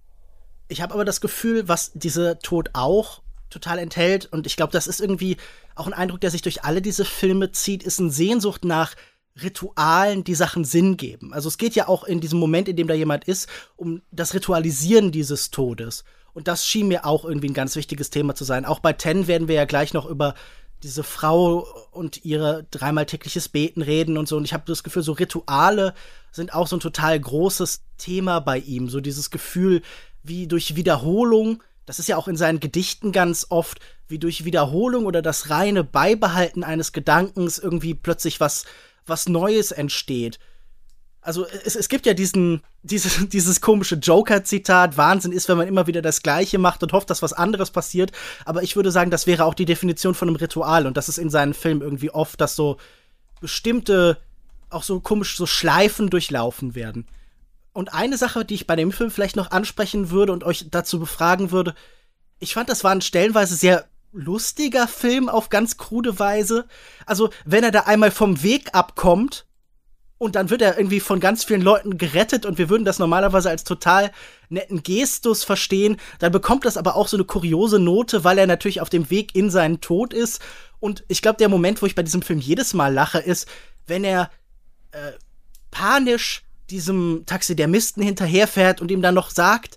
[0.69, 3.21] Ich habe aber das Gefühl, was diese Tod auch
[3.51, 5.37] total enthält, und ich glaube, das ist irgendwie
[5.75, 8.95] auch ein Eindruck, der sich durch alle diese Filme zieht, ist eine Sehnsucht nach
[9.41, 11.33] Ritualen, die Sachen Sinn geben.
[11.33, 14.35] Also es geht ja auch in diesem Moment, in dem da jemand ist, um das
[14.35, 16.05] Ritualisieren dieses Todes.
[16.35, 18.65] Und das schien mir auch irgendwie ein ganz wichtiges Thema zu sein.
[18.65, 20.35] Auch bei Ten werden wir ja gleich noch über
[20.83, 24.37] diese Frau und ihre dreimal tägliches Beten reden und so.
[24.37, 25.95] Und ich habe das Gefühl, so Rituale
[26.33, 28.89] sind auch so ein total großes Thema bei ihm.
[28.89, 29.83] So dieses Gefühl,
[30.23, 35.07] wie durch Wiederholung, das ist ja auch in seinen Gedichten ganz oft, wie durch Wiederholung
[35.07, 38.65] oder das reine Beibehalten eines Gedankens irgendwie plötzlich was
[39.07, 40.39] was Neues entsteht.
[41.21, 45.87] Also es, es gibt ja diesen, dieses, dieses komische Joker-Zitat, Wahnsinn ist, wenn man immer
[45.87, 48.13] wieder das Gleiche macht und hofft, dass was anderes passiert.
[48.45, 50.87] Aber ich würde sagen, das wäre auch die Definition von einem Ritual.
[50.87, 52.77] Und das ist in seinen Filmen irgendwie oft, dass so
[53.41, 54.19] bestimmte,
[54.69, 57.07] auch so komisch, so Schleifen durchlaufen werden.
[57.73, 60.99] Und eine Sache, die ich bei dem Film vielleicht noch ansprechen würde und euch dazu
[60.99, 61.75] befragen würde,
[62.39, 66.67] ich fand, das waren stellenweise sehr lustiger Film auf ganz krude Weise.
[67.07, 69.47] Also, wenn er da einmal vom Weg abkommt
[70.19, 73.51] und dann wird er irgendwie von ganz vielen Leuten gerettet und wir würden das normalerweise
[73.51, 74.13] als total
[74.49, 78.81] netten Gestus verstehen, dann bekommt das aber auch so eine kuriose Note, weil er natürlich
[78.81, 80.41] auf dem Weg in seinen Tod ist.
[80.79, 83.49] Und ich glaube, der Moment, wo ich bei diesem Film jedes Mal lache, ist,
[83.87, 84.31] wenn er
[84.93, 85.13] äh,
[85.71, 89.77] panisch diesem Taxidermisten hinterherfährt und ihm dann noch sagt,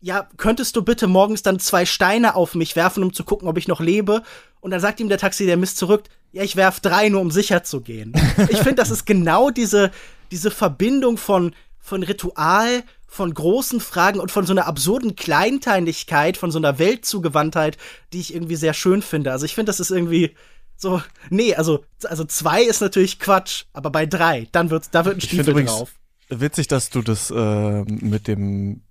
[0.00, 3.58] ja, könntest du bitte morgens dann zwei Steine auf mich werfen, um zu gucken, ob
[3.58, 4.22] ich noch lebe?
[4.60, 7.30] Und dann sagt ihm der Taxi, der Mist zurück, ja, ich werf drei, nur um
[7.30, 8.12] sicher zu gehen.
[8.48, 9.90] ich finde, das ist genau diese,
[10.30, 16.50] diese Verbindung von, von Ritual, von großen Fragen und von so einer absurden Kleinteiligkeit, von
[16.50, 17.78] so einer Weltzugewandtheit,
[18.12, 19.32] die ich irgendwie sehr schön finde.
[19.32, 20.34] Also ich finde, das ist irgendwie
[20.76, 21.00] so,
[21.30, 25.20] nee, also, also zwei ist natürlich Quatsch, aber bei drei, dann wird's, da wird ein
[25.22, 25.94] Stiefel drauf.
[26.28, 28.82] Witzig, dass du das äh, mit dem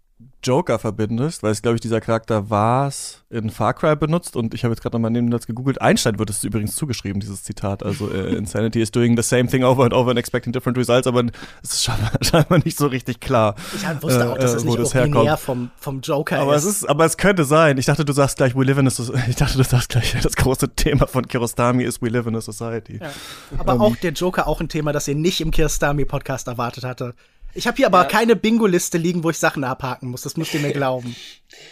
[0.45, 2.91] Joker verbindest, weil es, glaube ich, dieser Charakter war
[3.31, 5.81] in Far Cry benutzt und ich habe jetzt gerade nochmal neben das gegoogelt.
[5.81, 7.83] Einstein wird es übrigens zugeschrieben, dieses Zitat.
[7.83, 11.07] Also äh, Insanity is doing the same thing over and over and expecting different results,
[11.07, 11.23] aber
[11.63, 13.55] es ist scheinbar, scheinbar nicht so richtig klar.
[13.75, 16.65] Ich halt wusste auch, dass äh, es nicht das originär vom, vom Joker aber ist.
[16.65, 16.89] Es ist.
[16.89, 17.77] Aber es könnte sein.
[17.77, 19.23] Ich dachte, du sagst gleich, we live in a society.
[19.29, 22.41] Ich dachte, du sagst gleich, das große Thema von Kirostami ist we live in a
[22.41, 22.99] society.
[23.01, 23.09] Ja.
[23.57, 27.15] Aber um, auch der Joker auch ein Thema, das ihr nicht im Kirostami-Podcast erwartet hatte.
[27.55, 28.05] Ich habe hier aber ja.
[28.05, 30.21] keine Bingo-Liste liegen, wo ich Sachen abhaken muss.
[30.21, 31.15] Das müsst ihr mir glauben.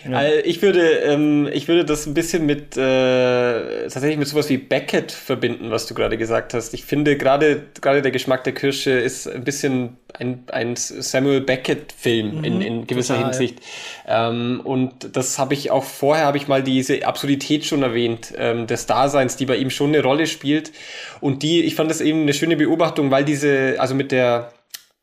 [0.10, 0.18] Ja.
[0.18, 4.58] Also ich würde, ähm, ich würde das ein bisschen mit äh, tatsächlich mit sowas wie
[4.58, 6.74] Beckett verbinden, was du gerade gesagt hast.
[6.74, 12.38] Ich finde gerade gerade der Geschmack der Kirsche ist ein bisschen ein, ein Samuel Beckett-Film
[12.38, 13.32] mhm, in, in gewisser total.
[13.32, 13.60] Hinsicht.
[14.08, 18.68] Ähm, und das habe ich auch vorher habe ich mal diese Absurdität schon erwähnt ähm,
[18.68, 20.72] des Daseins, die bei ihm schon eine Rolle spielt.
[21.20, 24.54] Und die, ich fand das eben eine schöne Beobachtung, weil diese, also mit der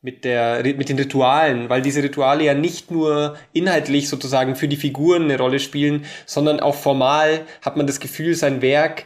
[0.02, 4.76] mit der mit den Ritualen, weil diese Rituale ja nicht nur inhaltlich sozusagen für die
[4.76, 9.04] Figuren eine Rolle spielen, sondern auch formal hat man das Gefühl, sein Werk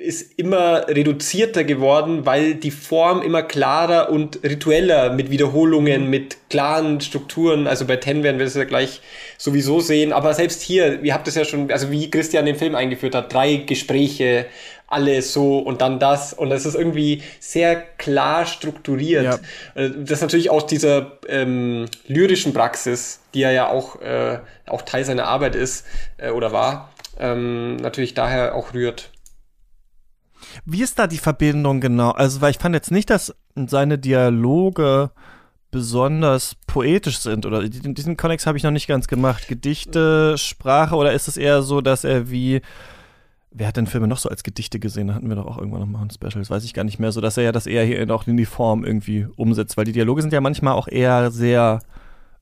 [0.00, 7.00] ist immer reduzierter geworden, weil die Form immer klarer und ritueller mit Wiederholungen, mit klaren
[7.00, 9.00] Strukturen, also bei Ten werden wir das ja gleich
[9.36, 12.74] sowieso sehen, aber selbst hier, ihr habt es ja schon, also wie Christian den Film
[12.74, 14.46] eingeführt hat, drei Gespräche,
[14.88, 16.32] alles so und dann das.
[16.32, 19.24] Und das ist irgendwie sehr klar strukturiert.
[19.24, 19.38] Ja.
[19.74, 24.82] Äh, das ist natürlich aus dieser ähm, lyrischen Praxis, die ja ja auch, äh, auch
[24.82, 25.84] Teil seiner Arbeit ist
[26.16, 29.10] äh, oder war, ähm, natürlich daher auch rührt.
[30.64, 32.10] Wie ist da die Verbindung genau?
[32.10, 35.10] Also, weil ich fand jetzt nicht, dass seine Dialoge
[35.70, 39.48] besonders poetisch sind oder diesen Konnex habe ich noch nicht ganz gemacht.
[39.48, 42.62] Gedichte, Sprache oder ist es eher so, dass er wie
[43.50, 45.08] Wer hat denn Filme noch so als Gedichte gesehen?
[45.08, 46.98] Da hatten wir doch auch irgendwann noch mal ein Special, das weiß ich gar nicht
[46.98, 49.84] mehr, so dass er ja das eher hier auch in die Form irgendwie umsetzt, weil
[49.84, 51.80] die Dialoge sind ja manchmal auch eher sehr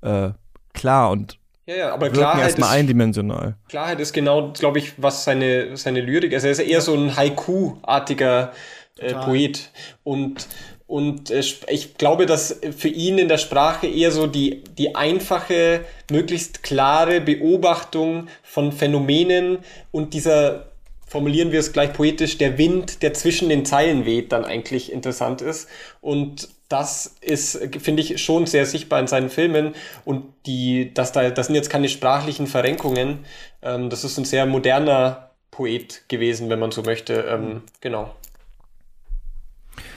[0.03, 0.31] äh,
[0.73, 3.57] klar und ja, ja, aber Klarheit erstmal eindimensional.
[3.69, 7.16] Klarheit ist genau, glaube ich, was seine, seine Lyrik, also er ist eher so ein
[7.16, 8.53] Haiku-artiger
[8.99, 9.70] äh, Poet.
[10.05, 10.47] Und
[10.87, 15.85] und äh, ich glaube, dass für ihn in der Sprache eher so die, die einfache,
[16.11, 19.59] möglichst klare Beobachtung von Phänomenen
[19.91, 20.66] und dieser
[21.07, 25.41] formulieren wir es gleich poetisch, der Wind, der zwischen den Zeilen weht, dann eigentlich interessant
[25.41, 25.69] ist.
[26.01, 29.74] Und das ist, finde ich, schon sehr sichtbar in seinen Filmen.
[30.05, 33.24] Und die, dass da, das sind jetzt keine sprachlichen Verrenkungen.
[33.62, 37.15] Ähm, das ist ein sehr moderner Poet gewesen, wenn man so möchte.
[37.15, 38.15] Ähm, genau.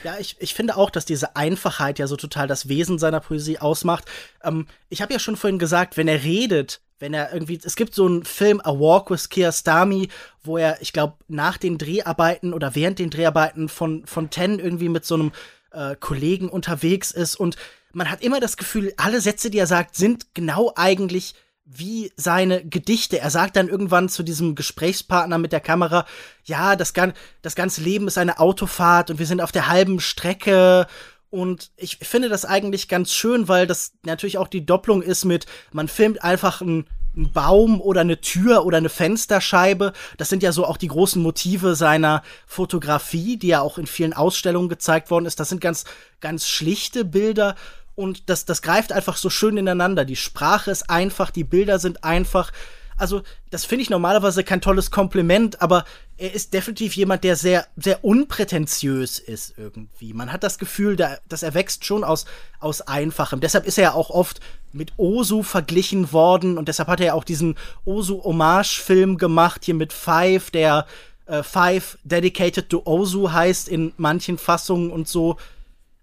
[0.03, 3.57] Ja, ich, ich finde auch, dass diese Einfachheit ja so total das Wesen seiner Poesie
[3.57, 4.05] ausmacht.
[4.43, 7.95] Ähm, ich habe ja schon vorhin gesagt, wenn er redet, wenn er irgendwie, es gibt
[7.95, 10.09] so einen Film A Walk with Kiarostami,
[10.43, 14.89] wo er, ich glaube, nach den Dreharbeiten oder während den Dreharbeiten von, von Ten irgendwie
[14.89, 15.31] mit so einem
[15.71, 17.55] äh, Kollegen unterwegs ist und
[17.91, 21.33] man hat immer das Gefühl, alle Sätze, die er sagt, sind genau eigentlich
[21.65, 23.19] wie seine Gedichte.
[23.19, 26.05] Er sagt dann irgendwann zu diesem Gesprächspartner mit der Kamera,
[26.43, 26.93] ja, das,
[27.41, 30.87] das ganze Leben ist eine Autofahrt und wir sind auf der halben Strecke
[31.29, 35.45] und ich finde das eigentlich ganz schön, weil das natürlich auch die Doppelung ist mit,
[35.71, 39.93] man filmt einfach einen, einen Baum oder eine Tür oder eine Fensterscheibe.
[40.17, 44.13] Das sind ja so auch die großen Motive seiner Fotografie, die ja auch in vielen
[44.13, 45.39] Ausstellungen gezeigt worden ist.
[45.39, 45.85] Das sind ganz,
[46.19, 47.55] ganz schlichte Bilder
[47.99, 50.05] und das, das greift einfach so schön ineinander.
[50.05, 52.51] Die Sprache ist einfach, die Bilder sind einfach
[52.99, 55.85] also das finde ich normalerweise kein tolles Kompliment, aber
[56.17, 60.13] er ist definitiv jemand, der sehr, sehr unprätentiös ist irgendwie.
[60.13, 62.25] Man hat das Gefühl, dass er wächst schon aus,
[62.59, 63.39] aus Einfachem.
[63.39, 64.41] Deshalb ist er ja auch oft
[64.73, 67.55] mit Osu verglichen worden und deshalb hat er ja auch diesen
[67.85, 70.85] Osu-Hommage-Film gemacht, hier mit Five, der
[71.25, 75.37] äh, Five Dedicated to Osu heißt in manchen Fassungen und so.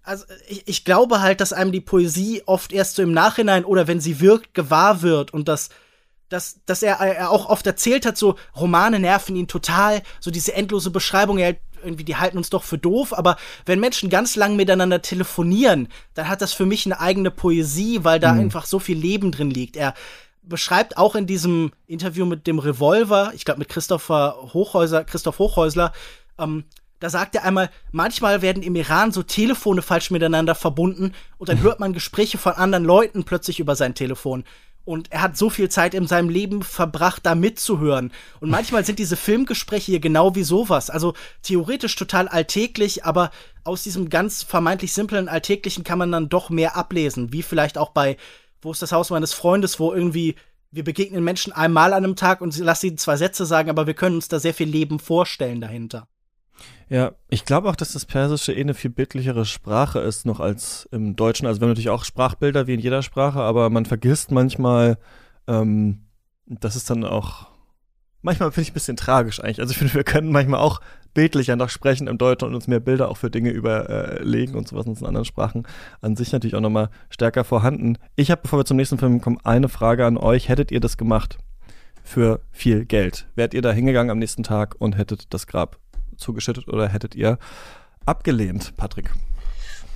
[0.02, 3.86] Also ich, ich glaube halt, dass einem die Poesie oft erst so im Nachhinein oder
[3.86, 5.68] wenn sie wirkt, gewahr wird und das
[6.28, 10.54] dass, dass er, er auch oft erzählt hat, so Romane nerven ihn total, so diese
[10.54, 14.56] endlose Beschreibung, er irgendwie, die halten uns doch für doof, aber wenn Menschen ganz lang
[14.56, 18.40] miteinander telefonieren, dann hat das für mich eine eigene Poesie, weil da mhm.
[18.40, 19.76] einfach so viel Leben drin liegt.
[19.76, 19.94] Er
[20.42, 25.92] beschreibt auch in diesem Interview mit dem Revolver, ich glaube mit Christopher Hochhäuser, Christoph Hochhäusler,
[26.38, 26.64] ähm,
[26.98, 31.60] da sagt er einmal, manchmal werden im Iran so Telefone falsch miteinander verbunden und dann
[31.62, 34.44] hört man Gespräche von anderen Leuten plötzlich über sein Telefon.
[34.86, 38.12] Und er hat so viel Zeit in seinem Leben verbracht, da mitzuhören.
[38.40, 40.90] Und manchmal sind diese Filmgespräche hier genau wie sowas.
[40.90, 43.32] Also theoretisch total alltäglich, aber
[43.64, 47.32] aus diesem ganz vermeintlich simplen Alltäglichen kann man dann doch mehr ablesen.
[47.32, 48.16] Wie vielleicht auch bei
[48.62, 50.36] Wo ist das Haus meines Freundes, wo irgendwie
[50.70, 53.94] wir begegnen Menschen einmal an einem Tag und lassen sie zwei Sätze sagen, aber wir
[53.94, 56.06] können uns da sehr viel Leben vorstellen dahinter.
[56.88, 60.88] Ja, ich glaube auch, dass das Persische eh eine viel bildlichere Sprache ist noch als
[60.92, 61.46] im Deutschen.
[61.46, 64.98] Also wir haben natürlich auch Sprachbilder wie in jeder Sprache, aber man vergisst manchmal,
[65.48, 66.06] ähm,
[66.46, 67.48] das ist dann auch
[68.26, 69.60] manchmal finde ich ein bisschen tragisch eigentlich.
[69.60, 70.80] Also ich finde, wir können manchmal auch
[71.14, 74.86] bildlicher noch sprechen im Deutschen und uns mehr Bilder auch für Dinge überlegen und sowas
[74.86, 75.66] in anderen Sprachen
[76.02, 77.96] an sich natürlich auch nochmal stärker vorhanden.
[78.16, 80.48] Ich habe, bevor wir zum nächsten Film kommen, eine Frage an euch.
[80.48, 81.38] Hättet ihr das gemacht
[82.02, 83.28] für viel Geld?
[83.36, 85.78] Wärt ihr da hingegangen am nächsten Tag und hättet das Grab
[86.16, 87.38] zugeschüttet oder hättet ihr
[88.04, 89.10] abgelehnt, Patrick?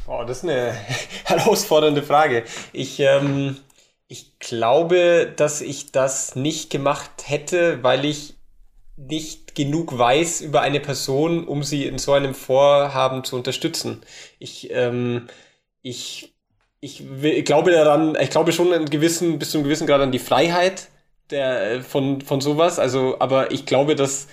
[0.06, 0.72] Oh, das ist eine
[1.24, 2.44] herausfordernde Frage.
[2.72, 3.56] Ich, ähm,
[4.08, 8.36] Ich glaube, dass ich das nicht gemacht hätte, weil ich
[8.96, 14.02] nicht genug weiß über eine Person, um sie in so einem Vorhaben zu unterstützen.
[14.38, 15.28] Ich, ähm,
[15.82, 16.34] ich,
[16.80, 20.12] ich, ich glaube daran, ich glaube schon einen gewissen, bis zu einem gewissen Grad an
[20.12, 20.88] die Freiheit
[21.30, 22.78] der, von, von sowas.
[22.78, 24.28] Also, aber ich glaube, dass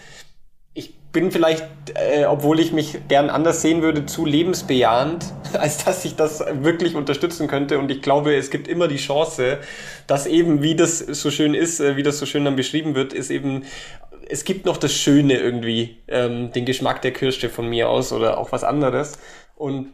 [1.17, 1.65] bin vielleicht,
[1.95, 6.93] äh, obwohl ich mich gern anders sehen würde, zu lebensbejahend, als dass ich das wirklich
[6.93, 7.79] unterstützen könnte.
[7.79, 9.57] Und ich glaube, es gibt immer die Chance,
[10.05, 13.13] dass eben, wie das so schön ist, äh, wie das so schön dann beschrieben wird,
[13.13, 13.63] ist eben
[14.29, 18.37] es gibt noch das Schöne irgendwie, ähm, den Geschmack der Kirsche von mir aus oder
[18.37, 19.17] auch was anderes.
[19.55, 19.89] Und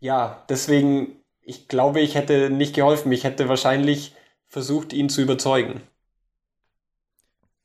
[0.00, 3.10] ja, deswegen, ich glaube, ich hätte nicht geholfen.
[3.12, 4.14] Ich hätte wahrscheinlich
[4.46, 5.80] versucht, ihn zu überzeugen.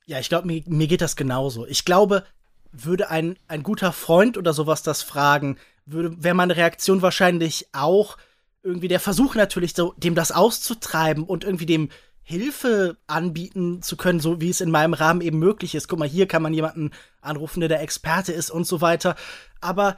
[0.05, 1.65] Ja, ich glaube, mir, mir geht das genauso.
[1.65, 2.23] Ich glaube,
[2.71, 8.17] würde ein, ein guter Freund oder sowas das fragen, wäre meine Reaktion wahrscheinlich auch
[8.63, 11.89] irgendwie der Versuch natürlich so, dem das auszutreiben und irgendwie dem
[12.23, 15.87] Hilfe anbieten zu können, so wie es in meinem Rahmen eben möglich ist.
[15.87, 19.15] Guck mal, hier kann man jemanden anrufen, der der Experte ist und so weiter.
[19.59, 19.95] Aber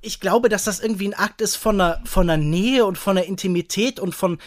[0.00, 3.16] ich glaube, dass das irgendwie ein Akt ist von einer, von einer Nähe und von
[3.16, 4.38] einer Intimität und von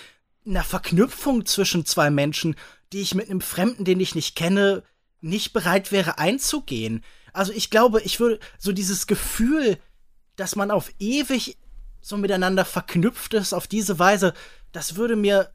[0.45, 2.55] einer Verknüpfung zwischen zwei Menschen,
[2.93, 4.83] die ich mit einem Fremden, den ich nicht kenne,
[5.21, 7.03] nicht bereit wäre einzugehen.
[7.39, 9.77] Also ich glaube, ich würde so dieses Gefühl,
[10.35, 11.57] dass man auf ewig
[12.01, 14.33] so miteinander verknüpft ist auf diese Weise,
[14.73, 15.49] das würde mir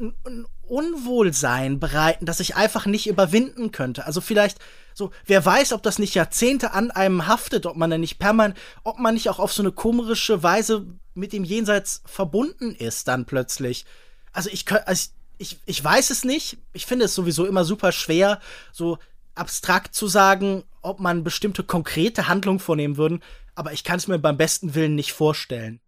[0.00, 4.06] ein Unwohlsein bereiten, das ich einfach nicht überwinden könnte.
[4.06, 4.58] Also vielleicht
[4.92, 8.58] so, wer weiß, ob das nicht Jahrzehnte an einem haftet, ob man dann nicht permanent,
[8.82, 10.84] ob man nicht auch auf so eine komische Weise
[11.14, 13.84] mit dem Jenseits verbunden ist dann plötzlich.
[14.32, 16.58] Also ich also ich, ich weiß es nicht.
[16.72, 18.40] Ich finde es sowieso immer super schwer,
[18.72, 18.98] so
[19.34, 23.22] abstrakt zu sagen, ob man bestimmte konkrete Handlungen vornehmen würden.
[23.54, 25.80] Aber ich kann es mir beim besten Willen nicht vorstellen.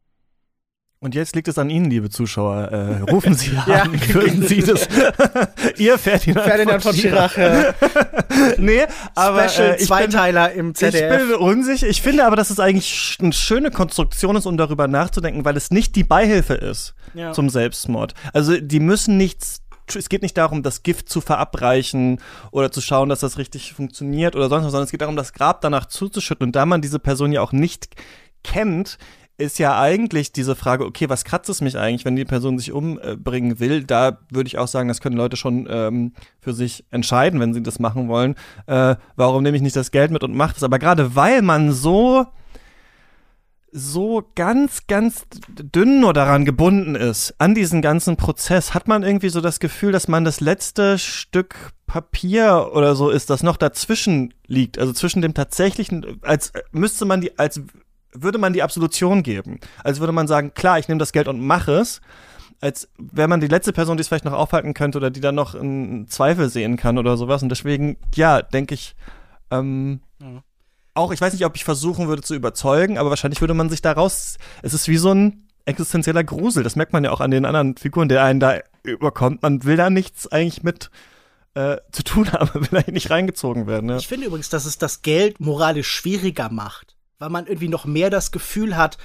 [1.05, 2.69] Und jetzt liegt es an Ihnen, liebe Zuschauer.
[2.73, 4.15] Äh, rufen Sie an, ja.
[4.15, 4.89] würden Sie das?
[5.77, 7.37] Ihr Ferdinand, Ferdinand von Schirach.
[7.37, 7.75] Äh,
[8.57, 11.21] nee, aber Special äh, Zweiteiler bin, im ZDF.
[11.21, 11.89] Ich bin unsicher.
[11.89, 15.71] Ich finde aber, dass es eigentlich eine schöne Konstruktion ist, um darüber nachzudenken, weil es
[15.71, 17.33] nicht die Beihilfe ist ja.
[17.33, 18.15] zum Selbstmord.
[18.33, 19.61] Also die müssen nichts
[19.95, 22.21] es geht nicht darum, das Gift zu verabreichen
[22.51, 25.33] oder zu schauen, dass das richtig funktioniert oder sonst was, sondern es geht darum, das
[25.33, 26.47] Grab danach zuzuschütten.
[26.47, 27.89] Und da man diese Person ja auch nicht
[28.43, 28.99] kennt,
[29.37, 32.71] ist ja eigentlich diese Frage, okay, was kratzt es mich eigentlich, wenn die Person sich
[32.71, 33.83] umbringen will?
[33.83, 37.63] Da würde ich auch sagen, das können Leute schon ähm, für sich entscheiden, wenn sie
[37.63, 38.37] das machen wollen.
[38.67, 40.63] Äh, warum nehme ich nicht das Geld mit und mache das?
[40.63, 42.27] Aber gerade weil man so
[43.77, 49.31] so ganz, ganz dünn nur daran gebunden ist, an diesen ganzen Prozess, hat man irgendwie
[49.31, 54.33] so das Gefühl, dass man das letzte Stück Papier oder so ist, das noch dazwischen
[54.47, 57.61] liegt, also zwischen dem tatsächlichen, als müsste man die, als
[58.13, 59.59] würde man die Absolution geben.
[59.83, 62.01] Als würde man sagen, klar, ich nehme das Geld und mache es.
[62.61, 65.35] Als wäre man die letzte Person, die es vielleicht noch aufhalten könnte oder die dann
[65.35, 67.43] noch einen Zweifel sehen kann oder sowas.
[67.43, 68.95] Und deswegen, ja, denke ich,
[69.51, 70.43] ähm, mhm.
[70.95, 73.83] Auch, ich weiß nicht, ob ich versuchen würde zu überzeugen, aber wahrscheinlich würde man sich
[73.83, 76.63] daraus, es ist wie so ein existenzieller Grusel.
[76.63, 79.43] Das merkt man ja auch an den anderen Figuren, der einen da überkommt.
[79.43, 80.91] Man will da nichts eigentlich mit
[81.55, 83.89] äh, zu tun haben, will eigentlich nicht reingezogen werden.
[83.89, 83.97] Ja.
[83.97, 88.11] Ich finde übrigens, dass es das Geld moralisch schwieriger macht weil man irgendwie noch mehr
[88.11, 88.99] das Gefühl hat,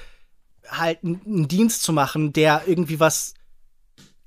[0.68, 3.34] halt einen Dienst zu machen, der irgendwie was,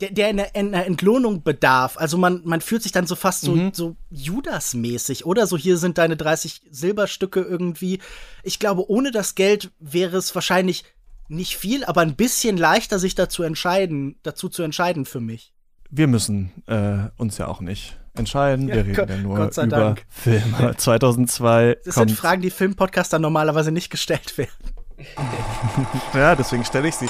[0.03, 1.97] der, der einer, einer Entlohnung bedarf.
[1.97, 3.71] Also man, man fühlt sich dann so fast so, mhm.
[3.73, 5.47] so Judas-mäßig, oder?
[5.47, 8.01] So, hier sind deine 30 Silberstücke irgendwie.
[8.43, 10.85] Ich glaube, ohne das Geld wäre es wahrscheinlich
[11.29, 15.53] nicht viel, aber ein bisschen leichter, sich dazu entscheiden, dazu zu entscheiden für mich.
[15.89, 18.69] Wir müssen äh, uns ja auch nicht entscheiden.
[18.69, 20.05] Ja, wir reden ja nur über Dank.
[20.09, 20.75] Filme.
[20.77, 24.51] 2002 Das sind Fragen, die Filmpodcaster normalerweise nicht gestellt werden.
[26.15, 27.09] ja, deswegen stelle ich sie.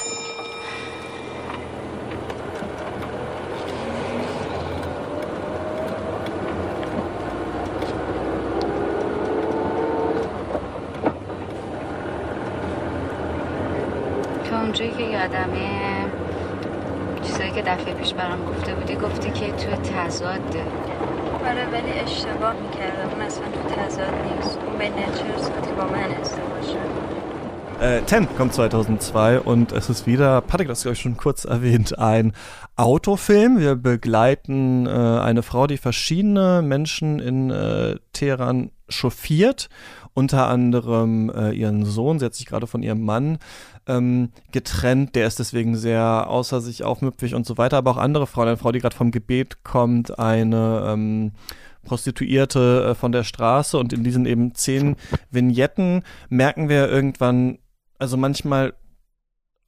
[19.01, 20.63] گفتی که تو تضاده
[21.45, 26.63] آره ولی اشتباه میکردم اون اصلا تو تضاد نیست اون به نچرز با من ازدواج
[26.63, 27.07] شد
[27.79, 31.99] Äh, Ten kommt 2002 und es ist wieder, Patrick, das habe ich schon kurz erwähnt,
[31.99, 32.33] ein
[32.75, 33.59] Autofilm.
[33.59, 39.69] Wir begleiten äh, eine Frau, die verschiedene Menschen in äh, Teheran chauffiert,
[40.14, 43.38] unter anderem äh, ihren Sohn, sie hat sich gerade von ihrem Mann
[43.86, 48.26] ähm, getrennt, der ist deswegen sehr außer sich aufmüpfig und so weiter, aber auch andere
[48.26, 51.32] Frauen, eine Frau, die gerade vom Gebet kommt, eine ähm,
[51.84, 53.76] Prostituierte äh, von der Straße.
[53.78, 54.96] Und in diesen eben zehn
[55.30, 57.58] Vignetten merken wir irgendwann,
[57.98, 58.74] also manchmal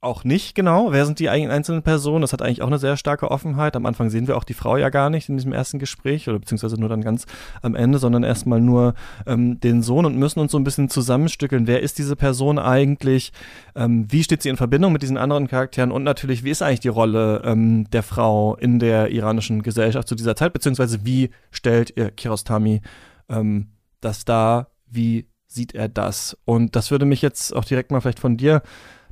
[0.05, 0.91] auch nicht genau.
[0.91, 2.21] Wer sind die einzelnen Personen?
[2.21, 3.75] Das hat eigentlich auch eine sehr starke Offenheit.
[3.75, 6.39] Am Anfang sehen wir auch die Frau ja gar nicht in diesem ersten Gespräch oder
[6.39, 7.25] beziehungsweise nur dann ganz
[7.61, 8.93] am Ende, sondern erstmal nur
[9.25, 11.67] ähm, den Sohn und müssen uns so ein bisschen zusammenstückeln.
[11.67, 13.33] Wer ist diese Person eigentlich?
[13.75, 15.91] Ähm, wie steht sie in Verbindung mit diesen anderen Charakteren?
[15.91, 20.15] Und natürlich, wie ist eigentlich die Rolle ähm, der Frau in der iranischen Gesellschaft zu
[20.15, 20.53] dieser Zeit?
[20.53, 22.81] Beziehungsweise wie stellt ihr Kirostami
[23.27, 23.71] ähm,
[24.01, 24.69] das dar?
[24.87, 26.37] Wie sieht er das?
[26.45, 28.61] Und das würde mich jetzt auch direkt mal vielleicht von dir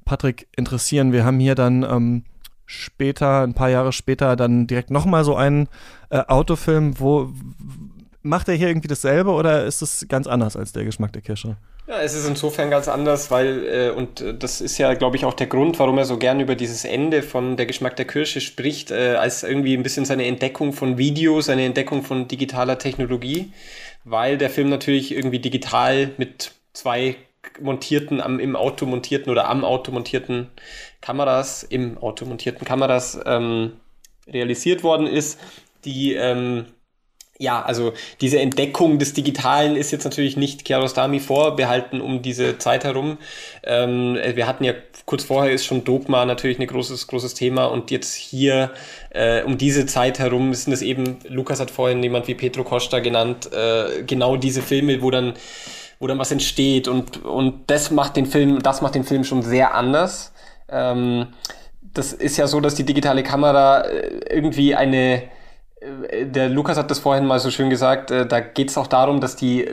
[0.06, 1.12] Patrick interessieren.
[1.12, 2.24] Wir haben hier dann ähm,
[2.66, 5.68] später, ein paar Jahre später, dann direkt nochmal so einen
[6.10, 7.32] äh, Autofilm, wo
[8.22, 11.58] macht er hier irgendwie dasselbe oder ist es ganz anders als der Geschmack der Kirsche?
[11.86, 15.26] Ja, es ist insofern ganz anders, weil, äh, und äh, das ist ja, glaube ich,
[15.26, 18.40] auch der Grund, warum er so gern über dieses Ende von Der Geschmack der Kirsche
[18.40, 23.52] spricht, äh, als irgendwie ein bisschen seine Entdeckung von Video, seine Entdeckung von digitaler Technologie,
[24.06, 27.18] weil der Film natürlich irgendwie digital mit zwei
[27.62, 30.50] montierten, am, im Auto montierten oder am Auto montierten
[31.02, 33.74] Kameras, im Auto montierten Kameras ähm,
[34.28, 35.40] realisiert worden ist,
[35.86, 36.66] die ähm,
[37.40, 42.84] ja, also diese Entdeckung des Digitalen ist jetzt natürlich nicht Kiarostami vorbehalten um diese Zeit
[42.84, 43.18] herum.
[43.64, 44.74] Ähm, wir hatten ja
[45.06, 48.72] kurz vorher ist schon Dogma natürlich ein großes, großes Thema und jetzt hier
[49.10, 53.00] äh, um diese Zeit herum sind es eben, Lukas hat vorhin jemand wie Petro Costa
[53.00, 55.34] genannt, äh, genau diese Filme, wo dann
[56.00, 59.42] wo dann was entsteht und, und das macht den Film, das macht den Film schon
[59.42, 60.34] sehr anders.
[60.70, 61.28] Ähm,
[61.94, 65.24] das ist ja so, dass die digitale Kamera äh, irgendwie eine,
[65.80, 68.88] äh, der Lukas hat das vorhin mal so schön gesagt, äh, da geht es auch
[68.88, 69.68] darum, dass die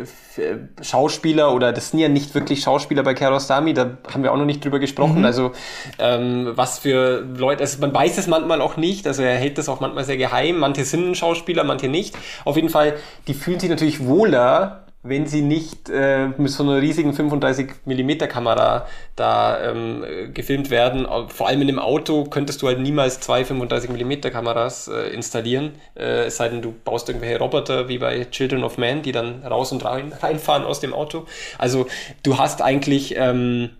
[0.80, 4.44] Schauspieler oder das sind ja nicht wirklich Schauspieler bei Kiarostami, da haben wir auch noch
[4.44, 5.20] nicht drüber gesprochen.
[5.20, 5.24] Mhm.
[5.24, 5.52] Also
[5.98, 9.68] ähm, was für Leute, also man weiß es manchmal auch nicht, also er hält das
[9.68, 10.58] auch manchmal sehr geheim.
[10.58, 12.16] Manche sind Schauspieler, manche nicht.
[12.44, 12.94] Auf jeden Fall,
[13.26, 18.18] die fühlen sich natürlich wohler wenn sie nicht äh, mit so einer riesigen 35 mm
[18.28, 18.86] Kamera
[19.16, 20.04] da ähm,
[20.34, 21.06] gefilmt werden.
[21.28, 25.72] Vor allem in dem Auto könntest du halt niemals zwei 35 mm Kameras äh, installieren,
[25.96, 29.42] äh, es sei denn, du baust irgendwelche Roboter wie bei Children of Man, die dann
[29.42, 31.24] raus und rein, reinfahren aus dem Auto.
[31.56, 31.86] Also
[32.22, 33.70] du hast eigentlich ähm,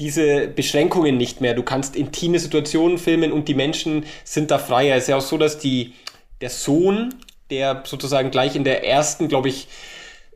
[0.00, 1.54] diese Beschränkungen nicht mehr.
[1.54, 4.96] Du kannst intime Situationen filmen und die Menschen sind da freier.
[4.96, 5.92] Es ist ja auch so, dass die,
[6.40, 7.14] der Sohn,
[7.50, 9.68] der sozusagen gleich in der ersten, glaube ich,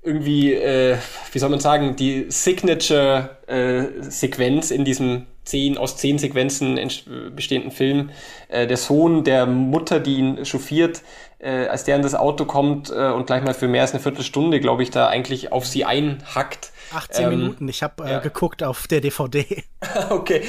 [0.05, 0.99] irgendwie, äh,
[1.33, 6.79] wie soll man sagen, die Signature-Sequenz äh, in diesem zehn, aus zehn Sequenzen
[7.35, 8.11] bestehenden Film.
[8.49, 11.03] Äh, der Sohn der Mutter, die ihn chauffiert,
[11.39, 14.01] äh, als der in das Auto kommt äh, und gleich mal für mehr als eine
[14.01, 16.73] Viertelstunde, glaube ich, da eigentlich auf sie einhackt.
[16.93, 18.19] 18 ähm, Minuten, ich habe äh, ja.
[18.21, 19.65] geguckt auf der DVD.
[20.11, 20.43] okay,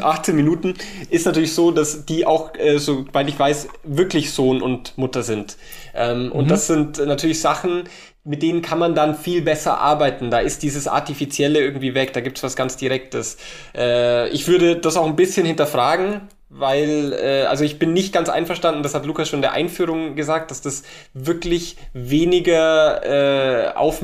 [0.00, 0.74] 18 Minuten
[1.10, 5.56] ist natürlich so, dass die auch, äh, soweit ich weiß, wirklich Sohn und Mutter sind.
[5.94, 6.32] Ähm, mhm.
[6.32, 7.84] Und das sind natürlich Sachen,
[8.24, 10.30] mit denen kann man dann viel besser arbeiten.
[10.30, 13.38] Da ist dieses Artifizielle irgendwie weg, da gibt's was ganz Direktes.
[13.74, 18.28] Äh, ich würde das auch ein bisschen hinterfragen, weil, äh, also ich bin nicht ganz
[18.28, 20.82] einverstanden, das hat Lukas schon in der Einführung gesagt, dass das
[21.14, 24.02] wirklich weniger äh, auf,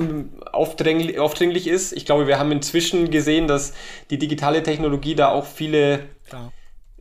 [0.53, 1.93] aufdränglich, aufdringlich ist.
[1.93, 3.75] Ich glaube, wir haben inzwischen gesehen, dass
[4.11, 6.53] die digitale Technologie da auch viele Klar.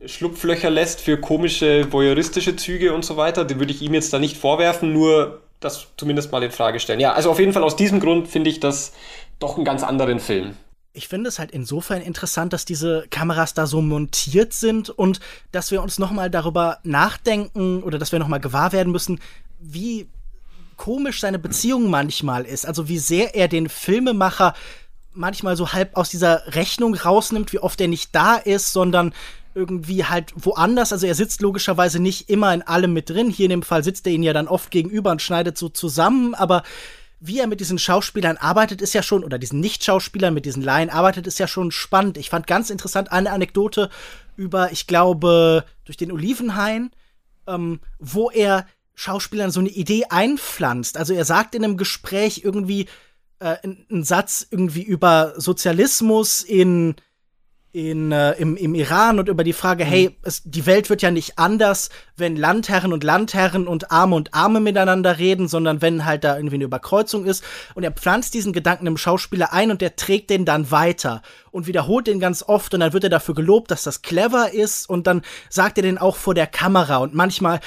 [0.04, 3.44] Schlupflöcher lässt für komische voyeuristische Züge und so weiter.
[3.46, 7.00] Die würde ich ihm jetzt da nicht vorwerfen, nur das zumindest mal in Frage stellen.
[7.00, 8.92] Ja, also auf jeden Fall aus diesem Grund finde ich das
[9.38, 10.56] doch einen ganz anderen Film.
[10.92, 15.20] Ich finde es halt insofern interessant, dass diese Kameras da so montiert sind und
[15.52, 19.20] dass wir uns nochmal darüber nachdenken oder dass wir nochmal gewahr werden müssen,
[19.58, 20.08] wie
[20.76, 22.66] komisch seine Beziehung manchmal ist.
[22.66, 24.54] Also wie sehr er den Filmemacher
[25.12, 29.12] manchmal so halb aus dieser Rechnung rausnimmt, wie oft er nicht da ist, sondern
[29.56, 30.92] irgendwie halt woanders.
[30.92, 33.30] Also er sitzt logischerweise nicht immer in allem mit drin.
[33.30, 36.34] Hier in dem Fall sitzt er ihnen ja dann oft gegenüber und schneidet so zusammen,
[36.34, 36.62] aber
[37.18, 40.90] wie er mit diesen Schauspielern arbeitet, ist ja schon, oder diesen Nicht-Schauspielern mit diesen Laien
[40.90, 42.18] arbeitet, ist ja schon spannend.
[42.18, 43.88] Ich fand ganz interessant eine Anekdote
[44.36, 46.90] über, ich glaube, durch den Olivenhain,
[47.46, 50.98] ähm, wo er Schauspielern so eine Idee einpflanzt.
[50.98, 52.86] Also er sagt in einem Gespräch irgendwie
[53.38, 56.96] äh, einen Satz irgendwie über Sozialismus in
[57.76, 59.88] in, äh, im, im Iran und über die Frage, mhm.
[59.88, 64.32] hey, es, die Welt wird ja nicht anders, wenn Landherren und Landherren und Arme und
[64.32, 67.44] Arme miteinander reden, sondern wenn halt da irgendwie eine Überkreuzung ist.
[67.74, 71.20] Und er pflanzt diesen Gedanken im Schauspieler ein und der trägt den dann weiter
[71.50, 74.88] und wiederholt den ganz oft und dann wird er dafür gelobt, dass das clever ist
[74.88, 75.20] und dann
[75.50, 77.60] sagt er den auch vor der Kamera und manchmal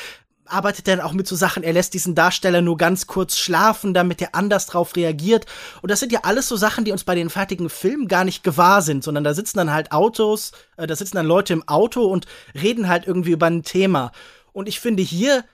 [0.52, 3.94] arbeitet er dann auch mit so Sachen, er lässt diesen Darsteller nur ganz kurz schlafen,
[3.94, 5.46] damit er anders drauf reagiert.
[5.82, 8.44] Und das sind ja alles so Sachen, die uns bei den fertigen Filmen gar nicht
[8.44, 12.06] gewahr sind, sondern da sitzen dann halt Autos, äh, da sitzen dann Leute im Auto
[12.06, 14.12] und reden halt irgendwie über ein Thema.
[14.52, 15.46] Und ich finde hier,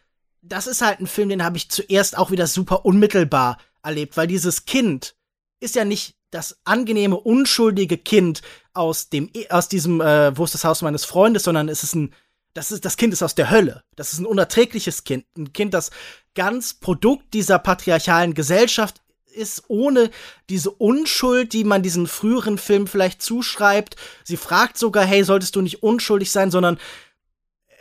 [0.42, 4.28] das ist halt ein Film, den habe ich zuerst auch wieder super unmittelbar erlebt, weil
[4.28, 5.16] dieses Kind
[5.60, 8.42] ist ja nicht das angenehme, unschuldige Kind
[8.74, 12.14] aus dem, aus diesem, äh, wo ist das Haus meines Freundes, sondern es ist ein,
[12.56, 13.84] das ist, das Kind ist aus der Hölle.
[13.96, 15.26] Das ist ein unerträgliches Kind.
[15.38, 15.92] Ein Kind, das
[16.36, 20.10] ganz Produkt dieser patriarchalen Gesellschaft ist, ohne
[20.50, 23.98] diese Unschuld, die man diesen früheren Film vielleicht zuschreibt.
[24.24, 26.80] Sie fragt sogar, hey, solltest du nicht unschuldig sein, sondern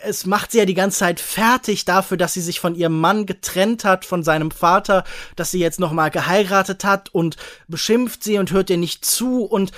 [0.03, 3.27] es macht sie ja die ganze Zeit fertig dafür, dass sie sich von ihrem Mann
[3.27, 5.05] getrennt hat, von seinem Vater,
[5.37, 7.37] dass sie jetzt nochmal geheiratet hat und
[7.69, 9.71] beschimpft sie und hört ihr nicht zu und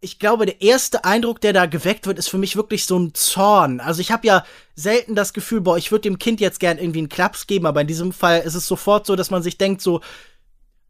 [0.00, 3.14] ich glaube, der erste Eindruck, der da geweckt wird, ist für mich wirklich so ein
[3.14, 3.80] Zorn.
[3.80, 4.44] Also ich habe ja
[4.74, 7.82] selten das Gefühl, boah, ich würde dem Kind jetzt gern irgendwie einen Klaps geben, aber
[7.82, 10.00] in diesem Fall ist es sofort so, dass man sich denkt, so,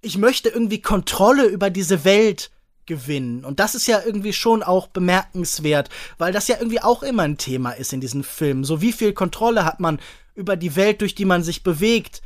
[0.00, 2.50] ich möchte irgendwie Kontrolle über diese Welt
[2.86, 3.44] gewinnen.
[3.44, 7.36] Und das ist ja irgendwie schon auch bemerkenswert, weil das ja irgendwie auch immer ein
[7.36, 8.62] Thema ist in diesen Filmen.
[8.64, 10.00] So wie viel Kontrolle hat man
[10.36, 12.22] über die Welt, durch die man sich bewegt?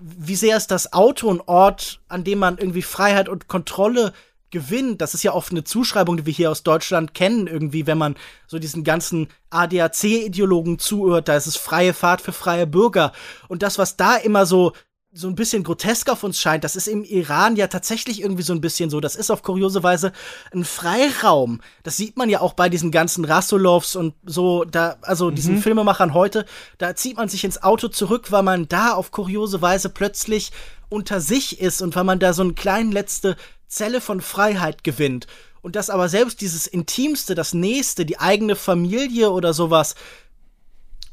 [0.00, 4.12] Wie sehr ist das Auto ein Ort, an dem man irgendwie Freiheit und Kontrolle
[4.54, 5.02] gewinnt?
[5.02, 8.16] Das ist ja oft eine Zuschreibung, die wir hier aus Deutschland kennen, irgendwie, wenn man
[8.46, 13.12] so diesen ganzen ADAC-Ideologen zuhört, da ist es freie Fahrt für freie Bürger.
[13.48, 14.72] Und das, was da immer so
[15.16, 18.52] so ein bisschen grotesk auf uns scheint, das ist im Iran ja tatsächlich irgendwie so
[18.52, 18.98] ein bisschen so.
[19.00, 20.12] Das ist auf kuriose Weise
[20.52, 21.60] ein Freiraum.
[21.84, 25.36] Das sieht man ja auch bei diesen ganzen Rassolovs und so, da, also mhm.
[25.36, 26.44] diesen Filmemachern heute,
[26.78, 30.50] da zieht man sich ins Auto zurück, weil man da auf kuriose Weise plötzlich
[30.88, 33.36] unter sich ist und weil man da so eine kleine letzte
[33.74, 35.26] Zelle von Freiheit gewinnt.
[35.62, 39.94] Und dass aber selbst dieses Intimste, das Nächste, die eigene Familie oder sowas,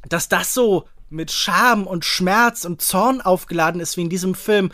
[0.08, 4.72] dass das so mit Scham und Schmerz und Zorn aufgeladen ist wie in diesem Film,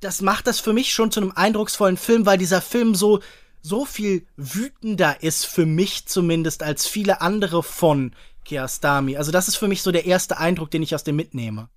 [0.00, 3.20] das macht das für mich schon zu einem eindrucksvollen Film, weil dieser Film so
[3.60, 8.12] so viel wütender ist für mich zumindest als viele andere von
[8.44, 9.16] Kiarostami.
[9.16, 11.68] Also das ist für mich so der erste Eindruck, den ich aus dem mitnehme.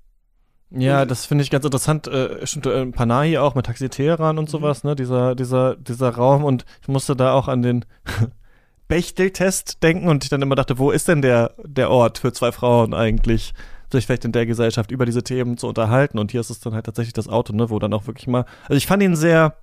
[0.74, 2.08] Ja, das finde ich ganz interessant.
[2.08, 4.92] Äh, stimmt, äh, Panahi auch mit Taxi Teheran und sowas, mhm.
[4.92, 4.96] ne?
[4.96, 6.44] Dieser, dieser, dieser Raum.
[6.44, 7.86] Und ich musste da auch an den
[8.88, 12.52] Bechtel-Test denken und ich dann immer dachte, wo ist denn der, der Ort für zwei
[12.52, 13.54] Frauen eigentlich?
[13.92, 16.18] sich vielleicht in der Gesellschaft über diese Themen zu unterhalten.
[16.18, 18.46] Und hier ist es dann halt tatsächlich das Auto, ne, wo dann auch wirklich mal.
[18.64, 19.58] Also ich fand ihn sehr,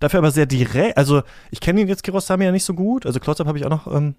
[0.00, 0.96] dafür aber sehr direkt.
[0.96, 3.06] Also ich kenne ihn jetzt Kirosami ja nicht so gut.
[3.06, 4.16] Also Close-Up habe ich auch noch ähm,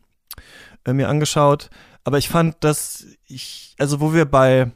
[0.85, 1.69] äh, mir angeschaut.
[2.03, 4.71] Aber ich fand, dass ich, also wo wir bei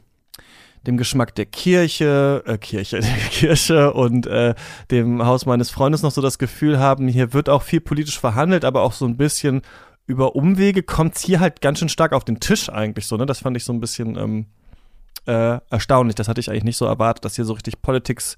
[0.86, 4.54] dem Geschmack der Kirche, äh, Kirche, der Kirche und äh,
[4.90, 8.64] dem Haus meines Freundes noch so das Gefühl haben, hier wird auch viel politisch verhandelt,
[8.64, 9.62] aber auch so ein bisschen
[10.06, 13.26] über Umwege kommt es hier halt ganz schön stark auf den Tisch eigentlich so, ne?
[13.26, 14.46] Das fand ich so ein bisschen ähm,
[15.26, 16.14] äh, erstaunlich.
[16.14, 18.36] Das hatte ich eigentlich nicht so erwartet, dass hier so richtig Politics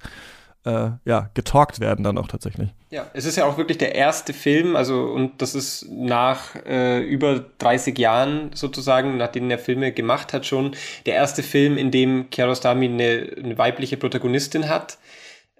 [0.66, 2.70] äh, ja, getalkt werden dann auch tatsächlich.
[2.90, 7.00] Ja, es ist ja auch wirklich der erste Film, also und das ist nach äh,
[7.00, 10.74] über 30 Jahren sozusagen, nachdem er Filme gemacht hat schon,
[11.06, 14.98] der erste Film, in dem Kiarostami eine, eine weibliche Protagonistin hat.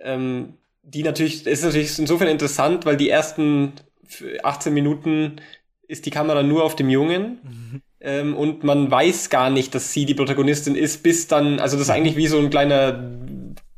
[0.01, 3.73] Ähm, die natürlich, ist natürlich insofern interessant, weil die ersten
[4.43, 5.37] 18 Minuten
[5.89, 7.39] ist die Kamera nur auf dem Jungen.
[7.43, 11.77] Mhm ähm, und man weiß gar nicht, dass sie die Protagonistin ist, bis dann, also
[11.77, 12.93] das ist eigentlich wie so ein kleiner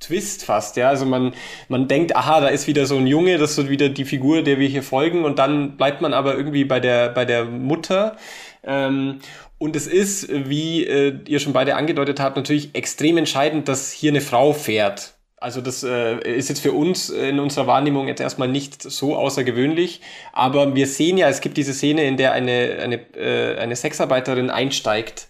[0.00, 0.88] Twist fast, ja.
[0.88, 1.34] Also man,
[1.68, 4.58] man denkt, aha, da ist wieder so ein Junge, das ist wieder die Figur, der
[4.58, 8.16] wir hier folgen, und dann bleibt man aber irgendwie bei der, bei der Mutter.
[8.64, 9.20] Ähm,
[9.58, 14.12] und es ist, wie äh, ihr schon beide angedeutet habt, natürlich extrem entscheidend, dass hier
[14.12, 15.14] eine Frau fährt.
[15.40, 20.00] Also das äh, ist jetzt für uns in unserer Wahrnehmung jetzt erstmal nicht so außergewöhnlich,
[20.32, 24.50] aber wir sehen ja, es gibt diese Szene, in der eine, eine, äh, eine Sexarbeiterin
[24.50, 25.28] einsteigt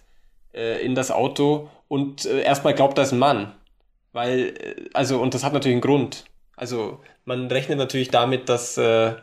[0.53, 3.53] äh, in das Auto und äh, erstmal glaubt, da ist ein Mann.
[4.11, 6.25] Weil, äh, also, und das hat natürlich einen Grund.
[6.55, 9.15] Also man rechnet natürlich damit, dass, äh,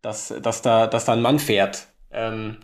[0.00, 1.88] dass, dass, da, dass da ein Mann fährt.
[2.10, 2.58] Ähm,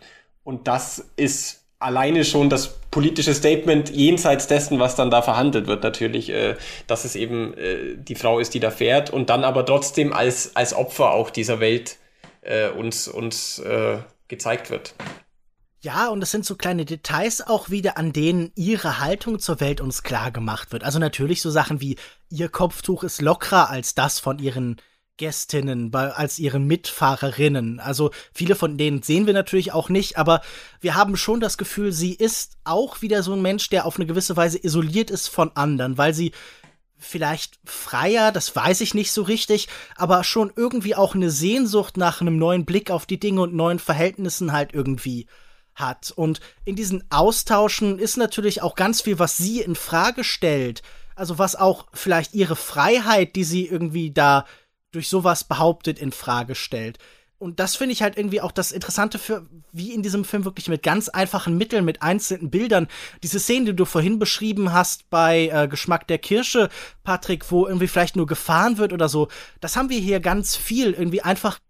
[0.44, 5.82] und das ist alleine schon das politische Statement jenseits dessen, was dann da verhandelt wird,
[5.82, 6.56] natürlich, äh,
[6.86, 10.56] dass es eben äh, die Frau ist, die da fährt und dann aber trotzdem als,
[10.56, 11.98] als Opfer auch dieser Welt
[12.42, 13.98] äh, uns, uns äh,
[14.28, 14.94] gezeigt wird.
[15.80, 19.80] Ja, und es sind so kleine Details auch wieder, an denen ihre Haltung zur Welt
[19.80, 20.82] uns klar gemacht wird.
[20.82, 21.96] Also natürlich so Sachen wie
[22.30, 24.76] ihr Kopftuch ist lockerer als das von ihren
[25.18, 27.78] Gästinnen, als ihre Mitfahrerinnen.
[27.78, 30.40] Also viele von denen sehen wir natürlich auch nicht, aber
[30.80, 34.06] wir haben schon das Gefühl, sie ist auch wieder so ein Mensch, der auf eine
[34.06, 36.32] gewisse Weise isoliert ist von anderen, weil sie
[36.96, 42.20] vielleicht freier, das weiß ich nicht so richtig, aber schon irgendwie auch eine Sehnsucht nach
[42.20, 45.28] einem neuen Blick auf die Dinge und neuen Verhältnissen halt irgendwie
[45.78, 46.12] hat.
[46.14, 50.82] Und in diesen Austauschen ist natürlich auch ganz viel, was sie in Frage stellt.
[51.14, 54.46] Also was auch vielleicht ihre Freiheit, die sie irgendwie da
[54.92, 56.98] durch sowas behauptet, in Frage stellt.
[57.38, 60.68] Und das finde ich halt irgendwie auch das Interessante für, wie in diesem Film wirklich
[60.68, 62.88] mit ganz einfachen Mitteln, mit einzelnen Bildern,
[63.22, 66.68] diese Szene, die du vorhin beschrieben hast bei äh, Geschmack der Kirsche,
[67.04, 69.28] Patrick, wo irgendwie vielleicht nur gefahren wird oder so,
[69.60, 71.60] das haben wir hier ganz viel irgendwie einfach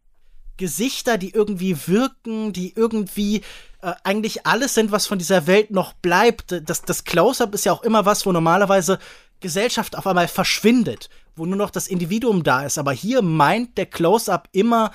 [0.57, 3.43] Gesichter, die irgendwie wirken, die irgendwie
[3.81, 6.63] äh, eigentlich alles sind, was von dieser Welt noch bleibt.
[6.69, 8.99] Das, das Close-up ist ja auch immer was, wo normalerweise
[9.41, 12.79] Gesellschaft auf einmal verschwindet, wo nur noch das Individuum da ist.
[12.79, 14.93] Aber hier meint der Close-up immer,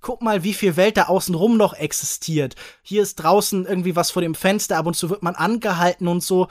[0.00, 2.56] guck mal, wie viel Welt da außenrum noch existiert.
[2.82, 6.22] Hier ist draußen irgendwie was vor dem Fenster, ab und zu wird man angehalten und
[6.22, 6.48] so.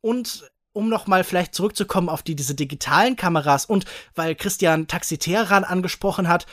[0.00, 3.84] Und um noch mal vielleicht zurückzukommen auf die, diese digitalen Kameras und
[4.14, 6.46] weil Christian Taxi Teheran angesprochen hat,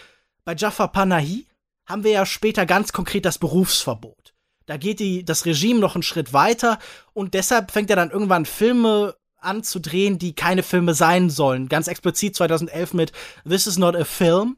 [0.45, 1.45] bei Jafar Panahi
[1.85, 4.33] haben wir ja später ganz konkret das Berufsverbot.
[4.67, 6.77] Da geht die, das Regime noch einen Schritt weiter
[7.13, 11.69] und deshalb fängt er dann irgendwann Filme an zu drehen, die keine Filme sein sollen.
[11.69, 13.11] Ganz explizit 2011 mit
[13.47, 14.57] This is not a film.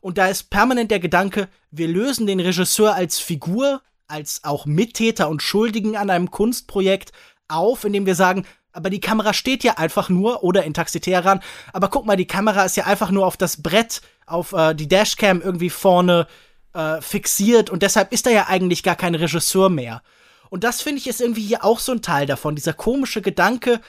[0.00, 5.28] Und da ist permanent der Gedanke, wir lösen den Regisseur als Figur, als auch Mittäter
[5.28, 7.12] und Schuldigen an einem Kunstprojekt
[7.48, 11.40] auf, indem wir sagen, aber die Kamera steht ja einfach nur, oder in Taxi Teheran,
[11.72, 14.86] aber guck mal, die Kamera ist ja einfach nur auf das Brett, auf äh, die
[14.86, 16.28] Dashcam irgendwie vorne
[16.78, 20.00] äh, fixiert und deshalb ist da ja eigentlich gar kein Regisseur mehr.
[20.48, 23.80] Und das finde ich ist irgendwie hier auch so ein Teil davon, dieser komische Gedanke,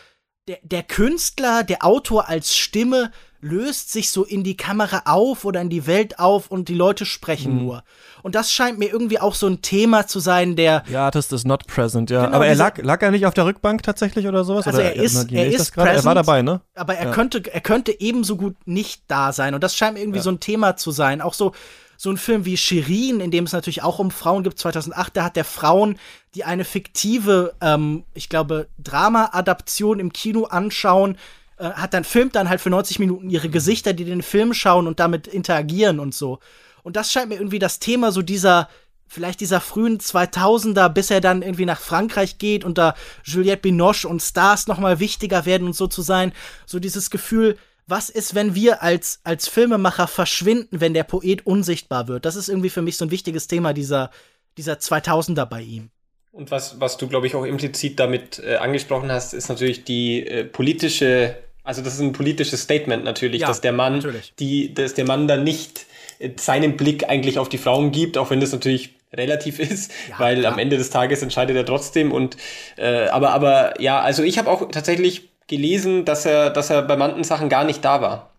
[0.47, 3.11] der, der Künstler, der Autor als Stimme
[3.41, 7.05] löst sich so in die Kamera auf oder in die Welt auf und die Leute
[7.05, 7.63] sprechen mhm.
[7.63, 7.83] nur.
[8.23, 10.83] Und das scheint mir irgendwie auch so ein Thema zu sein, der.
[10.89, 12.25] Ja, Artist is not present, ja.
[12.25, 14.67] Genau, aber er lag, lag er nicht auf der Rückbank tatsächlich oder sowas?
[14.67, 16.61] Also oder er ist, er ist present, er war dabei, ne?
[16.75, 17.11] Aber er ja.
[17.11, 19.53] könnte, er könnte ebenso gut nicht da sein.
[19.53, 20.23] Und das scheint mir irgendwie ja.
[20.23, 21.21] so ein Thema zu sein.
[21.21, 21.53] Auch so,
[22.01, 25.25] so ein Film wie Shirin, in dem es natürlich auch um Frauen gibt, 2008, da
[25.25, 25.99] hat der Frauen,
[26.33, 31.17] die eine fiktive, ähm, ich glaube, Drama-Adaption im Kino anschauen,
[31.57, 34.87] äh, hat dann filmt dann halt für 90 Minuten ihre Gesichter, die den Film schauen
[34.87, 36.39] und damit interagieren und so.
[36.83, 38.69] Und das scheint mir irgendwie das Thema so dieser
[39.11, 42.93] vielleicht dieser frühen 2000er, bis er dann irgendwie nach Frankreich geht und da
[43.25, 46.31] Juliette Binoche und Stars noch mal wichtiger werden und so zu sein,
[46.65, 47.57] so dieses Gefühl,
[47.89, 52.25] was ist, wenn wir als als Filmemacher verschwinden, wenn der Poet unsichtbar wird?
[52.25, 54.11] Das ist irgendwie für mich so ein wichtiges Thema dieser
[54.57, 55.89] dieser 2000er bei ihm.
[56.31, 60.25] Und was was du glaube ich auch implizit damit äh, angesprochen hast, ist natürlich die
[60.25, 64.33] äh, politische also das ist ein politisches Statement natürlich, ja, dass der Mann, natürlich.
[64.39, 65.85] die, dass der Mann dann nicht
[66.17, 70.19] äh, seinen Blick eigentlich auf die Frauen gibt, auch wenn das natürlich relativ ist, ja,
[70.19, 70.53] weil klar.
[70.53, 72.37] am Ende des Tages entscheidet er trotzdem und
[72.77, 76.95] äh, aber aber ja, also ich habe auch tatsächlich gelesen, dass er dass er bei
[76.95, 78.29] manchen Sachen gar nicht da war.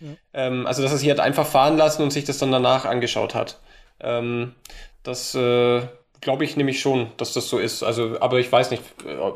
[0.00, 0.08] Ja.
[0.34, 3.34] Ähm, also dass er sich hat einfach fahren lassen und sich das dann danach angeschaut
[3.34, 3.58] hat.
[4.00, 4.54] Ähm,
[5.02, 5.80] das äh,
[6.22, 7.82] Glaube ich nämlich schon, dass das so ist.
[7.82, 8.82] Also, aber ich weiß nicht,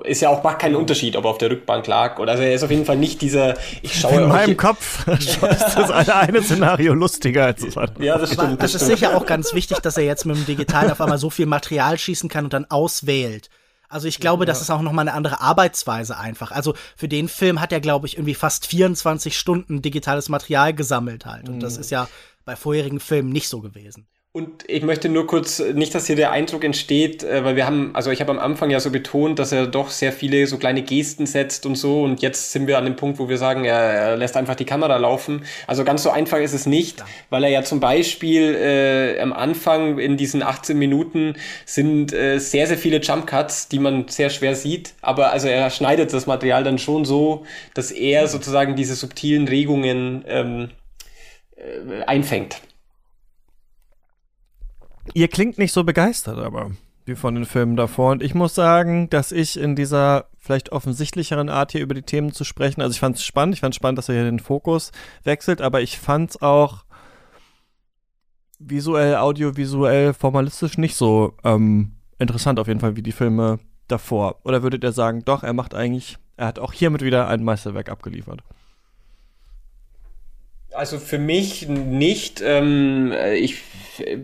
[0.04, 2.54] ist ja auch macht keinen Unterschied, ob er auf der Rückbank lag oder also er
[2.54, 3.54] ist auf jeden Fall nicht dieser.
[3.82, 8.04] Ich schaue in meinem Kopf ist das eine, eine Szenario lustiger als das andere.
[8.04, 8.62] Ja, das stimmt.
[8.62, 11.18] Das, das ist sicher auch ganz wichtig, dass er jetzt mit dem Digitalen auf einmal
[11.18, 13.50] so viel Material schießen kann und dann auswählt.
[13.90, 14.46] Also ich glaube, ja.
[14.46, 16.52] das ist auch noch mal eine andere Arbeitsweise einfach.
[16.52, 21.26] Also für den Film hat er, glaube ich, irgendwie fast 24 Stunden digitales Material gesammelt
[21.26, 21.48] halt.
[21.48, 21.60] Und mhm.
[21.60, 22.08] das ist ja
[22.44, 24.06] bei vorherigen Filmen nicht so gewesen.
[24.32, 27.90] Und ich möchte nur kurz, nicht, dass hier der Eindruck entsteht, äh, weil wir haben,
[27.96, 30.82] also ich habe am Anfang ja so betont, dass er doch sehr viele so kleine
[30.82, 32.04] Gesten setzt und so.
[32.04, 34.64] Und jetzt sind wir an dem Punkt, wo wir sagen, er, er lässt einfach die
[34.64, 35.44] Kamera laufen.
[35.66, 39.98] Also ganz so einfach ist es nicht, weil er ja zum Beispiel äh, am Anfang
[39.98, 41.34] in diesen 18 Minuten
[41.66, 44.94] sind äh, sehr, sehr viele Jump Cuts, die man sehr schwer sieht.
[45.02, 50.24] Aber also er schneidet das Material dann schon so, dass er sozusagen diese subtilen Regungen
[50.28, 50.70] ähm,
[51.56, 52.60] äh, einfängt.
[55.14, 56.70] Ihr klingt nicht so begeistert, aber
[57.04, 58.12] wie von den Filmen davor.
[58.12, 62.32] Und ich muss sagen, dass ich in dieser vielleicht offensichtlicheren Art hier über die Themen
[62.32, 64.38] zu sprechen, also ich fand es spannend, ich fand es spannend, dass er hier den
[64.38, 64.92] Fokus
[65.24, 66.84] wechselt, aber ich fand es auch
[68.58, 73.58] visuell, audiovisuell, formalistisch nicht so ähm, interessant auf jeden Fall wie die Filme
[73.88, 74.40] davor.
[74.44, 77.88] Oder würdet ihr sagen, doch, er macht eigentlich, er hat auch hiermit wieder ein Meisterwerk
[77.88, 78.42] abgeliefert?
[80.72, 82.42] Also für mich nicht.
[82.44, 83.62] Ähm, ich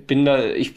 [0.06, 0.74] bin da, ich,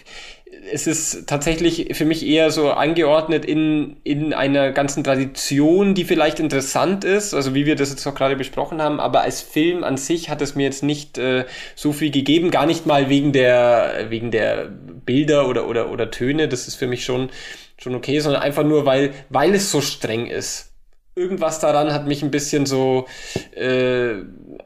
[0.71, 6.39] es ist tatsächlich für mich eher so angeordnet in, in einer ganzen Tradition, die vielleicht
[6.39, 9.97] interessant ist, also wie wir das jetzt auch gerade besprochen haben, aber als Film an
[9.97, 14.07] sich hat es mir jetzt nicht äh, so viel gegeben, gar nicht mal wegen der,
[14.09, 14.69] wegen der
[15.05, 17.29] Bilder oder, oder, oder Töne, das ist für mich schon,
[17.77, 20.69] schon okay, sondern einfach nur, weil, weil es so streng ist
[21.15, 23.05] irgendwas daran hat mich ein bisschen so
[23.51, 24.13] äh,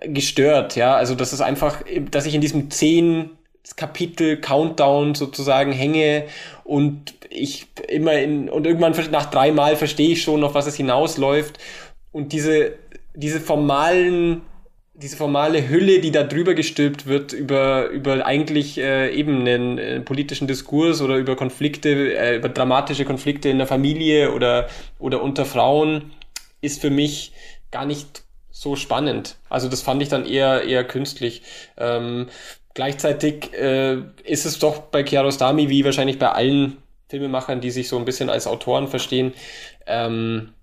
[0.04, 0.96] gestört, ja.
[0.96, 1.82] Also das ist einfach,
[2.12, 3.32] dass ich in diesem zehn
[3.76, 6.26] Kapitel Countdown sozusagen hänge
[6.64, 11.60] und ich immer in und irgendwann nach dreimal verstehe ich schon, auf was es hinausläuft
[12.12, 12.74] und diese
[13.16, 14.42] diese formalen
[14.96, 20.02] diese formale Hülle, die da drüber gestülpt wird über über eigentlich äh, eben einen äh,
[20.02, 24.68] politischen Diskurs oder über Konflikte, äh, über dramatische Konflikte in der Familie oder
[25.00, 26.12] oder unter Frauen,
[26.62, 27.32] ist für mich
[27.72, 28.24] gar nicht
[28.64, 29.36] so spannend.
[29.50, 31.44] Also das fand ich dann eher eher künstlich.
[31.78, 32.30] Ähm,
[32.74, 36.78] gleichzeitig äh, ist es doch bei Kiarostami wie wahrscheinlich bei allen
[37.10, 39.34] Filmemachern, die sich so ein bisschen als Autoren verstehen,
[39.86, 40.54] ähm,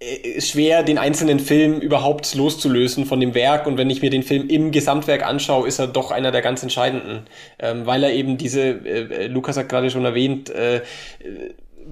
[0.00, 3.66] äh, schwer, den einzelnen Film überhaupt loszulösen von dem Werk.
[3.66, 6.62] Und wenn ich mir den Film im Gesamtwerk anschaue, ist er doch einer der ganz
[6.62, 7.26] entscheidenden,
[7.58, 10.82] ähm, weil er eben diese, äh, Lukas hat gerade schon erwähnt, äh,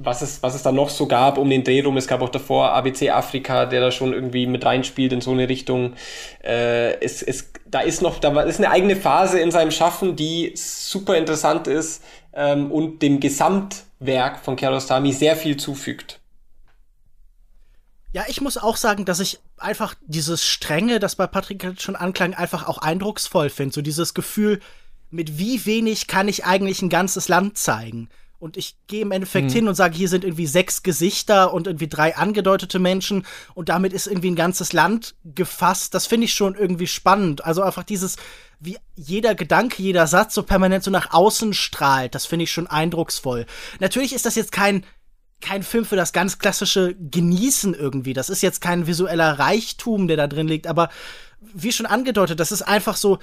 [0.02, 1.96] was es, was es da noch so gab um den Dreh rum.
[1.96, 5.48] Es gab auch davor ABC Afrika, der da schon irgendwie mit reinspielt in so eine
[5.48, 5.94] Richtung.
[6.44, 10.52] Äh, es, es, da ist noch, da ist eine eigene Phase in seinem Schaffen, die
[10.54, 12.02] super interessant ist
[12.34, 16.20] ähm, und dem Gesamtwerk von Kiarostami sehr viel zufügt.
[18.12, 22.34] Ja, ich muss auch sagen, dass ich einfach dieses Strenge, das bei Patrick schon anklang,
[22.34, 23.74] einfach auch eindrucksvoll finde.
[23.74, 24.60] So dieses Gefühl,
[25.10, 28.08] mit wie wenig kann ich eigentlich ein ganzes Land zeigen?
[28.38, 29.54] Und ich gehe im Endeffekt mhm.
[29.54, 33.92] hin und sage, hier sind irgendwie sechs Gesichter und irgendwie drei angedeutete Menschen und damit
[33.92, 35.94] ist irgendwie ein ganzes Land gefasst.
[35.94, 37.44] Das finde ich schon irgendwie spannend.
[37.44, 38.16] Also einfach dieses,
[38.60, 42.14] wie jeder Gedanke, jeder Satz so permanent so nach außen strahlt.
[42.14, 43.46] Das finde ich schon eindrucksvoll.
[43.80, 44.84] Natürlich ist das jetzt kein
[45.42, 48.14] kein Film für das ganz klassische Genießen irgendwie.
[48.14, 50.88] Das ist jetzt kein visueller Reichtum, der da drin liegt, aber
[51.40, 53.18] wie schon angedeutet, das ist einfach so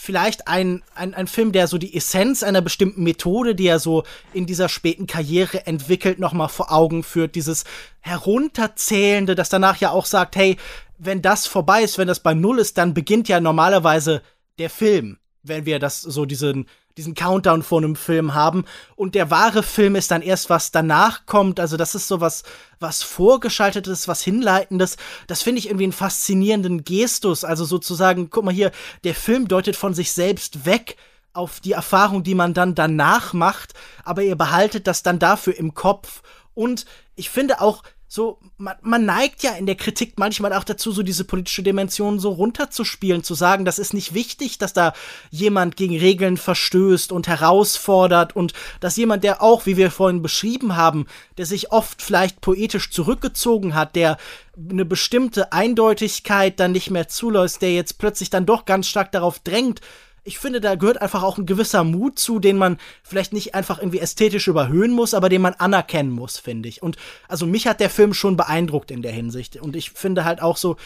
[0.00, 4.04] vielleicht ein, ein, ein Film, der so die Essenz einer bestimmten Methode, die er so
[4.32, 7.34] in dieser späten Karriere entwickelt, nochmal vor Augen führt.
[7.34, 7.64] Dieses
[8.00, 10.56] Herunterzählende, das danach ja auch sagt, hey,
[10.96, 14.22] wenn das vorbei ist, wenn das bei Null ist, dann beginnt ja normalerweise
[14.58, 16.66] der Film wenn wir das so diesen
[17.00, 18.66] diesen Countdown vor einem Film haben.
[18.94, 22.42] Und der wahre Film ist dann erst was danach kommt, also das ist so was
[22.78, 24.96] was vorgeschaltetes, was hinleitendes.
[25.26, 28.70] Das finde ich irgendwie einen faszinierenden Gestus, also sozusagen, guck mal hier,
[29.04, 30.96] der Film deutet von sich selbst weg
[31.32, 33.74] auf die Erfahrung, die man dann danach macht,
[34.04, 36.22] aber ihr behaltet das dann dafür im Kopf.
[36.54, 40.90] Und ich finde auch so, man, man neigt ja in der Kritik manchmal auch dazu,
[40.90, 44.94] so diese politische Dimension so runterzuspielen, zu sagen, das ist nicht wichtig, dass da
[45.30, 50.74] jemand gegen Regeln verstößt und herausfordert und dass jemand, der auch, wie wir vorhin beschrieben
[50.74, 51.06] haben,
[51.38, 54.16] der sich oft vielleicht poetisch zurückgezogen hat, der
[54.58, 59.38] eine bestimmte Eindeutigkeit dann nicht mehr zulässt, der jetzt plötzlich dann doch ganz stark darauf
[59.38, 59.82] drängt,
[60.24, 63.78] ich finde, da gehört einfach auch ein gewisser Mut zu, den man vielleicht nicht einfach
[63.78, 66.82] irgendwie ästhetisch überhöhen muss, aber den man anerkennen muss, finde ich.
[66.82, 66.96] Und
[67.28, 69.56] also mich hat der Film schon beeindruckt in der Hinsicht.
[69.56, 70.76] Und ich finde halt auch so,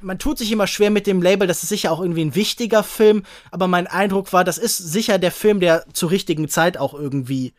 [0.00, 2.82] man tut sich immer schwer mit dem Label, das ist sicher auch irgendwie ein wichtiger
[2.82, 6.94] Film, aber mein Eindruck war, das ist sicher der Film, der zur richtigen Zeit auch
[6.94, 7.54] irgendwie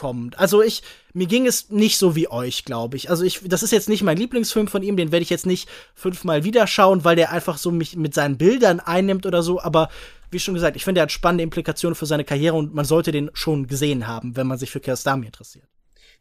[0.00, 0.38] kommt.
[0.38, 0.82] Also ich,
[1.12, 3.10] mir ging es nicht so wie euch, glaube ich.
[3.10, 5.68] Also ich, das ist jetzt nicht mein Lieblingsfilm von ihm, den werde ich jetzt nicht
[5.94, 9.90] fünfmal wieder schauen, weil der einfach so mich mit seinen Bildern einnimmt oder so, aber
[10.30, 13.12] wie schon gesagt, ich finde, er hat spannende Implikationen für seine Karriere und man sollte
[13.12, 15.66] den schon gesehen haben, wenn man sich für Kiarostami interessiert.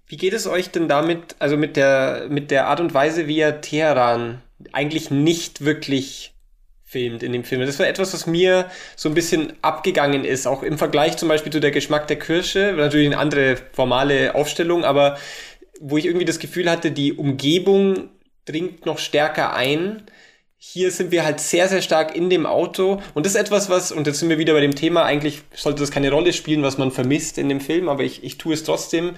[0.08, 3.40] Wie geht es euch denn damit, also mit der, mit der Art und Weise, wie
[3.40, 4.42] er Teheran
[4.74, 6.34] eigentlich nicht wirklich
[6.90, 7.62] filmt in dem Film.
[7.62, 11.52] Das war etwas, was mir so ein bisschen abgegangen ist, auch im Vergleich zum Beispiel
[11.52, 15.20] zu der Geschmack der Kirsche, natürlich eine andere formale Aufstellung, aber
[15.80, 18.10] wo ich irgendwie das Gefühl hatte, die Umgebung
[18.46, 20.02] dringt noch stärker ein.
[20.58, 23.02] Hier sind wir halt sehr, sehr stark in dem Auto.
[23.14, 25.82] Und das ist etwas, was, und jetzt sind wir wieder bei dem Thema, eigentlich sollte
[25.82, 28.64] das keine Rolle spielen, was man vermisst in dem Film, aber ich, ich tue es
[28.64, 29.14] trotzdem.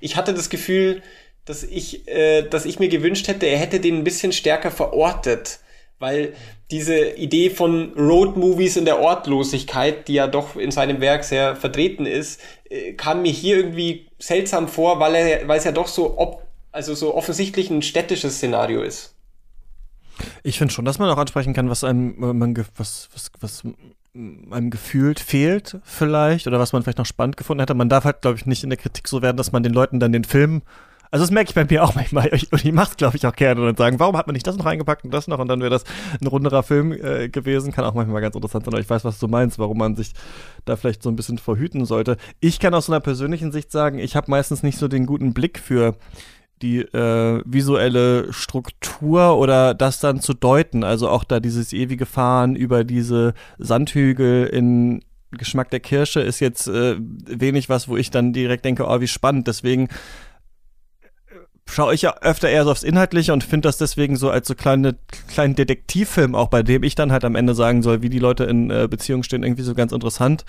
[0.00, 1.02] Ich hatte das Gefühl,
[1.44, 5.58] dass ich, äh, dass ich mir gewünscht hätte, er hätte den ein bisschen stärker verortet
[5.98, 6.34] weil
[6.70, 12.06] diese Idee von Road-Movies in der Ortlosigkeit, die ja doch in seinem Werk sehr vertreten
[12.06, 16.18] ist, äh, kam mir hier irgendwie seltsam vor, weil er, weil es ja doch so,
[16.18, 19.14] ob, also so offensichtlich ein städtisches Szenario ist.
[20.42, 23.62] Ich finde schon, dass man auch ansprechen kann, was einem, äh, was, was, was
[24.14, 27.74] einem gefühlt fehlt vielleicht oder was man vielleicht noch spannend gefunden hätte.
[27.74, 30.00] Man darf halt, glaube ich, nicht in der Kritik so werden, dass man den Leuten
[30.00, 30.62] dann den Film
[31.10, 32.28] also das merke ich bei mir auch manchmal.
[32.50, 34.46] Und ich mache es, glaube ich, auch gerne und dann sagen, warum hat man nicht
[34.46, 35.84] das noch reingepackt und das noch und dann wäre das
[36.20, 37.72] ein runderer Film äh, gewesen.
[37.72, 40.12] Kann auch manchmal ganz interessant sein, aber ich weiß, was du meinst, warum man sich
[40.64, 42.16] da vielleicht so ein bisschen verhüten sollte.
[42.40, 45.34] Ich kann aus so einer persönlichen Sicht sagen, ich habe meistens nicht so den guten
[45.34, 45.96] Blick für
[46.62, 50.84] die äh, visuelle Struktur oder das dann zu deuten.
[50.84, 55.02] Also auch da dieses ewige Fahren über diese Sandhügel in
[55.32, 59.08] Geschmack der Kirsche ist jetzt äh, wenig was, wo ich dann direkt denke, oh, wie
[59.08, 59.48] spannend.
[59.48, 59.88] Deswegen
[61.68, 64.54] schaue ich ja öfter eher so aufs Inhaltliche und finde das deswegen so als so
[64.54, 64.96] kleine,
[65.28, 68.44] kleinen Detektivfilm auch, bei dem ich dann halt am Ende sagen soll, wie die Leute
[68.44, 70.44] in äh, Beziehung stehen, irgendwie so ganz interessant.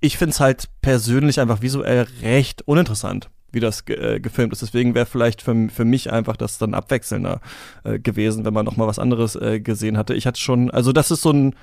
[0.00, 4.62] Ich finde es halt persönlich einfach visuell recht uninteressant, wie das ge äh, gefilmt ist.
[4.62, 7.40] Deswegen wäre vielleicht für, für mich einfach das dann abwechselnder
[7.84, 10.14] äh, gewesen, wenn man noch mal was anderes äh, gesehen hatte.
[10.14, 11.54] Ich hatte schon, also das ist so ein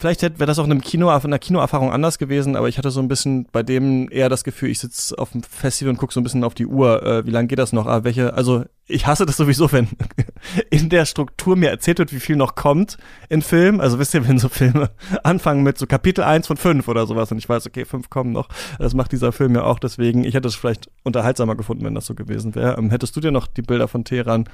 [0.00, 2.90] Vielleicht wäre das auch in einem Kino, in einer Kinoerfahrung anders gewesen, aber ich hatte
[2.90, 6.14] so ein bisschen bei dem eher das Gefühl, ich sitze auf dem Festival und gucke
[6.14, 7.02] so ein bisschen auf die Uhr.
[7.02, 7.86] Äh, wie lange geht das noch?
[7.86, 9.88] Ah, welche, also ich hasse das sowieso, wenn
[10.70, 12.96] in der Struktur mir erzählt wird, wie viel noch kommt
[13.28, 13.82] in Filmen.
[13.82, 14.88] Also wisst ihr, wenn so Filme
[15.22, 18.32] anfangen mit so Kapitel 1 von 5 oder sowas und ich weiß, okay, 5 kommen
[18.32, 18.48] noch.
[18.78, 22.06] Das macht dieser Film ja auch, deswegen, ich hätte es vielleicht unterhaltsamer gefunden, wenn das
[22.06, 22.78] so gewesen wäre.
[22.78, 24.48] Ähm, hättest du dir noch die Bilder von Teheran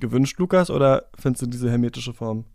[0.00, 2.46] gewünscht, Lukas, oder findest du diese hermetische Form?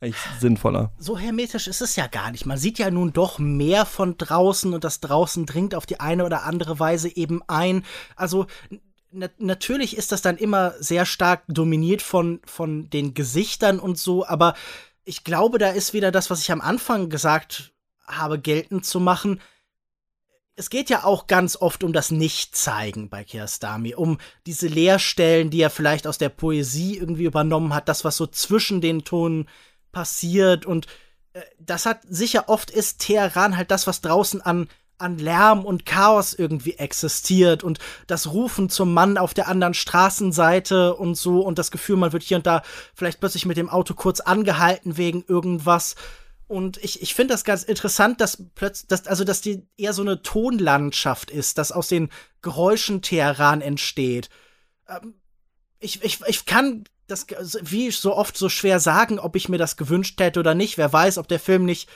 [0.00, 0.92] Eigentlich sinnvoller.
[0.98, 2.46] So hermetisch ist es ja gar nicht.
[2.46, 6.24] Man sieht ja nun doch mehr von draußen und das draußen dringt auf die eine
[6.24, 7.84] oder andere Weise eben ein.
[8.16, 8.46] Also
[9.12, 14.26] na natürlich ist das dann immer sehr stark dominiert von, von den Gesichtern und so,
[14.26, 14.54] aber
[15.04, 17.72] ich glaube, da ist wieder das, was ich am Anfang gesagt
[18.06, 19.40] habe, geltend zu machen.
[20.54, 25.60] Es geht ja auch ganz oft um das Nicht-Zeigen bei Kiarostami, um diese Leerstellen, die
[25.60, 29.48] er vielleicht aus der Poesie irgendwie übernommen hat, das, was so zwischen den Tonen
[29.92, 30.86] passiert und
[31.32, 34.68] äh, das hat sicher oft ist Teheran halt das, was draußen an
[35.00, 40.94] an Lärm und Chaos irgendwie existiert und das Rufen zum Mann auf der anderen Straßenseite
[40.94, 42.62] und so und das Gefühl, man wird hier und da
[42.94, 45.94] vielleicht plötzlich mit dem Auto kurz angehalten wegen irgendwas.
[46.46, 50.02] Und ich, ich finde das ganz interessant, dass plötzlich, dass, also, dass die eher so
[50.02, 52.10] eine Tonlandschaft ist, dass aus den
[52.42, 54.28] Geräuschen Teheran entsteht.
[54.88, 55.14] Ähm,
[55.78, 57.26] ich, ich, ich kann das
[57.62, 60.78] wie so oft so schwer sagen, ob ich mir das gewünscht hätte oder nicht.
[60.78, 61.88] Wer weiß, ob der Film nicht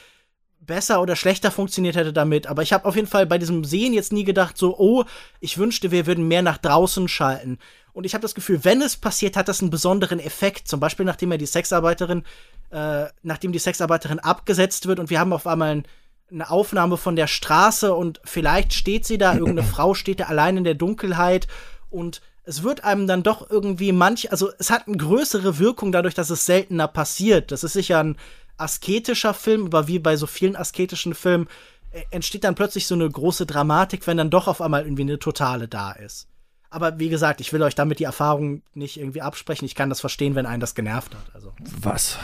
[0.66, 2.47] besser oder schlechter funktioniert hätte damit.
[2.47, 5.05] Aber ich habe auf jeden Fall bei diesem Sehen jetzt nie gedacht, so, oh,
[5.41, 7.59] ich wünschte, wir würden mehr nach draußen schalten.
[7.93, 10.66] Und ich habe das Gefühl, wenn es passiert, hat das einen besonderen Effekt.
[10.69, 12.24] Zum Beispiel, nachdem er die Sexarbeiterin,
[12.70, 15.85] äh, nachdem die Sexarbeiterin abgesetzt wird und wir haben auf einmal ein,
[16.31, 20.57] eine Aufnahme von der Straße und vielleicht steht sie da, irgendeine Frau steht da allein
[20.57, 21.47] in der Dunkelheit
[21.91, 26.15] und es wird einem dann doch irgendwie manch, also es hat eine größere Wirkung dadurch,
[26.15, 27.53] dass es seltener passiert.
[27.53, 28.16] Das ist sicher ein
[28.57, 31.49] asketischer Film, aber wie bei so vielen asketischen Filmen
[31.91, 35.19] äh, entsteht dann plötzlich so eine große Dramatik, wenn dann doch auf einmal irgendwie eine
[35.19, 36.29] totale da ist.
[36.75, 39.65] Aber wie gesagt, ich will euch damit die Erfahrung nicht irgendwie absprechen.
[39.65, 41.23] Ich kann das verstehen, wenn einen das genervt hat.
[41.33, 41.53] Also.
[41.81, 42.19] Was?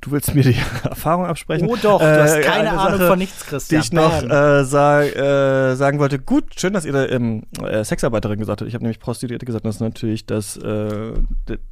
[0.00, 1.68] Du willst mir die Erfahrung absprechen?
[1.70, 3.80] Oh doch, du hast äh, keine Ahnung Sache, von nichts, Christian.
[3.80, 7.84] Die ich noch äh, sag, äh, sagen wollte, gut, schön, dass ihr da ähm, äh,
[7.84, 8.68] Sexarbeiterin gesagt habt.
[8.68, 11.12] Ich habe nämlich Prostituierte gesagt, das ist natürlich das, äh,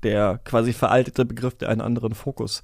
[0.05, 2.63] der quasi veraltete Begriff, der einen anderen Fokus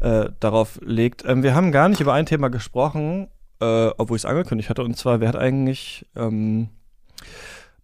[0.00, 1.24] äh, darauf legt.
[1.24, 3.28] Ähm, wir haben gar nicht über ein Thema gesprochen,
[3.60, 6.68] obwohl ich es angekündigt hatte, und zwar, wer hat eigentlich ähm,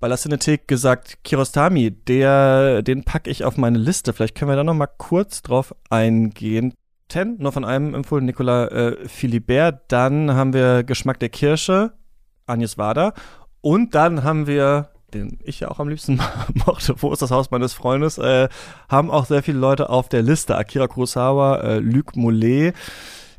[0.01, 4.13] bei La Cinetik gesagt, Kirostami, der, den packe ich auf meine Liste.
[4.13, 6.73] Vielleicht können wir da noch mal kurz drauf eingehen.
[7.09, 9.83] Ten, nur von einem empfohlen, Nicolas äh, Philibert.
[9.89, 11.95] Dann haben wir Geschmack der Kirsche,
[12.47, 13.15] Agnes Wader.
[13.61, 16.21] Und dann haben wir, den ich ja auch am liebsten
[16.67, 18.49] mochte, Wo ist das Haus meines Freundes, äh,
[18.89, 20.57] haben auch sehr viele Leute auf der Liste.
[20.57, 22.75] Akira Kurosawa, äh, Luc Mollet,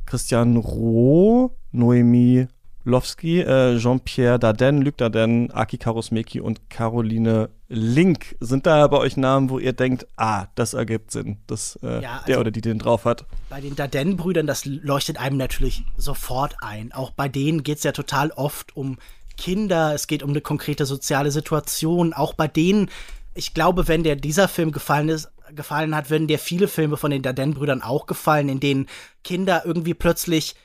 [0.06, 2.48] Christian Roh, Noemi
[2.89, 8.35] Lowski, äh, Jean-Pierre Dardenne, Luc Dardenne, Aki Karusmeki und Caroline Link.
[8.39, 12.13] Sind da bei euch Namen, wo ihr denkt, ah, das ergibt Sinn, dass äh, ja,
[12.13, 13.25] also der oder die den drauf hat?
[13.49, 16.91] Bei den Dardenne-Brüdern, das leuchtet einem natürlich sofort ein.
[16.91, 18.97] Auch bei denen geht es ja total oft um
[19.37, 22.13] Kinder, es geht um eine konkrete soziale Situation.
[22.13, 22.89] Auch bei denen,
[23.35, 27.11] ich glaube, wenn der dieser Film gefallen ist, gefallen hat, würden dir viele Filme von
[27.11, 28.87] den Dardenne-Brüdern auch gefallen, in denen
[29.23, 30.55] Kinder irgendwie plötzlich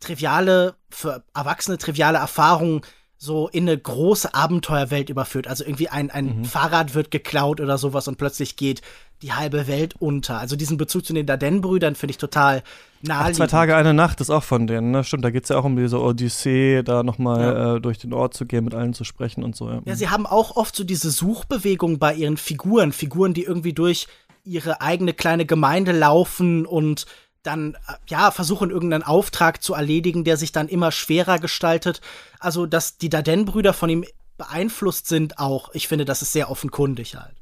[0.00, 2.82] triviale, für Erwachsene triviale Erfahrungen
[3.20, 5.48] so in eine große Abenteuerwelt überführt.
[5.48, 6.44] Also irgendwie ein, ein mhm.
[6.44, 8.80] Fahrrad wird geklaut oder sowas und plötzlich geht
[9.22, 10.38] die halbe Welt unter.
[10.38, 12.62] Also diesen Bezug zu den Darden-Brüdern finde ich total
[13.02, 13.36] naheliegend.
[13.36, 15.02] Zwei Tage, eine Nacht ist auch von denen, ne?
[15.02, 17.76] Stimmt, da geht es ja auch um diese Odyssee, da nochmal ja.
[17.76, 19.68] äh, durch den Ort zu gehen, mit allen zu sprechen und so.
[19.68, 19.80] Ja.
[19.84, 22.92] ja, sie haben auch oft so diese Suchbewegung bei ihren Figuren.
[22.92, 24.06] Figuren, die irgendwie durch
[24.44, 27.06] ihre eigene kleine Gemeinde laufen und
[27.42, 32.00] dann äh, ja versuchen irgendeinen Auftrag zu erledigen, der sich dann immer schwerer gestaltet.
[32.40, 34.04] Also, dass die Darden-Brüder von ihm
[34.36, 35.70] beeinflusst sind, auch.
[35.74, 37.34] Ich finde, das ist sehr offenkundig halt.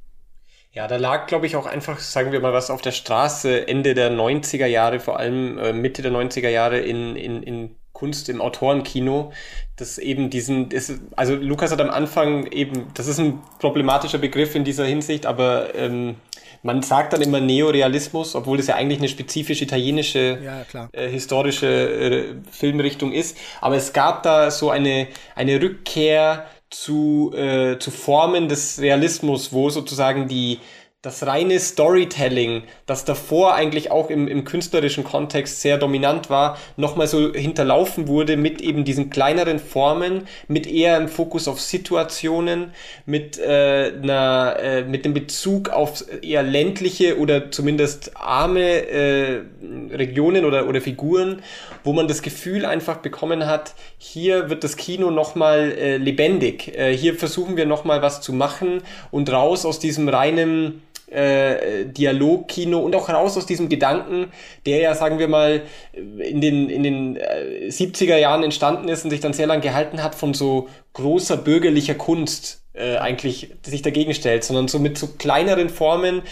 [0.73, 3.95] Ja, da lag, glaube ich, auch einfach, sagen wir mal, was auf der Straße Ende
[3.95, 8.43] der 90er Jahre, vor allem äh, Mitte der 90er Jahre in, in, in Kunst im
[8.43, 9.33] Autorenkino,
[9.77, 14.55] das eben diesen, ist, also Lukas hat am Anfang eben, das ist ein problematischer Begriff
[14.55, 16.17] in dieser Hinsicht, aber ähm,
[16.63, 21.67] man sagt dann immer Neorealismus, obwohl das ja eigentlich eine spezifisch italienische ja, äh, historische
[21.67, 23.37] äh, Filmrichtung ist.
[23.61, 29.71] Aber es gab da so eine, eine Rückkehr zu, äh, zu Formen des Realismus, wo
[29.71, 30.59] sozusagen die,
[31.07, 37.07] das reine Storytelling, das davor eigentlich auch im, im künstlerischen Kontext sehr dominant war, nochmal
[37.07, 42.73] so hinterlaufen wurde mit eben diesen kleineren Formen, mit eher im Fokus auf Situationen,
[43.05, 49.43] mit, äh, einer, äh, mit dem Bezug auf eher ländliche oder zumindest arme äh,
[49.93, 51.41] Regionen oder, oder Figuren,
[51.85, 56.77] wo man das Gefühl einfach bekommen hat, hier wird das Kino nochmal äh, lebendig.
[56.77, 62.79] Äh, hier versuchen wir nochmal was zu machen und raus aus diesem reinen äh, Dialogkino
[62.79, 64.33] und auch raus aus diesem Gedanken,
[64.65, 65.63] der ja, sagen wir mal,
[65.93, 70.03] in den, in den äh, 70er Jahren entstanden ist und sich dann sehr lang gehalten
[70.03, 75.07] hat von so großer bürgerlicher Kunst äh, eigentlich sich dagegen stellt, sondern so mit so
[75.07, 76.23] kleineren Formen,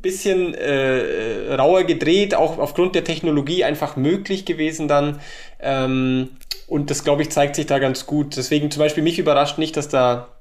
[0.00, 5.20] bisschen äh, rauer gedreht, auch aufgrund der Technologie einfach möglich gewesen dann.
[5.60, 6.30] Ähm,
[6.66, 8.36] und das, glaube ich, zeigt sich da ganz gut.
[8.36, 10.33] Deswegen zum Beispiel mich überrascht nicht, dass da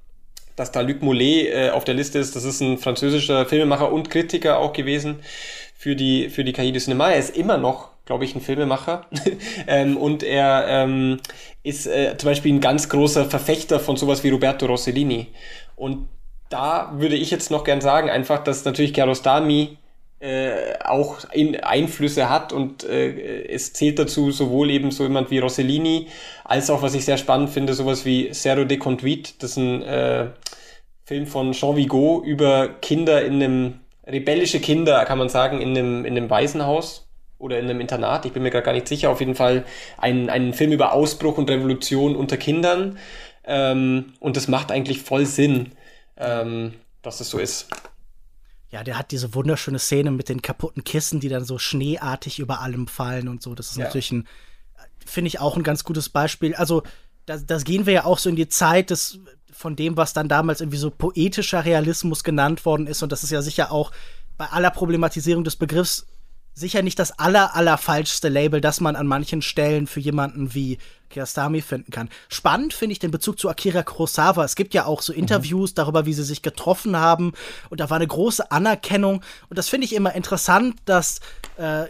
[0.56, 2.36] dass da Luc Mollet äh, auf der Liste ist.
[2.36, 5.20] Das ist ein französischer Filmemacher und Kritiker auch gewesen
[5.76, 7.10] für die, für die Cahiers du Cinema.
[7.10, 9.06] Er ist immer noch, glaube ich, ein Filmemacher.
[9.68, 11.20] ähm, und er ähm,
[11.64, 15.28] ist äh, zum Beispiel ein ganz großer Verfechter von sowas wie Roberto Rossellini.
[15.76, 16.08] Und
[16.50, 19.78] da würde ich jetzt noch gern sagen, einfach, dass natürlich Kiarostami
[20.24, 25.40] äh, auch in Einflüsse hat und äh, es zählt dazu sowohl eben so jemand wie
[25.40, 26.08] Rossellini
[26.46, 29.82] als auch, was ich sehr spannend finde, sowas wie Zero de Conduite, das ist ein
[29.82, 30.28] äh,
[31.06, 36.06] Film von Jean Vigo über Kinder in einem, rebellische Kinder, kann man sagen, in einem,
[36.06, 37.08] in einem Waisenhaus
[37.38, 39.66] oder in einem Internat, ich bin mir gar nicht sicher, auf jeden Fall
[39.98, 42.98] ein, ein Film über Ausbruch und Revolution unter Kindern
[43.44, 45.72] ähm, und das macht eigentlich voll Sinn,
[46.18, 47.68] ähm, dass es so ist.
[48.70, 52.62] Ja, der hat diese wunderschöne Szene mit den kaputten Kissen, die dann so schneeartig über
[52.62, 53.54] allem fallen und so.
[53.54, 53.86] Das ist ja.
[53.86, 54.28] natürlich ein,
[55.06, 56.56] finde ich auch ein ganz gutes Beispiel.
[56.56, 56.82] Also,
[57.26, 59.20] das, das gehen wir ja auch so in die Zeit des,
[59.54, 63.04] von dem, was dann damals irgendwie so poetischer Realismus genannt worden ist.
[63.04, 63.92] Und das ist ja sicher auch
[64.38, 66.06] bei aller Problematisierung des Begriffs
[66.54, 70.78] sicher nicht das aller, aller falschste Label, das man an manchen Stellen für jemanden wie
[71.10, 72.10] Kiarostami finden kann.
[72.30, 74.44] Spannend finde ich den Bezug zu Akira Kurosawa.
[74.44, 75.20] Es gibt ja auch so mhm.
[75.20, 75.76] Interviews mhm.
[75.76, 77.34] darüber, wie sie sich getroffen haben.
[77.70, 79.24] Und da war eine große Anerkennung.
[79.50, 81.20] Und das finde ich immer interessant, dass
[81.58, 81.86] äh,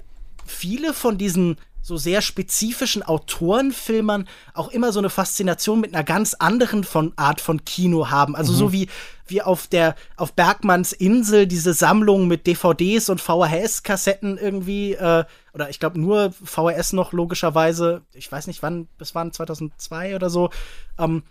[0.45, 6.33] viele von diesen so sehr spezifischen Autorenfilmern auch immer so eine Faszination mit einer ganz
[6.33, 8.35] anderen von Art von Kino haben.
[8.37, 8.57] Also mhm.
[8.57, 8.87] so wie,
[9.27, 15.69] wie auf der, auf Bergmanns Insel diese Sammlung mit DVDs und VHS-Kassetten irgendwie, äh, oder
[15.69, 20.51] ich glaube nur VHS noch logischerweise, ich weiß nicht wann, bis wann, 2002 oder so,
[20.97, 21.23] ähm,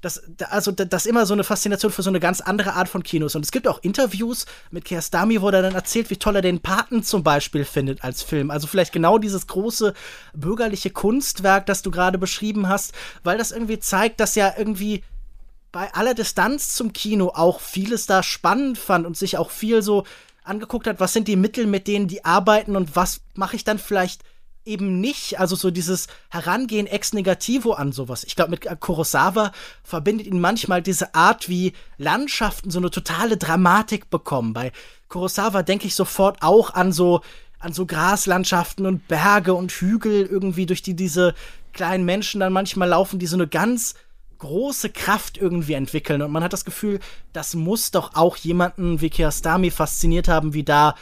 [0.00, 3.34] das, also das immer so eine Faszination für so eine ganz andere Art von Kinos.
[3.34, 6.60] Und es gibt auch Interviews mit Kiarostami, wo er dann erzählt, wie toll er den
[6.60, 8.50] Paten zum Beispiel findet als Film.
[8.50, 9.94] Also vielleicht genau dieses große
[10.34, 12.92] bürgerliche Kunstwerk, das du gerade beschrieben hast,
[13.24, 15.02] weil das irgendwie zeigt, dass ja irgendwie
[15.72, 20.04] bei aller Distanz zum Kino auch vieles da spannend fand und sich auch viel so
[20.44, 23.78] angeguckt hat, was sind die Mittel, mit denen die arbeiten und was mache ich dann
[23.78, 24.22] vielleicht
[24.66, 28.24] eben nicht, also so dieses Herangehen ex negativo an sowas.
[28.24, 29.52] Ich glaube, mit Kurosawa
[29.82, 34.52] verbindet ihn manchmal diese Art, wie Landschaften so eine totale Dramatik bekommen.
[34.52, 34.72] Bei
[35.08, 37.20] Kurosawa denke ich sofort auch an so
[37.58, 41.34] an so Graslandschaften und Berge und Hügel irgendwie durch die diese
[41.72, 43.94] kleinen Menschen dann manchmal laufen, die so eine ganz
[44.38, 47.00] große Kraft irgendwie entwickeln und man hat das Gefühl,
[47.32, 50.94] das muss doch auch jemanden wie Kiarostami fasziniert haben, wie da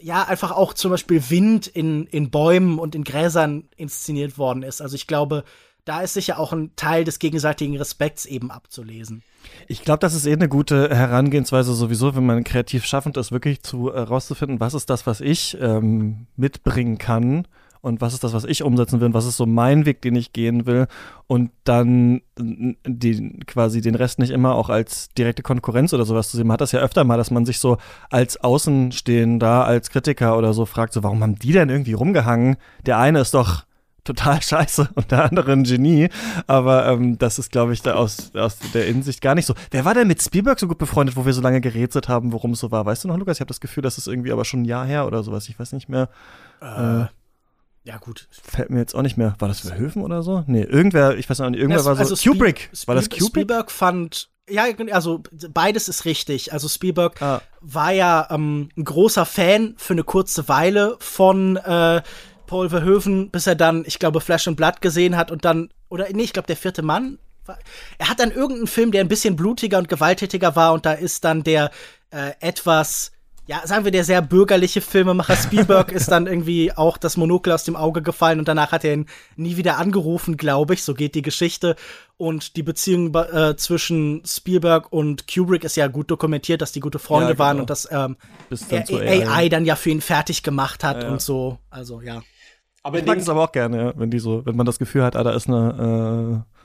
[0.00, 4.80] ja, einfach auch zum Beispiel Wind in, in Bäumen und in Gräsern inszeniert worden ist.
[4.80, 5.44] Also ich glaube,
[5.84, 9.22] da ist sicher auch ein Teil des gegenseitigen Respekts eben abzulesen.
[9.66, 13.62] Ich glaube, das ist eh eine gute Herangehensweise sowieso, wenn man kreativ schaffend ist, wirklich
[13.62, 17.46] zu herauszufinden, äh, was ist das, was ich ähm, mitbringen kann
[17.88, 20.14] und was ist das, was ich umsetzen will und was ist so mein Weg, den
[20.14, 20.86] ich gehen will
[21.26, 26.36] und dann die, quasi den Rest nicht immer auch als direkte Konkurrenz oder sowas zu
[26.36, 26.46] sehen.
[26.46, 27.78] Man hat das ja öfter mal, dass man sich so
[28.10, 32.56] als Außenstehender, als Kritiker oder so fragt, so warum haben die denn irgendwie rumgehangen?
[32.86, 33.64] Der eine ist doch
[34.08, 36.08] total scheiße und der andere ein Genie.
[36.46, 39.54] Aber ähm, das ist, glaube ich, da aus, aus der Innensicht gar nicht so.
[39.70, 42.52] Wer war denn mit Spielberg so gut befreundet, wo wir so lange gerätselt haben, worum
[42.52, 42.86] es so war?
[42.86, 43.36] Weißt du noch, Lukas?
[43.36, 45.48] Ich habe das Gefühl, das ist irgendwie aber schon ein Jahr her oder sowas.
[45.48, 46.08] Ich weiß nicht mehr.
[46.60, 47.06] Äh, äh,
[47.88, 48.28] ja, gut.
[48.30, 49.34] Fällt mir jetzt auch nicht mehr.
[49.38, 50.44] War das Verhöfen oder so?
[50.46, 52.00] Nee, irgendwer, ich weiß nicht, irgendwer das, war so.
[52.00, 52.68] Also Kubrick.
[52.84, 53.28] war das Kubrick?
[53.28, 54.28] Spielberg fand.
[54.50, 55.22] Ja, also
[55.54, 56.52] beides ist richtig.
[56.52, 57.40] Also Spielberg ah.
[57.62, 62.02] war ja ähm, ein großer Fan für eine kurze Weile von äh,
[62.46, 66.08] Paul Verhoeven, bis er dann, ich glaube, Flash and Blood gesehen hat und dann, oder
[66.12, 67.18] nee, ich glaube, der vierte Mann.
[67.96, 71.24] Er hat dann irgendeinen Film, der ein bisschen blutiger und gewalttätiger war und da ist
[71.24, 71.70] dann der
[72.10, 73.12] äh, etwas
[73.48, 77.64] ja, sagen wir, der sehr bürgerliche Filmemacher Spielberg ist dann irgendwie auch das Monokel aus
[77.64, 79.06] dem Auge gefallen und danach hat er ihn
[79.36, 80.84] nie wieder angerufen, glaube ich.
[80.84, 81.74] So geht die Geschichte.
[82.18, 86.98] Und die Beziehung äh, zwischen Spielberg und Kubrick ist ja gut dokumentiert, dass die gute
[86.98, 87.44] Freunde ja, genau.
[87.44, 88.16] waren und dass ähm,
[88.68, 91.12] dann AI, AI, dann ja für ihn fertig gemacht hat ja, ja.
[91.12, 91.58] und so.
[91.70, 92.20] Also ja.
[92.82, 95.02] Aber ich mag es aber auch gerne, ja, wenn die so, wenn man das Gefühl
[95.04, 96.57] hat, ah, da ist eine äh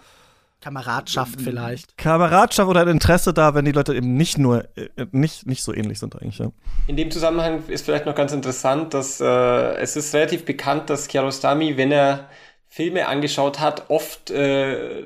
[0.63, 1.97] Kameradschaft vielleicht.
[1.97, 5.73] Kameradschaft oder ein Interesse da, wenn die Leute eben nicht nur, äh, nicht, nicht so
[5.73, 6.51] ähnlich sind eigentlich, ja.
[6.87, 11.09] In dem Zusammenhang ist vielleicht noch ganz interessant, dass äh, es ist relativ bekannt, dass
[11.09, 12.29] Kiarostami, wenn er
[12.69, 15.05] Filme angeschaut hat, oft äh,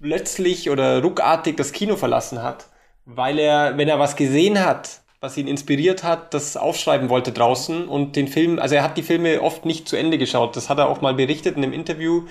[0.00, 2.66] plötzlich oder ruckartig das Kino verlassen hat.
[3.04, 7.88] Weil er, wenn er was gesehen hat, was ihn inspiriert hat, das aufschreiben wollte draußen
[7.88, 10.56] und den Film, also er hat die Filme oft nicht zu Ende geschaut.
[10.56, 12.22] Das hat er auch mal berichtet in einem Interview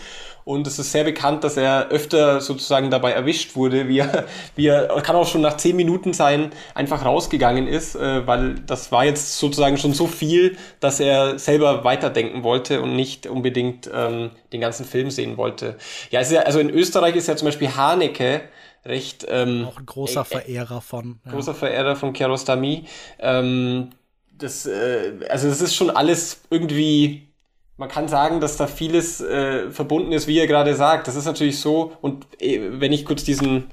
[0.43, 4.25] und es ist sehr bekannt, dass er öfter sozusagen dabei erwischt wurde, wie er,
[4.55, 8.91] wie er kann auch schon nach zehn Minuten sein, einfach rausgegangen ist, äh, weil das
[8.91, 14.31] war jetzt sozusagen schon so viel, dass er selber weiterdenken wollte und nicht unbedingt ähm,
[14.51, 15.77] den ganzen Film sehen wollte.
[16.09, 18.41] Ja, ja also in Österreich ist ja zum Beispiel Haneke,
[18.85, 19.25] recht.
[19.29, 21.19] Ähm, Auch ein großer Verehrer von.
[21.25, 21.31] Ja.
[21.31, 22.85] Großer Verehrer von Kiarostami.
[23.19, 23.89] Ähm,
[24.37, 27.27] das, äh, also das ist schon alles irgendwie.
[27.77, 31.07] Man kann sagen, dass da vieles äh, verbunden ist, wie ihr gerade sagt.
[31.07, 31.93] Das ist natürlich so.
[32.01, 33.67] Und äh, wenn ich kurz diesen äh,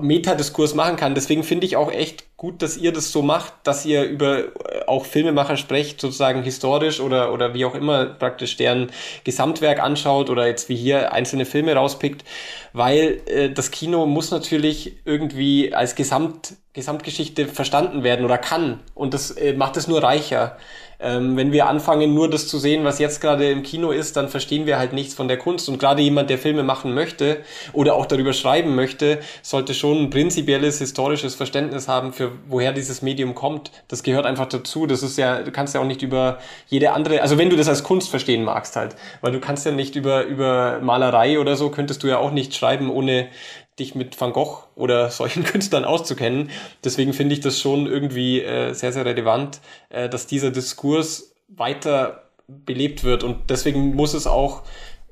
[0.00, 1.14] Metadiskurs machen kann.
[1.14, 4.84] Deswegen finde ich auch echt gut, dass ihr das so macht, dass ihr über äh,
[4.86, 8.90] auch Filmemacher sprecht, sozusagen historisch oder, oder wie auch immer praktisch deren
[9.24, 12.24] Gesamtwerk anschaut oder jetzt wie hier einzelne Filme rauspickt,
[12.72, 19.14] weil äh, das Kino muss natürlich irgendwie als Gesamt, Gesamtgeschichte verstanden werden oder kann und
[19.14, 20.56] das äh, macht es nur reicher.
[21.02, 24.28] Ähm, wenn wir anfangen, nur das zu sehen, was jetzt gerade im Kino ist, dann
[24.28, 25.68] verstehen wir halt nichts von der Kunst.
[25.68, 27.38] Und gerade jemand, der Filme machen möchte
[27.72, 33.02] oder auch darüber schreiben möchte, sollte schon ein prinzipielles historisches Verständnis haben, für woher dieses
[33.02, 33.72] Medium kommt.
[33.88, 34.86] Das gehört einfach dazu.
[34.86, 36.38] Das ist ja, du kannst ja auch nicht über
[36.68, 39.72] jede andere, also wenn du das als Kunst verstehen magst halt, weil du kannst ja
[39.72, 43.28] nicht über, über Malerei oder so, könntest du ja auch nicht schreiben, ohne
[43.78, 46.50] dich mit Van Gogh oder solchen Künstlern auszukennen.
[46.84, 52.30] Deswegen finde ich das schon irgendwie äh, sehr, sehr relevant, äh, dass dieser Diskurs weiter
[52.46, 53.24] belebt wird.
[53.24, 54.62] Und deswegen muss es auch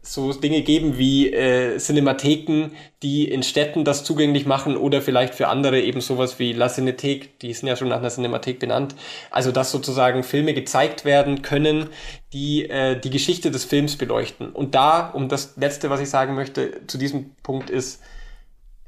[0.02, 2.70] so Dinge geben wie äh, Cinematheken,
[3.02, 7.28] die in Städten das zugänglich machen oder vielleicht für andere eben sowas wie La Cinéthèque,
[7.42, 8.94] die sind ja schon nach einer Cinemathek benannt.
[9.30, 11.88] Also dass sozusagen Filme gezeigt werden können,
[12.32, 14.50] die äh, die Geschichte des Films beleuchten.
[14.50, 18.00] Und da, um das Letzte, was ich sagen möchte, zu diesem Punkt ist,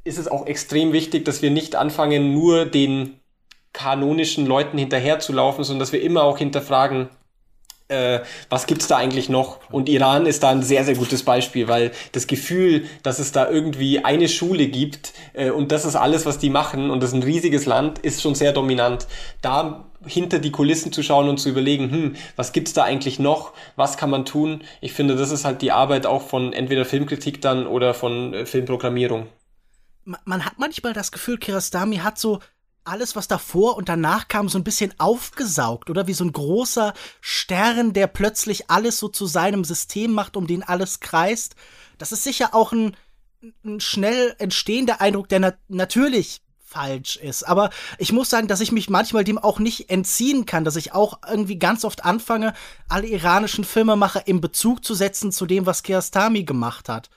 [0.03, 3.19] ist es auch extrem wichtig, dass wir nicht anfangen, nur den
[3.71, 7.09] kanonischen Leuten hinterherzulaufen, sondern dass wir immer auch hinterfragen,
[7.87, 8.19] äh,
[8.49, 9.59] was gibt's da eigentlich noch?
[9.71, 13.49] Und Iran ist da ein sehr, sehr gutes Beispiel, weil das Gefühl, dass es da
[13.49, 17.15] irgendwie eine Schule gibt äh, und das ist alles, was die machen und das ist
[17.15, 19.07] ein riesiges Land, ist schon sehr dominant.
[19.41, 23.53] Da hinter die Kulissen zu schauen und zu überlegen, hm, was gibt's da eigentlich noch?
[23.75, 24.61] Was kann man tun?
[24.81, 28.45] Ich finde, das ist halt die Arbeit auch von entweder Filmkritik dann oder von äh,
[28.45, 29.27] Filmprogrammierung
[30.05, 32.39] man hat manchmal das Gefühl, Kirastami hat so
[32.85, 36.07] alles, was davor und danach kam, so ein bisschen aufgesaugt, oder?
[36.07, 40.63] Wie so ein großer Stern, der plötzlich alles so zu seinem System macht, um den
[40.63, 41.55] alles kreist.
[41.97, 42.95] Das ist sicher auch ein,
[43.63, 46.41] ein schnell entstehender Eindruck, der na natürlich
[46.73, 47.43] falsch ist.
[47.43, 47.69] Aber
[47.99, 51.19] ich muss sagen, dass ich mich manchmal dem auch nicht entziehen kann, dass ich auch
[51.29, 52.53] irgendwie ganz oft anfange,
[52.89, 57.09] alle iranischen Filmemacher in Bezug zu setzen zu dem, was Kiarostami gemacht hat.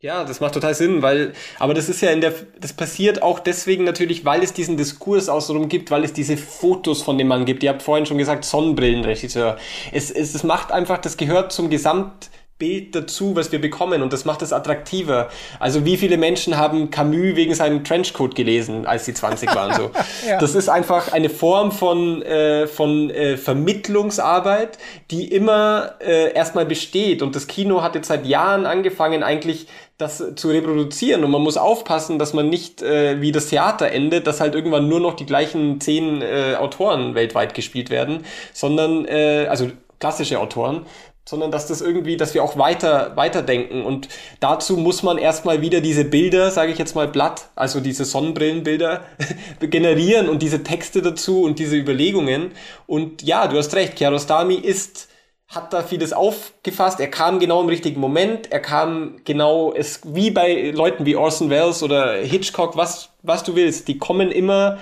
[0.00, 3.40] Ja, das macht total Sinn, weil, aber das ist ja in der, das passiert auch
[3.40, 7.46] deswegen natürlich, weil es diesen Diskurs außenrum gibt, weil es diese Fotos von dem Mann
[7.46, 7.64] gibt.
[7.64, 9.56] Ihr habt vorhin schon gesagt, Sonnenbrillenregisseur.
[9.90, 14.12] Es, es, es macht einfach, das gehört zum Gesamt, Bild dazu, was wir bekommen und
[14.12, 15.28] das macht es attraktiver.
[15.60, 19.90] Also wie viele Menschen haben Camus wegen seinem Trenchcoat gelesen, als sie 20 waren so.
[20.28, 20.38] ja.
[20.38, 24.78] Das ist einfach eine Form von, äh, von äh, Vermittlungsarbeit,
[25.10, 29.68] die immer äh, erstmal besteht und das Kino hat jetzt seit Jahren angefangen eigentlich
[29.98, 34.28] das zu reproduzieren und man muss aufpassen, dass man nicht äh, wie das Theater endet,
[34.28, 39.46] dass halt irgendwann nur noch die gleichen zehn äh, Autoren weltweit gespielt werden, sondern äh,
[39.50, 40.86] also klassische Autoren,
[41.28, 44.08] sondern dass das irgendwie, dass wir auch weiter weiterdenken und
[44.40, 49.02] dazu muss man erstmal wieder diese Bilder, sage ich jetzt mal Blatt, also diese Sonnenbrillenbilder
[49.60, 52.52] generieren und diese Texte dazu und diese Überlegungen
[52.86, 55.08] und ja, du hast recht, Kiarostami ist
[55.48, 57.00] hat da vieles aufgefasst.
[57.00, 58.52] Er kam genau im richtigen Moment.
[58.52, 63.56] Er kam genau, es wie bei Leuten wie Orson Welles oder Hitchcock, was was du
[63.56, 63.88] willst.
[63.88, 64.76] Die kommen immer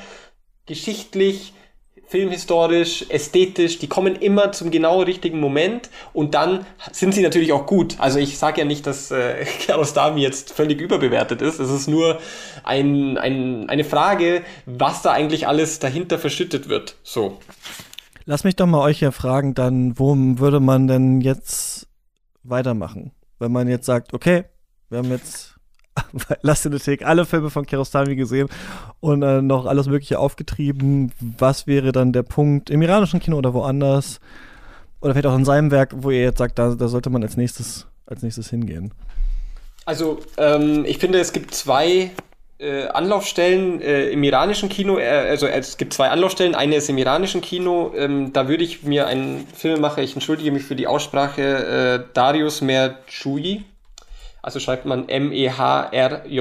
[0.66, 1.52] geschichtlich
[2.06, 7.66] filmhistorisch, ästhetisch, die kommen immer zum genau richtigen Moment und dann sind sie natürlich auch
[7.66, 7.96] gut.
[7.98, 11.58] Also ich sage ja nicht, dass äh, Kiarostami jetzt völlig überbewertet ist.
[11.58, 12.18] Es ist nur
[12.62, 16.96] ein, ein, eine Frage, was da eigentlich alles dahinter verschüttet wird.
[17.02, 17.38] So.
[18.24, 21.88] Lass mich doch mal euch hier fragen, dann, wo würde man denn jetzt
[22.42, 23.12] weitermachen?
[23.38, 24.44] Wenn man jetzt sagt, okay,
[24.88, 25.55] wir haben jetzt
[26.42, 28.48] Lastinothek alle Filme von Kiarostami gesehen
[29.00, 31.12] und äh, noch alles Mögliche aufgetrieben.
[31.38, 34.20] Was wäre dann der Punkt im iranischen Kino oder woanders?
[35.00, 37.36] Oder vielleicht auch in seinem Werk, wo ihr jetzt sagt, da, da sollte man als
[37.36, 38.92] nächstes, als nächstes hingehen?
[39.84, 42.10] Also, ähm, ich finde, es gibt zwei
[42.58, 44.98] äh, Anlaufstellen äh, im iranischen Kino.
[44.98, 46.54] Äh, also, es gibt zwei Anlaufstellen.
[46.54, 47.92] Eine ist im iranischen Kino.
[47.96, 52.62] Ähm, da würde ich mir einen Filmemacher, ich entschuldige mich für die Aussprache, äh, Darius
[52.62, 53.64] Merchoui,
[54.46, 56.32] also schreibt man M-E-H-R-J-U-I,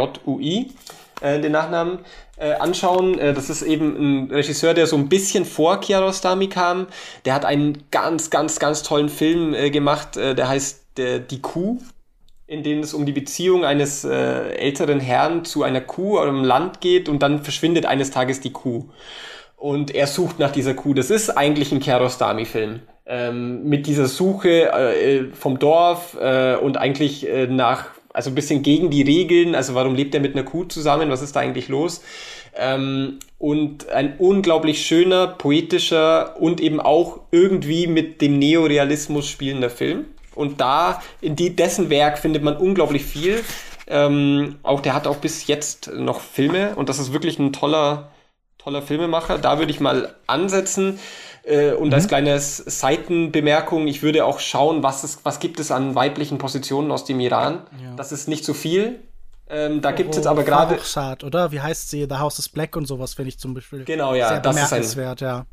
[1.22, 2.00] äh, den Nachnamen,
[2.38, 3.18] äh, anschauen.
[3.18, 6.86] Äh, das ist eben ein Regisseur, der so ein bisschen vor Kiarostami kam.
[7.26, 11.42] Der hat einen ganz, ganz, ganz tollen Film äh, gemacht, äh, der heißt äh, Die
[11.42, 11.80] Kuh
[12.48, 16.44] in dem es um die Beziehung eines äh, älteren Herrn zu einer Kuh oder einem
[16.44, 18.86] Land geht und dann verschwindet eines Tages die Kuh.
[19.58, 20.94] Und er sucht nach dieser Kuh.
[20.94, 27.28] Das ist eigentlich ein Kiarostami-Film ähm, mit dieser Suche äh, vom Dorf äh, und eigentlich
[27.28, 30.64] äh, nach, also ein bisschen gegen die Regeln, also warum lebt er mit einer Kuh
[30.64, 32.02] zusammen, was ist da eigentlich los?
[32.56, 40.06] Ähm, und ein unglaublich schöner, poetischer und eben auch irgendwie mit dem Neorealismus spielender Film.
[40.34, 43.44] Und da, in die, dessen Werk findet man unglaublich viel.
[43.88, 48.12] Ähm, auch der hat auch bis jetzt noch Filme und das ist wirklich ein toller,
[48.58, 49.38] toller Filmemacher.
[49.38, 51.00] Da würde ich mal ansetzen.
[51.46, 51.94] Äh, und mhm.
[51.94, 56.92] als kleine Seitenbemerkung, ich würde auch schauen, was, ist, was gibt es an weiblichen Positionen
[56.92, 57.62] aus dem Iran.
[57.82, 57.96] Ja.
[57.96, 59.00] Das ist nicht so viel.
[59.48, 60.80] Ähm, da gibt es jetzt aber gerade.
[61.24, 61.52] oder?
[61.52, 62.08] Wie heißt sie?
[62.10, 63.84] The House is Black und sowas, finde ich zum Beispiel.
[63.86, 64.30] Genau, ja.
[64.30, 65.46] Sehr das ist ein, ja.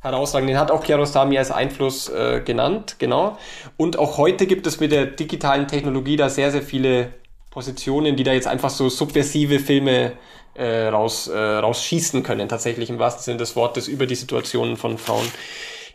[0.00, 0.48] Herausragend.
[0.48, 3.38] Den hat auch Kiarostami als Einfluss äh, genannt, genau.
[3.76, 7.10] Und auch heute gibt es mit der digitalen Technologie da sehr, sehr viele
[7.50, 10.12] Positionen, die da jetzt einfach so subversive Filme
[10.54, 14.98] äh, raus, äh, rausschießen können, tatsächlich im wahrsten Sinne des Wortes, über die Situationen von
[14.98, 15.26] Frauen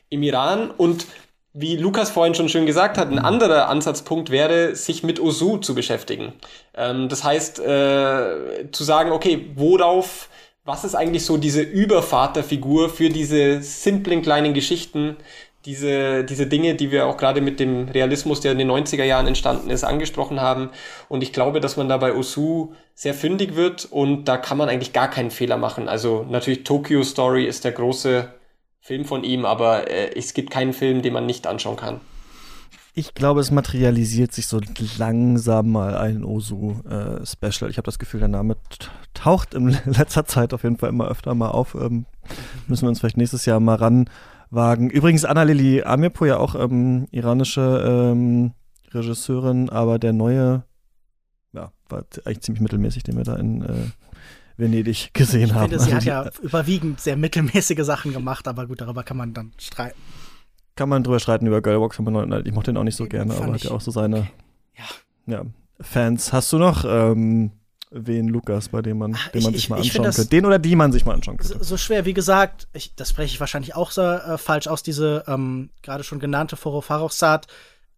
[0.09, 0.71] im Iran.
[0.71, 1.05] Und
[1.53, 5.73] wie Lukas vorhin schon schön gesagt hat, ein anderer Ansatzpunkt wäre, sich mit Osu zu
[5.73, 6.33] beschäftigen.
[6.75, 10.29] Ähm, das heißt, äh, zu sagen, okay, worauf,
[10.63, 15.17] was ist eigentlich so diese Übervaterfigur für diese simplen kleinen Geschichten,
[15.65, 19.27] diese, diese Dinge, die wir auch gerade mit dem Realismus, der in den 90er Jahren
[19.27, 20.69] entstanden ist, angesprochen haben.
[21.09, 24.67] Und ich glaube, dass man da bei Osu sehr fündig wird und da kann man
[24.67, 25.87] eigentlich gar keinen Fehler machen.
[25.87, 28.27] Also natürlich Tokyo Story ist der große
[28.81, 32.01] Film von ihm, aber äh, es gibt keinen Film, den man nicht anschauen kann.
[32.95, 34.59] Ich glaube, es materialisiert sich so
[34.97, 37.69] langsam mal ein Osu-Special.
[37.69, 38.57] Äh, ich habe das Gefühl, der Name
[39.13, 41.75] taucht in letzter Zeit auf jeden Fall immer öfter mal auf.
[41.75, 42.05] Ähm,
[42.67, 44.09] müssen wir uns vielleicht nächstes Jahr mal ran
[44.49, 44.89] wagen.
[44.89, 48.51] Übrigens Anna-Lili Amirpour ja auch ähm, iranische ähm,
[48.91, 50.63] Regisseurin, aber der neue,
[51.89, 53.73] war eigentlich ziemlich mittelmäßig, den wir da in äh,
[54.57, 55.69] Venedig gesehen ich haben.
[55.69, 59.33] Finde, sie also hat ja überwiegend sehr mittelmäßige Sachen gemacht, aber gut, darüber kann man
[59.33, 59.99] dann streiten.
[60.75, 63.53] Kann man drüber streiten über Girlbox, aber ich mochte den auch nicht so gerne, aber
[63.53, 64.29] hat ja auch so seine
[64.77, 64.85] ja.
[65.33, 65.45] ja.
[65.81, 66.31] Fans.
[66.31, 67.51] Hast du noch ähm,
[67.91, 70.25] wen Lukas, bei dem man, Ach, den man ich, sich mal anschauen könnte.
[70.27, 71.57] Den oder die man sich mal anschauen könnte.
[71.57, 74.83] So, so schwer, wie gesagt, ich, das spreche ich wahrscheinlich auch so äh, falsch aus,
[74.83, 77.47] diese ähm, gerade schon genannte Foro Farrochsat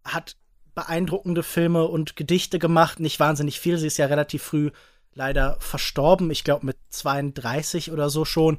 [0.04, 0.36] hat
[0.74, 3.78] beeindruckende Filme und Gedichte gemacht, nicht wahnsinnig viel.
[3.78, 4.70] Sie ist ja relativ früh
[5.14, 8.58] leider verstorben, ich glaube mit 32 oder so schon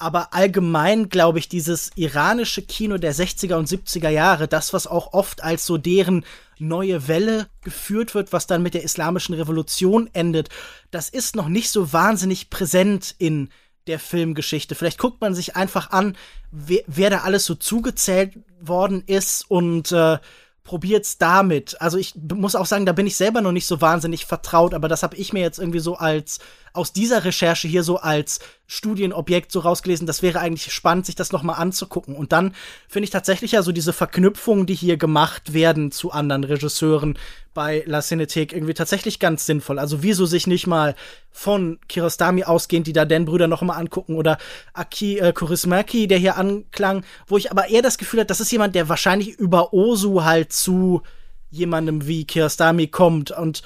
[0.00, 5.12] aber allgemein glaube ich, dieses iranische Kino der 60er und 70er Jahre, das, was auch
[5.12, 6.24] oft als so deren
[6.58, 10.48] neue Welle geführt wird, was dann mit der islamischen Revolution endet,
[10.90, 13.50] das ist noch nicht so wahnsinnig präsent in
[13.86, 14.74] der Filmgeschichte.
[14.74, 16.16] Vielleicht guckt man sich einfach an,
[16.50, 20.18] wer, wer da alles so zugezählt worden ist und äh,
[20.64, 21.80] probiert's damit.
[21.80, 24.88] Also ich muss auch sagen, da bin ich selber noch nicht so wahnsinnig vertraut, aber
[24.88, 26.38] das habe ich mir jetzt irgendwie so als
[26.72, 28.40] aus dieser Recherche hier so als
[28.72, 30.06] Studienobjekt so rausgelesen.
[30.06, 32.14] Das wäre eigentlich spannend, sich das noch mal anzugucken.
[32.14, 32.54] Und dann
[32.88, 37.18] finde ich tatsächlich ja so diese Verknüpfungen, die hier gemacht werden zu anderen Regisseuren
[37.52, 39.80] bei La Cinéthèque irgendwie tatsächlich ganz sinnvoll.
[39.80, 40.94] Also wieso sich nicht mal
[41.32, 44.38] von Kirostami ausgehend die Darden-Brüder noch mal angucken oder
[44.72, 48.52] Aki äh, Kurismaki, der hier anklang, wo ich aber eher das Gefühl habe, das ist
[48.52, 51.02] jemand, der wahrscheinlich über Osu halt zu
[51.50, 53.62] jemandem wie Kirostami kommt und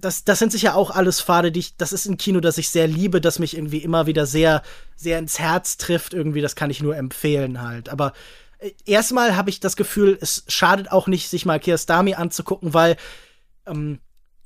[0.00, 2.68] das, das sind sicher auch alles Pfade, die ich, das ist ein Kino, das ich
[2.68, 4.62] sehr liebe, das mich irgendwie immer wieder sehr,
[4.96, 7.88] sehr ins Herz trifft, irgendwie, das kann ich nur empfehlen halt.
[7.88, 8.12] Aber
[8.58, 12.96] äh, erstmal habe ich das Gefühl, es schadet auch nicht, sich mal Kiarostami anzugucken, weil
[13.66, 13.98] ähm,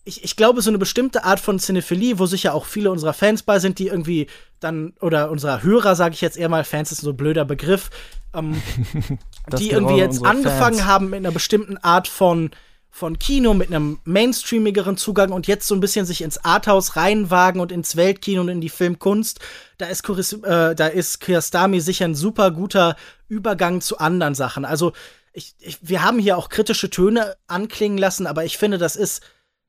[0.05, 3.43] ich, ich glaube, so eine bestimmte Art von Cinephilie, wo sicher auch viele unserer Fans
[3.43, 4.27] bei sind, die irgendwie
[4.61, 7.91] dann, oder unserer Hörer, sage ich jetzt eher mal, Fans ist so ein blöder Begriff,
[8.35, 8.61] ähm,
[9.59, 10.87] die irgendwie jetzt angefangen Fans.
[10.87, 12.51] haben mit einer bestimmten Art von
[12.95, 17.59] von Kino mit einem mainstreamigeren Zugang und jetzt so ein bisschen sich ins Arthouse reinwagen
[17.63, 19.41] und ins Weltkino und in die Filmkunst,
[19.79, 22.97] da ist, Kuris, äh, da ist Kiarostami sicher ein super guter
[23.29, 24.67] Übergang zu anderen Sachen.
[24.67, 24.93] Also
[25.33, 29.23] ich, ich, wir haben hier auch kritische Töne anklingen lassen, aber ich finde, das ist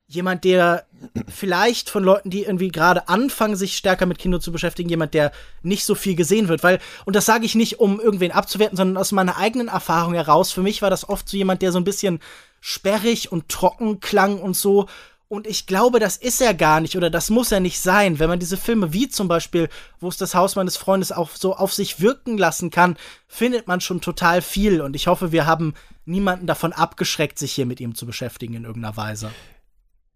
[0.06, 0.86] jemand, der
[1.34, 5.32] vielleicht von Leuten, die irgendwie gerade anfangen, sich stärker mit Kino zu beschäftigen, jemand, der
[5.62, 8.98] nicht so viel gesehen wird, weil, und das sage ich nicht, um irgendwen abzuwerten, sondern
[8.98, 11.86] aus meiner eigenen Erfahrung heraus, für mich war das oft so jemand, der so ein
[11.86, 12.20] bisschen
[12.66, 14.88] sperrig und trocken klang und so.
[15.28, 18.20] Und ich glaube, das ist er gar nicht oder das muss er nicht sein.
[18.20, 19.68] Wenn man diese Filme wie zum Beispiel,
[20.00, 22.96] wo es das Haus meines Freundes auch so auf sich wirken lassen kann,
[23.28, 24.80] findet man schon total viel.
[24.80, 25.74] Und ich hoffe, wir haben
[26.06, 29.32] niemanden davon abgeschreckt, sich hier mit ihm zu beschäftigen in irgendeiner Weise.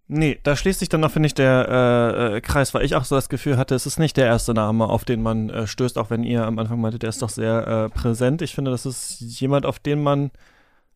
[0.08, 3.04] Nee, da schließt sich dann noch, finde ich, der äh, äh, Kreis, weil ich auch
[3.04, 5.98] so das Gefühl hatte, es ist nicht der erste Name, auf den man äh, stößt,
[5.98, 8.42] auch wenn ihr am Anfang meinte, der ist doch sehr äh, präsent.
[8.42, 10.32] Ich finde, das ist jemand, auf den man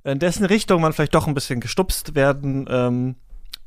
[0.03, 3.15] in dessen Richtung man vielleicht doch ein bisschen gestupst werden ähm,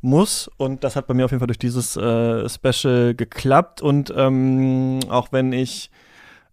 [0.00, 0.50] muss.
[0.56, 3.82] Und das hat bei mir auf jeden Fall durch dieses äh, Special geklappt.
[3.82, 5.90] Und ähm, auch wenn ich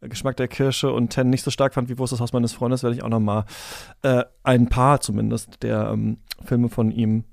[0.02, 2.54] Geschmack der Kirsche und Ten nicht so stark fand wie Wo ist das Haus meines
[2.54, 3.46] Freundes, werde ich auch noch mal
[4.02, 7.24] äh, ein paar zumindest der ähm, Filme von ihm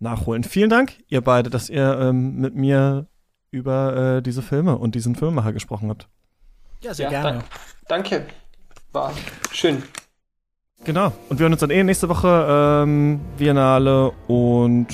[0.00, 0.42] nachholen.
[0.42, 3.06] Vielen Dank, ihr beide, dass ihr ähm, mit mir
[3.50, 6.08] über äh, diese Filme und diesen Filmemacher gesprochen habt.
[6.82, 7.38] Ja, sehr ja, gerne.
[7.40, 7.44] Da
[7.88, 8.26] danke.
[8.92, 9.12] War
[9.52, 9.82] schön.
[10.84, 11.12] Genau.
[11.28, 14.86] Und wir hören uns dann eh nächste Woche ähm, Biennale und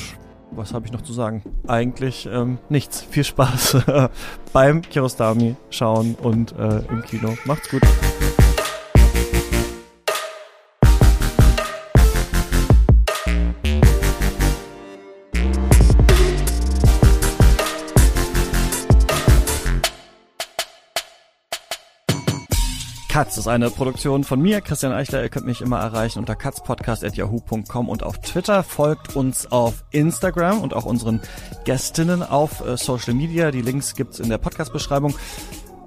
[0.50, 1.42] was habe ich noch zu sagen?
[1.66, 3.02] Eigentlich ähm, nichts.
[3.02, 3.78] Viel Spaß
[4.52, 7.36] beim Kirostami schauen und äh, im Kino.
[7.44, 7.82] Macht's gut.
[23.16, 25.22] Katz ist eine Produktion von mir, Christian Eichler.
[25.22, 28.62] Ihr könnt mich immer erreichen unter katzpodcast.yahoo.com und auf Twitter.
[28.62, 31.22] Folgt uns auf Instagram und auch unseren
[31.64, 33.52] Gästinnen auf äh, Social Media.
[33.52, 35.14] Die Links gibt's in der Podcast-Beschreibung.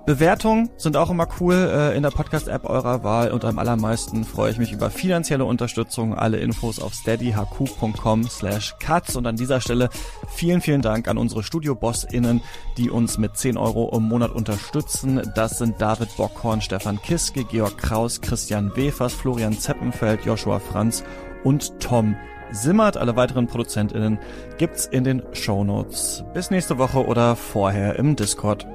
[0.09, 4.49] Bewertungen sind auch immer cool äh, in der Podcast-App eurer Wahl und am allermeisten freue
[4.49, 6.15] ich mich über finanzielle Unterstützung.
[6.15, 9.89] Alle Infos auf steadyhq.com slash cuts und an dieser Stelle
[10.27, 12.41] vielen, vielen Dank an unsere Studio-BossInnen,
[12.77, 15.21] die uns mit 10 Euro im Monat unterstützen.
[15.35, 21.03] Das sind David Bockhorn, Stefan Kiske, Georg Kraus, Christian Wefers, Florian Zeppenfeld, Joshua Franz
[21.43, 22.15] und Tom
[22.49, 22.97] Simmert.
[22.97, 24.17] Alle weiteren ProduzentInnen
[24.57, 26.23] gibt's in den Show Notes.
[26.33, 28.65] Bis nächste Woche oder vorher im Discord.